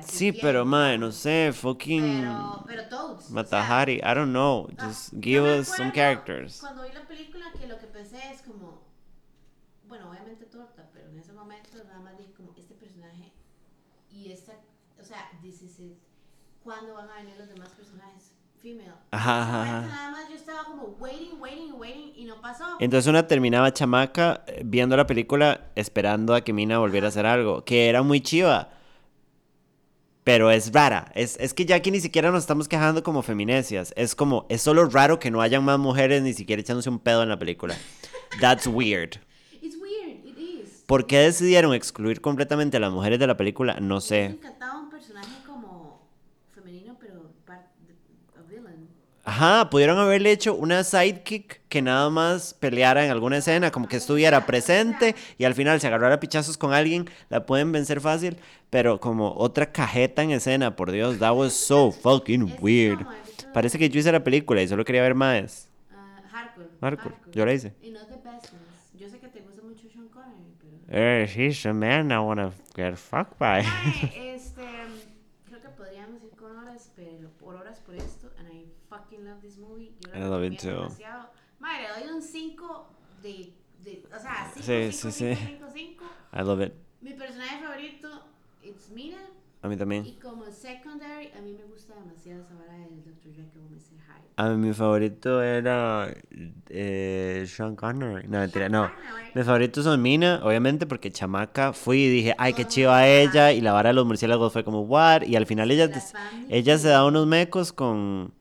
Sí, 0.00 0.32
pero 0.32 0.64
mae, 0.64 0.98
no 0.98 1.12
sé, 1.12 1.52
fucking 1.52 2.52
Pero, 2.68 2.82
pero 3.08 3.26
toads. 3.28 3.48
o 3.48 3.58
sea, 3.58 3.94
Matahari, 3.94 4.00
I 4.02 4.14
don't 4.14 4.32
know, 4.32 4.68
ah, 4.78 4.78
just 4.78 5.12
yo 5.12 5.20
give 5.20 5.44
us 5.44 5.68
some 5.68 5.92
characters. 5.92 6.70
Cuando 6.70 6.88
vi 6.88 6.90
la 6.90 7.06
película, 7.06 7.58
que 7.60 7.66
lo 7.66 7.78
que 7.78 7.86
pensé 7.88 8.30
es 8.30 8.42
como. 8.42 8.89
Bueno, 9.90 10.08
obviamente 10.08 10.46
torta, 10.46 10.88
pero 10.94 11.08
en 11.08 11.18
ese 11.18 11.32
momento 11.32 11.82
nada 11.84 11.98
más 11.98 12.16
dije 12.16 12.32
como 12.32 12.54
este 12.56 12.74
personaje 12.74 13.32
y 14.08 14.30
esta. 14.30 14.52
O 15.00 15.04
sea, 15.04 15.28
this 15.42 15.62
is 15.62 15.80
it. 15.80 15.98
¿Cuándo 16.62 16.94
van 16.94 17.10
a 17.10 17.16
venir 17.16 17.34
los 17.36 17.48
demás 17.48 17.70
personajes? 17.70 18.30
Female. 18.62 18.92
Ajá, 19.10 19.42
ajá. 19.42 19.80
Nada 19.88 20.10
más 20.12 20.28
yo 20.28 20.36
estaba 20.36 20.64
como 20.64 20.94
waiting, 21.00 21.40
waiting, 21.40 21.72
waiting 21.72 22.12
y 22.14 22.24
no 22.24 22.40
pasó. 22.40 22.76
Entonces 22.78 23.08
una 23.08 23.26
terminaba 23.26 23.72
chamaca 23.72 24.44
eh, 24.46 24.62
viendo 24.64 24.96
la 24.96 25.08
película 25.08 25.72
esperando 25.74 26.36
a 26.36 26.42
que 26.42 26.52
Mina 26.52 26.78
volviera 26.78 27.06
a 27.06 27.08
hacer 27.08 27.26
algo, 27.26 27.64
que 27.64 27.88
era 27.88 28.02
muy 28.02 28.20
chiva. 28.20 28.68
Pero 30.22 30.52
es 30.52 30.72
rara. 30.72 31.10
Es, 31.16 31.36
es 31.40 31.52
que 31.52 31.64
ya 31.66 31.74
aquí 31.74 31.90
ni 31.90 32.00
siquiera 32.00 32.30
nos 32.30 32.44
estamos 32.44 32.68
quejando 32.68 33.02
como 33.02 33.22
feminecias. 33.22 33.92
Es 33.96 34.14
como, 34.14 34.46
es 34.50 34.62
solo 34.62 34.84
raro 34.84 35.18
que 35.18 35.32
no 35.32 35.40
hayan 35.40 35.64
más 35.64 35.80
mujeres 35.80 36.22
ni 36.22 36.32
siquiera 36.32 36.60
echándose 36.60 36.90
un 36.90 37.00
pedo 37.00 37.24
en 37.24 37.28
la 37.28 37.40
película. 37.40 37.74
That's 38.40 38.68
weird. 38.68 39.18
¿Por 40.90 41.06
qué 41.06 41.18
decidieron 41.20 41.72
excluir 41.72 42.20
completamente 42.20 42.76
a 42.76 42.80
las 42.80 42.90
mujeres 42.90 43.20
de 43.20 43.28
la 43.28 43.36
película? 43.36 43.78
No 43.80 43.94
Me 43.94 44.00
sé. 44.00 44.24
encantaba 44.24 44.80
un 44.80 44.90
personaje 44.90 45.36
como 45.46 46.00
femenino, 46.52 46.96
pero 47.00 47.30
villain. 48.48 48.88
Ajá, 49.24 49.70
pudieron 49.70 49.98
haberle 50.00 50.32
hecho 50.32 50.52
una 50.52 50.82
sidekick 50.82 51.60
que 51.68 51.80
nada 51.80 52.10
más 52.10 52.54
peleara 52.54 53.04
en 53.04 53.12
alguna 53.12 53.36
escena, 53.36 53.70
como 53.70 53.86
que 53.86 53.98
estuviera 53.98 54.44
presente 54.46 55.14
y 55.38 55.44
al 55.44 55.54
final 55.54 55.80
se 55.80 55.86
agarrara 55.86 56.16
a 56.16 56.20
pichazos 56.20 56.58
con 56.58 56.72
alguien, 56.72 57.08
la 57.28 57.46
pueden 57.46 57.70
vencer 57.70 58.00
fácil, 58.00 58.38
pero 58.68 58.98
como 58.98 59.32
otra 59.36 59.70
cajeta 59.70 60.24
en 60.24 60.32
escena, 60.32 60.74
por 60.74 60.90
Dios, 60.90 61.20
that 61.20 61.36
was 61.36 61.52
so 61.54 61.92
fucking 62.02 62.56
weird. 62.60 63.06
Parece 63.52 63.78
que 63.78 63.88
yo 63.90 64.00
hice 64.00 64.10
la 64.10 64.24
película 64.24 64.60
y 64.60 64.66
solo 64.66 64.84
quería 64.84 65.02
ver 65.02 65.14
más. 65.14 65.68
Ah, 65.92 66.20
hardcore. 66.32 66.66
Hardcore, 66.80 67.14
yo 67.30 67.46
la 67.46 67.52
hice. 67.52 67.74
Y 67.80 67.90
no 67.90 68.00
The 68.06 68.19
Eh, 70.90 71.26
he's 71.26 71.64
a 71.66 71.72
man 71.72 72.10
I 72.10 72.18
wanna 72.20 72.52
get 72.74 72.98
fucked 72.98 73.38
by. 73.38 73.62
Mae, 73.62 74.12
este. 74.34 74.62
Creo 75.46 75.60
que 75.60 75.68
podríamos 75.68 76.22
ir 76.24 76.30
con 76.36 76.56
horas, 76.56 76.90
pero 76.96 77.28
por 77.38 77.54
horas 77.54 77.78
por 77.80 77.94
esto. 77.94 78.28
And 78.38 78.48
I 78.52 78.64
fucking 78.88 79.24
love 79.24 79.40
this 79.40 79.56
movie. 79.58 79.92
Yo 80.00 80.12
I 80.14 80.18
la 80.20 80.28
love 80.30 80.44
it 80.52 80.58
too. 80.58 80.68
demasiado. 80.70 81.30
Mae, 81.60 81.82
le 81.82 81.88
doy 82.06 82.12
un 82.16 82.22
5 82.22 82.86
de, 83.22 83.52
de. 83.84 84.02
O 84.14 84.18
sea, 84.18 84.50
5, 84.54 84.62
Sí, 84.66 84.92
5, 84.92 85.10
sí, 85.12 85.12
5, 85.12 85.12
sí. 85.12 85.46
5, 85.58 85.66
5. 85.72 86.04
I 86.32 86.42
love 86.42 86.60
it. 86.60 86.74
Mi 87.00 87.12
personaje 87.14 87.60
favorito, 87.64 88.08
it's 88.62 88.90
Mina. 88.90 89.18
A 89.62 89.68
mí 89.68 89.76
también. 89.76 90.06
Y 90.06 90.12
como 90.14 90.50
secondary, 90.50 91.30
a 91.36 91.42
mí 91.42 91.52
me 91.52 91.64
gusta 91.64 91.94
demasiado 91.94 92.40
esa 92.40 92.54
vara 92.54 92.72
del 92.78 93.04
Dr. 93.04 93.30
Jekyll 93.30 93.62
Mr. 93.70 93.98
Hyde. 93.98 94.28
A 94.36 94.48
mí 94.48 94.68
mi 94.68 94.72
favorito 94.72 95.42
era 95.42 96.14
eh, 96.70 97.44
Sean 97.46 97.76
Connery. 97.76 98.26
No, 98.26 98.38
mentira, 98.38 98.70
no. 98.70 98.90
Mis 99.34 99.44
favoritos 99.44 99.84
son 99.84 100.00
Mina, 100.00 100.40
obviamente, 100.42 100.86
porque 100.86 101.10
chamaca 101.12 101.74
fui 101.74 102.04
y 102.04 102.08
dije, 102.08 102.34
ay, 102.38 102.54
qué 102.54 102.66
chiva 102.66 103.06
ella. 103.06 103.52
Y 103.52 103.60
la 103.60 103.72
vara 103.72 103.90
de 103.90 103.94
los 103.94 104.06
murciélagos 104.06 104.50
fue 104.50 104.64
como, 104.64 104.80
what? 104.80 105.22
Y 105.22 105.36
al 105.36 105.44
final 105.44 105.70
ella, 105.70 105.90
ella 106.48 106.78
se 106.78 106.88
da 106.88 107.04
unos 107.04 107.26
mecos 107.26 107.72
con, 107.74 108.32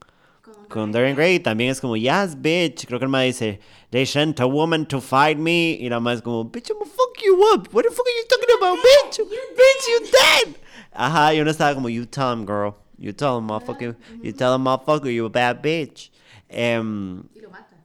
con 0.70 0.94
Dorian 0.94 1.18
Gray. 1.18 1.42
También 1.42 1.72
es 1.72 1.82
como, 1.82 1.98
yes, 1.98 2.42
bitch. 2.42 2.88
Creo 2.88 2.98
que 2.98 3.06
el 3.06 3.12
ma 3.12 3.22
dice, 3.22 3.60
they 3.90 4.06
sent 4.06 4.40
a 4.40 4.46
woman 4.46 4.86
to 4.88 5.02
fight 5.02 5.38
me. 5.38 5.72
Y 5.72 5.90
la 5.90 6.00
ma 6.00 6.14
es 6.14 6.22
como, 6.22 6.46
bitch, 6.46 6.70
I'm 6.70 6.80
gonna 6.80 6.90
fuck 6.90 7.22
you 7.22 7.36
up. 7.54 7.68
What 7.74 7.84
the 7.84 7.92
fuck 7.92 8.06
are 8.08 8.18
you 8.18 8.26
talking 8.30 8.56
about, 8.58 8.80
bitch? 8.80 9.20
Bitch, 9.20 9.88
you 9.90 10.08
dead. 10.10 10.56
Ajá, 11.00 11.34
y 11.34 11.40
uno 11.42 11.50
estaba 11.50 11.74
como, 11.74 11.88
you 11.90 12.06
tell 12.06 12.34
him, 12.34 12.46
girl. 12.46 12.74
You 12.98 13.14
tell 13.14 13.38
him, 13.38 13.48
motherfucker. 13.48 13.96
You 14.22 14.34
tell 14.34 14.54
him, 14.56 14.64
motherfucker, 14.64 15.10
you 15.14 15.26
a 15.26 15.30
bad 15.30 15.62
bitch. 15.62 16.12
Em, 16.50 17.24
Y 17.34 17.40
lo 17.42 17.50
mata. 17.50 17.76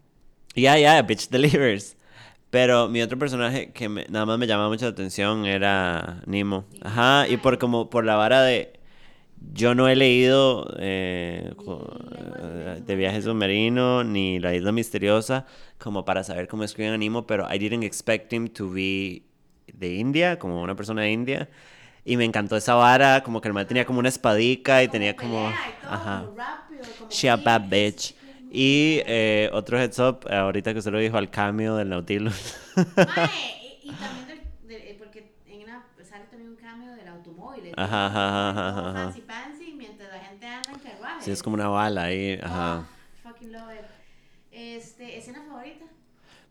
ya, 0.56 0.76
ya, 0.78 1.00
bitch 1.02 1.28
delivers. 1.30 1.96
Pero 2.50 2.88
mi 2.88 3.00
otro 3.02 3.16
personaje 3.18 3.72
que 3.72 3.88
me- 3.88 4.06
nada 4.08 4.26
más 4.26 4.38
me 4.38 4.46
llamaba 4.46 4.68
mucho 4.68 4.84
la 4.86 4.90
atención 4.92 5.44
era 5.46 6.22
Nemo. 6.26 6.64
Ajá, 6.82 7.26
y 7.28 7.36
por 7.36 7.58
como 7.58 7.88
por 7.90 8.04
la 8.04 8.16
vara 8.16 8.42
de 8.42 8.72
yo 9.52 9.74
no 9.74 9.88
he 9.88 9.94
leído 9.96 10.66
eh, 10.78 11.52
eh, 11.56 12.82
de 12.86 12.96
viaje 12.96 13.20
submarino 13.22 14.02
ni 14.04 14.38
la 14.40 14.54
isla 14.54 14.72
misteriosa 14.72 15.44
como 15.78 16.04
para 16.04 16.24
saber 16.24 16.48
cómo 16.48 16.64
escriben 16.64 16.92
a 16.94 16.98
Nemo, 16.98 17.26
pero 17.26 17.46
I 17.52 17.58
didn't 17.58 17.84
expect 17.84 18.32
him 18.32 18.48
to 18.48 18.70
be 18.70 19.22
de 19.72 19.94
India, 19.96 20.38
como 20.38 20.62
una 20.62 20.74
persona 20.76 21.02
de 21.02 21.10
India. 21.12 21.48
Y 22.04 22.16
me 22.16 22.24
encantó 22.24 22.56
esa 22.56 22.74
vara, 22.74 23.22
como 23.22 23.40
que 23.40 23.48
el 23.48 23.54
man 23.54 23.66
tenía 23.66 23.86
como 23.86 23.98
una 23.98 24.08
espadica 24.08 24.82
y 24.82 24.88
tenía 24.88 25.16
como... 25.16 25.58
y 25.66 25.72
todo, 25.72 25.92
Ajá. 25.92 26.18
como 26.20 26.34
rápido, 26.36 26.80
como 26.98 27.10
She 27.10 27.30
a 27.30 27.36
bad 27.36 27.62
bitch. 27.68 28.14
Y 28.50 29.00
eh, 29.06 29.50
otro 29.52 29.78
heads 29.78 29.98
up, 29.98 30.26
ahorita 30.30 30.72
que 30.72 30.78
usted 30.78 30.92
lo 30.92 30.98
dijo, 30.98 31.16
al 31.16 31.30
cameo 31.30 31.76
del 31.76 31.88
Nautilus. 31.88 32.56
Mae, 33.00 33.26
y, 33.82 33.92
y 33.92 33.96
también 33.98 34.26
del, 34.26 34.68
del- 34.68 34.80
eh, 34.82 34.96
porque 34.98 35.34
en 35.46 35.62
una, 35.62 35.82
sale 36.08 36.26
también 36.26 36.50
un 36.50 36.56
cambio 36.56 36.92
del 36.92 37.08
automóvil. 37.08 37.72
Ajá, 37.76 38.06
ajá, 38.06 38.50
ajá, 38.50 38.68
ajá. 38.90 39.12
Fancy 39.12 39.22
fancy 39.26 39.74
mientras 39.76 40.10
la 40.10 40.18
gente 40.20 40.46
anda 40.46 40.72
en 40.74 40.80
carruajes. 40.82 41.24
sí, 41.24 41.30
es 41.30 41.42
como 41.42 41.54
una 41.54 41.68
bala 41.68 42.04
ahí. 42.04 42.38
Ajá. 42.42 42.78
Oh, 42.80 42.86
fucking 43.22 43.52
love 43.52 43.72
it. 43.78 43.86
Este, 44.52 45.18
escena 45.18 45.42
favorita. 45.42 45.84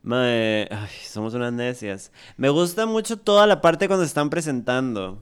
Mae, 0.02 0.68
ay, 0.70 0.90
somos 1.08 1.32
unas 1.34 1.52
necias. 1.52 2.12
Me 2.36 2.50
gusta 2.50 2.84
mucho 2.86 3.16
toda 3.18 3.46
la 3.46 3.60
parte 3.60 3.86
cuando 3.86 4.04
se 4.04 4.08
están 4.08 4.28
presentando. 4.30 5.18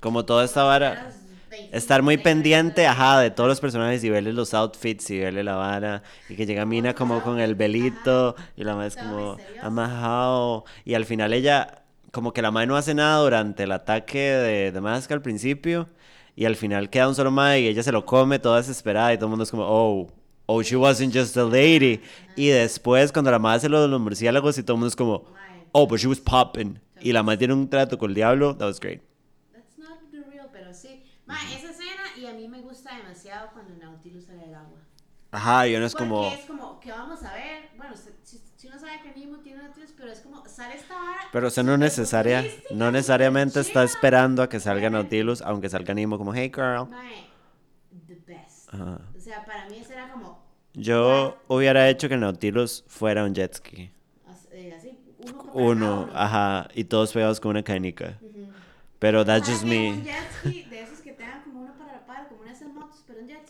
Como 0.00 0.24
toda 0.24 0.44
esta 0.44 0.64
vara. 0.64 1.04
Los 1.04 1.14
25 1.50 1.76
Estar 1.76 2.02
muy 2.02 2.16
pendiente, 2.16 2.86
ajá, 2.86 3.20
de 3.20 3.30
todos 3.30 3.48
los 3.48 3.60
personajes 3.60 4.02
y 4.04 4.10
verles 4.10 4.34
los 4.34 4.54
outfits 4.54 5.10
y 5.10 5.18
verle 5.18 5.44
la 5.44 5.56
vara. 5.56 6.02
Y 6.28 6.36
que 6.36 6.46
llega 6.46 6.64
Mina 6.64 6.94
como 6.94 7.22
con 7.22 7.40
el 7.40 7.54
velito 7.54 8.36
y 8.56 8.64
la 8.64 8.74
madre 8.74 8.88
es 8.88 8.96
como 8.96 9.36
amajao. 9.60 10.64
Y 10.84 10.94
al 10.94 11.04
final 11.04 11.32
ella, 11.32 11.82
como 12.12 12.32
que 12.32 12.42
la 12.42 12.50
madre 12.50 12.66
no 12.68 12.76
hace 12.76 12.94
nada 12.94 13.18
durante 13.18 13.64
el 13.64 13.72
ataque 13.72 14.18
de, 14.18 14.72
de 14.72 14.80
Mask 14.80 15.10
al 15.12 15.22
principio. 15.22 15.88
Y 16.36 16.44
al 16.44 16.56
final 16.56 16.88
queda 16.88 17.08
un 17.08 17.14
solo 17.14 17.30
madre 17.30 17.60
y 17.60 17.66
ella 17.66 17.82
se 17.82 17.92
lo 17.92 18.06
come 18.06 18.38
toda 18.38 18.58
desesperada 18.58 19.12
y 19.12 19.16
todo 19.16 19.26
el 19.26 19.30
mundo 19.30 19.42
es 19.44 19.50
como, 19.50 19.64
oh, 19.66 20.08
oh, 20.46 20.62
she 20.62 20.76
wasn't 20.76 21.14
just 21.14 21.36
a 21.36 21.44
lady. 21.44 22.00
Y 22.36 22.48
después 22.48 23.12
cuando 23.12 23.30
la 23.30 23.38
madre 23.38 23.58
hace 23.58 23.68
lo 23.68 23.82
de 23.82 23.88
los 23.88 24.00
murciélagos 24.00 24.56
y 24.58 24.62
todo 24.62 24.74
el 24.74 24.78
mundo 24.78 24.88
es 24.88 24.96
como, 24.96 25.24
oh, 25.72 25.86
but 25.86 25.98
she 25.98 26.06
was 26.06 26.20
popping. 26.20 26.80
Y 27.00 27.12
la 27.12 27.22
madre 27.22 27.38
tiene 27.38 27.54
un 27.54 27.68
trato 27.68 27.98
con 27.98 28.10
el 28.10 28.14
diablo, 28.14 28.56
that 28.56 28.66
was 28.66 28.80
great. 28.80 29.00
That's 29.52 29.78
not 29.78 29.98
the 30.10 30.18
real, 30.30 30.48
pero 30.52 30.72
Mae, 31.30 31.56
esa 31.56 31.70
escena 31.70 32.02
y 32.18 32.26
a 32.26 32.32
mí 32.32 32.48
me 32.48 32.60
gusta 32.60 32.96
demasiado 32.96 33.50
cuando 33.52 33.74
Nautilus 33.76 34.24
sale 34.24 34.46
del 34.46 34.54
agua. 34.54 34.78
Ajá, 35.32 35.68
y 35.68 35.76
uno 35.76 35.86
es 35.86 35.94
Porque 35.94 36.08
como... 36.08 36.34
es 36.34 36.40
como 36.46 36.80
que 36.80 36.90
vamos 36.90 37.22
a 37.22 37.32
ver. 37.34 37.70
Bueno, 37.76 37.94
si, 37.96 38.10
si- 38.24 38.42
si 38.56 38.66
uno 38.68 38.78
sabe 38.78 39.00
que 39.02 39.18
Nemo 39.18 39.38
tiene 39.38 39.62
Nautilus, 39.62 39.92
pero 39.96 40.10
es 40.10 40.20
como 40.20 40.42
sale 40.46 40.74
esta 40.74 40.94
vara. 40.98 41.18
Pero 41.30 41.46
usted 41.48 41.62
no 41.62 41.76
necesaria, 41.78 42.42
futurística, 42.42 42.74
no 42.74 42.90
necesariamente 42.90 43.60
está 43.60 43.80
chiva. 43.80 43.84
esperando 43.84 44.42
a 44.42 44.48
que 44.48 44.58
salga. 44.60 44.90
Nautilus, 44.90 45.40
aunque 45.42 45.68
salga 45.68 45.94
Nemo 45.94 46.18
como, 46.18 46.34
hey 46.34 46.50
girl. 46.54 46.88
Mae, 46.90 47.26
the 48.08 48.16
best. 48.26 48.74
Ajá. 48.74 49.00
O 49.16 49.20
sea, 49.20 49.44
para 49.44 49.66
mí 49.68 49.78
ese 49.78 49.92
era 49.94 50.10
como 50.10 50.36
Yo 50.74 51.44
hubiera 51.48 51.88
hecho 51.88 52.08
que 52.08 52.16
Nautilus 52.16 52.84
fuera 52.88 53.24
un 53.24 53.34
jet 53.34 53.54
ski. 53.54 53.90
as- 54.28 54.48
eh, 54.52 54.74
así, 54.76 54.98
uno 55.18 55.50
Uno, 55.52 56.08
ajá, 56.12 56.68
y 56.74 56.84
todos 56.84 57.12
pegados 57.12 57.38
con 57.40 57.50
una 57.50 57.62
canica. 57.62 58.18
Pero 58.98 59.24
that's 59.24 59.48
just 59.48 59.64
me. 59.64 59.92
Un 59.92 60.04
jet 60.04 60.16
ski 60.40 60.62
de 60.70 60.82
esos 60.82 61.00
que 61.00 61.12
tengan 61.12 61.42
como 61.42 61.60
uno 61.62 61.72
para 61.74 61.92
la 61.92 62.06
par, 62.06 62.28
como 62.28 62.42
una 62.42 62.50
de 62.50 62.56
esas 62.56 62.72
motos, 62.74 63.02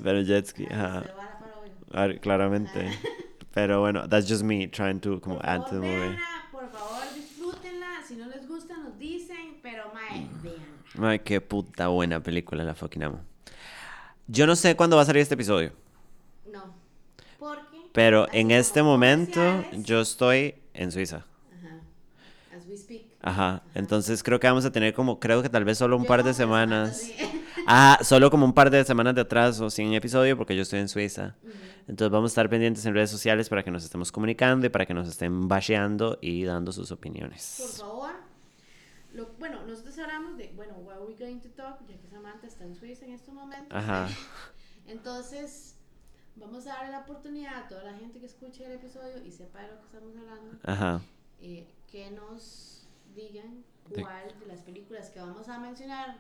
pero 0.03 0.21
jet 0.23 0.47
ski. 0.47 0.67
Pero 0.67 0.81
Ajá, 0.81 1.05
a. 1.39 1.73
Ah, 1.93 2.09
Claramente. 2.21 2.91
Pero 3.53 3.81
bueno, 3.81 4.09
that's 4.09 4.29
just 4.29 4.45
me 4.45 4.69
trying 4.69 5.01
to 5.01 5.21
como 5.21 5.37
Por 5.39 5.47
add 5.49 5.65
to 5.65 5.71
the 5.71 5.81
movie. 5.81 6.17
por 6.53 6.71
favor, 6.71 7.03
disfrútenla. 7.17 8.01
Si 8.07 8.15
no 8.15 8.27
les 8.29 8.47
gusta, 8.47 8.77
nos 8.79 8.97
dicen, 8.97 9.59
pero 9.61 9.91
mae, 9.93 10.29
véanla. 10.41 11.11
Ay, 11.11 11.19
qué 11.19 11.41
puta 11.41 11.89
buena 11.89 12.23
película, 12.23 12.63
la 12.63 12.75
fucking 12.77 13.03
amo. 13.03 13.21
Yo 14.29 14.47
no 14.47 14.55
sé 14.55 14.77
cuándo 14.77 14.95
va 14.95 15.03
a 15.03 15.05
salir 15.05 15.21
este 15.23 15.35
episodio, 15.35 15.73
No. 16.53 16.73
Porque. 17.41 17.89
pero 17.93 18.29
así 18.29 18.37
en 18.39 18.47
como 18.49 18.61
este 18.61 18.83
momento 18.85 19.41
comerciales- 19.67 19.85
yo 19.85 20.01
estoy 20.01 20.55
en 20.75 20.93
Suiza. 20.93 21.17
Ajá. 21.59 22.57
As 22.57 22.67
we 22.69 22.77
speak. 22.77 23.03
Ajá, 23.21 23.63
entonces 23.75 24.23
creo 24.23 24.39
que 24.39 24.47
vamos 24.47 24.65
a 24.65 24.71
tener 24.71 24.95
como, 24.95 25.19
creo 25.19 25.43
que 25.43 25.49
tal 25.49 25.65
vez 25.65 25.77
solo 25.79 25.97
un 25.97 26.05
Yo 26.05 26.07
par 26.09 26.23
de 26.23 26.35
semanas. 26.35 26.91
así. 26.91 27.15
Ah, 27.73 27.99
solo 28.03 28.31
como 28.33 28.45
un 28.45 28.53
par 28.53 28.68
de 28.71 28.83
semanas 28.85 29.14
de 29.14 29.21
atraso, 29.21 29.71
sin 29.71 29.93
episodio, 29.95 30.37
porque 30.37 30.57
yo 30.57 30.62
estoy 30.62 30.81
en 30.81 30.89
Suiza. 30.89 31.37
Entonces 31.87 32.11
vamos 32.11 32.31
a 32.31 32.33
estar 32.33 32.49
pendientes 32.51 32.85
en 32.85 32.95
redes 32.95 33.11
sociales 33.11 33.49
para 33.49 33.62
que 33.62 33.71
nos 33.71 33.85
estemos 33.85 34.11
comunicando 34.11 34.66
y 34.66 34.71
para 34.71 34.87
que 34.87 34.95
nos 34.95 35.07
estén 35.09 35.47
basheando 35.47 36.18
y 36.21 36.43
dando 36.45 36.73
sus 36.73 36.89
Por 36.89 36.99
opiniones. 36.99 37.77
favor. 37.79 38.11
Lo- 39.12 39.29
bueno, 39.39 39.64
nosotros 39.66 39.97
hablamos 39.99 40.37
de, 40.37 40.53
bueno, 40.57 40.75
what 40.79 40.97
are 40.97 41.05
we 41.05 41.14
going 41.14 41.39
to 41.41 41.49
talk, 41.51 41.79
ya 41.89 41.97
que 41.97 42.09
Samantha 42.09 42.47
está 42.49 42.64
en 42.64 42.75
Suiza 42.75 43.05
en 43.05 43.12
estos 43.12 43.33
momentos. 43.35 43.68
Ajá. 43.71 44.09
Entonces, 44.87 45.77
vamos 46.37 46.66
a 46.66 46.71
darle 46.75 46.91
la 46.93 47.01
oportunidad 47.01 47.55
a 47.64 47.68
toda 47.68 47.85
la 47.85 47.95
gente 47.99 48.18
que 48.18 48.27
escuche 48.27 48.64
el 48.66 48.73
episodio 48.73 49.23
y 49.25 49.31
sepa 49.31 49.61
de 49.62 49.68
lo 49.68 49.79
que 49.79 49.85
estamos 49.87 50.16
hablando, 50.16 50.59
Ajá. 50.64 51.01
eh, 51.41 51.66
que 51.91 52.11
nos 52.11 52.89
digan 53.14 53.64
cuál 53.89 54.39
de 54.41 54.47
las 54.47 54.61
películas 54.61 55.11
que 55.11 55.21
vamos 55.21 55.49
a 55.49 55.59
mencionar 55.59 56.16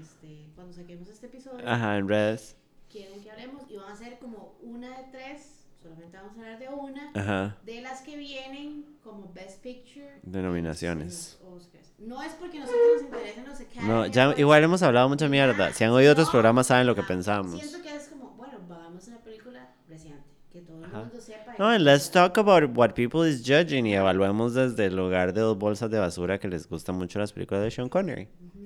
este, 0.00 0.46
cuando 0.54 0.72
saquemos 0.72 1.08
este 1.08 1.26
episodio 1.26 1.66
Ajá, 1.68 1.96
en 1.98 2.08
redes. 2.08 2.56
quieren 2.90 3.20
que 3.22 3.30
hablemos 3.30 3.62
y 3.68 3.76
van 3.76 3.92
a 3.92 3.96
ser 3.96 4.18
como 4.18 4.54
una 4.62 4.96
de 4.98 5.04
tres, 5.12 5.66
solamente 5.82 6.16
vamos 6.16 6.36
a 6.36 6.40
hablar 6.40 6.58
de 6.58 6.68
una, 6.68 7.10
Ajá. 7.14 7.56
de 7.64 7.80
las 7.82 8.02
que 8.02 8.16
vienen 8.16 8.84
como 9.02 9.32
Best 9.32 9.62
Picture 9.62 10.20
Denominaciones. 10.22 11.38
en 11.42 11.48
los 11.50 11.62
Oscars. 11.62 11.92
No 11.98 12.22
es 12.22 12.32
porque 12.34 12.60
nosotros 12.60 12.82
nos 12.94 13.02
interesen 13.02 13.44
los 13.46 13.60
Academy 13.60 13.86
No, 13.88 14.06
ya 14.06 14.24
Awards, 14.24 14.40
igual 14.40 14.64
hemos 14.64 14.82
hablado 14.82 15.08
mucha 15.08 15.28
mierda. 15.28 15.72
Si 15.72 15.84
han 15.84 15.90
oído 15.90 16.12
otros 16.12 16.28
no, 16.28 16.32
programas 16.32 16.66
saben 16.68 16.86
lo 16.86 16.94
que 16.94 17.00
ajá, 17.00 17.08
pensamos. 17.08 17.60
Siento 17.60 17.82
que 17.82 17.94
es 17.96 18.08
como, 18.08 18.30
bueno, 18.36 18.58
vamos 18.68 19.06
a 19.06 19.10
una 19.10 19.18
película 19.20 19.68
reciente, 19.88 20.22
que 20.52 20.60
todo 20.60 20.84
el 20.84 20.90
mundo 20.92 21.20
sepa. 21.20 21.54
No, 21.58 21.66
and 21.68 21.84
let's 21.84 22.08
talk 22.10 22.38
about 22.38 22.62
what 22.76 22.90
people 22.94 23.28
is 23.28 23.42
judging 23.44 23.84
y 23.86 23.94
evaluemos 23.94 24.54
desde 24.54 24.86
el 24.86 24.94
lugar 24.96 25.32
de 25.32 25.40
dos 25.40 25.58
bolsas 25.58 25.90
de 25.90 25.98
basura 25.98 26.38
que 26.38 26.46
les 26.46 26.68
gustan 26.68 26.94
mucho 26.94 27.18
las 27.18 27.32
películas 27.32 27.64
de 27.64 27.70
Sean 27.72 27.88
Connery. 27.88 28.28
Nosotras 28.28 28.52
dos. 28.54 28.57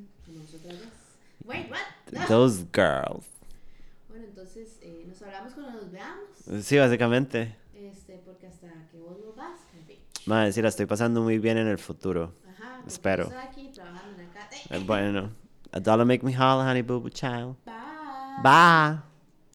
Wait, 1.53 1.71
what? 1.71 2.27
Those 2.29 2.65
girls. 2.73 3.25
Bueno, 4.09 4.25
entonces 4.27 4.79
eh, 4.83 5.05
nos 5.09 5.21
hablamos 5.23 5.55
cuando 5.55 5.73
nos 5.73 5.91
veamos. 5.91 6.65
Sí, 6.65 6.79
básicamente. 6.79 7.57
Este, 7.75 8.19
porque 8.25 8.47
hasta 8.47 8.69
que 8.91 8.99
vos 8.99 9.17
no 9.25 9.33
vas, 9.35 9.59
fin. 9.87 9.99
Madre, 10.27 10.53
sí, 10.53 10.63
la 10.63 10.69
estoy 10.69 10.87
pasando 10.87 11.23
muy 11.23 11.39
bien 11.39 11.59
en 11.59 11.67
el 11.69 11.79
futuro. 11.79 12.33
Ajá. 12.51 12.79
Espero. 12.87 13.25
Estoy 13.25 13.39
aquí 13.43 13.71
trabajando 13.75 14.21
en 14.21 14.29
la 14.29 14.33
casa. 14.35 14.57
Eh, 14.71 14.83
Bueno, 14.87 15.31
a 15.73 15.81
dollar 15.81 16.07
make 16.07 16.25
me 16.25 16.33
holler, 16.35 16.69
honey 16.69 16.83
boo 16.83 17.01
boo 17.01 17.11
child. 17.11 17.57
Bye. 17.65 17.75
Bye. 18.43 19.12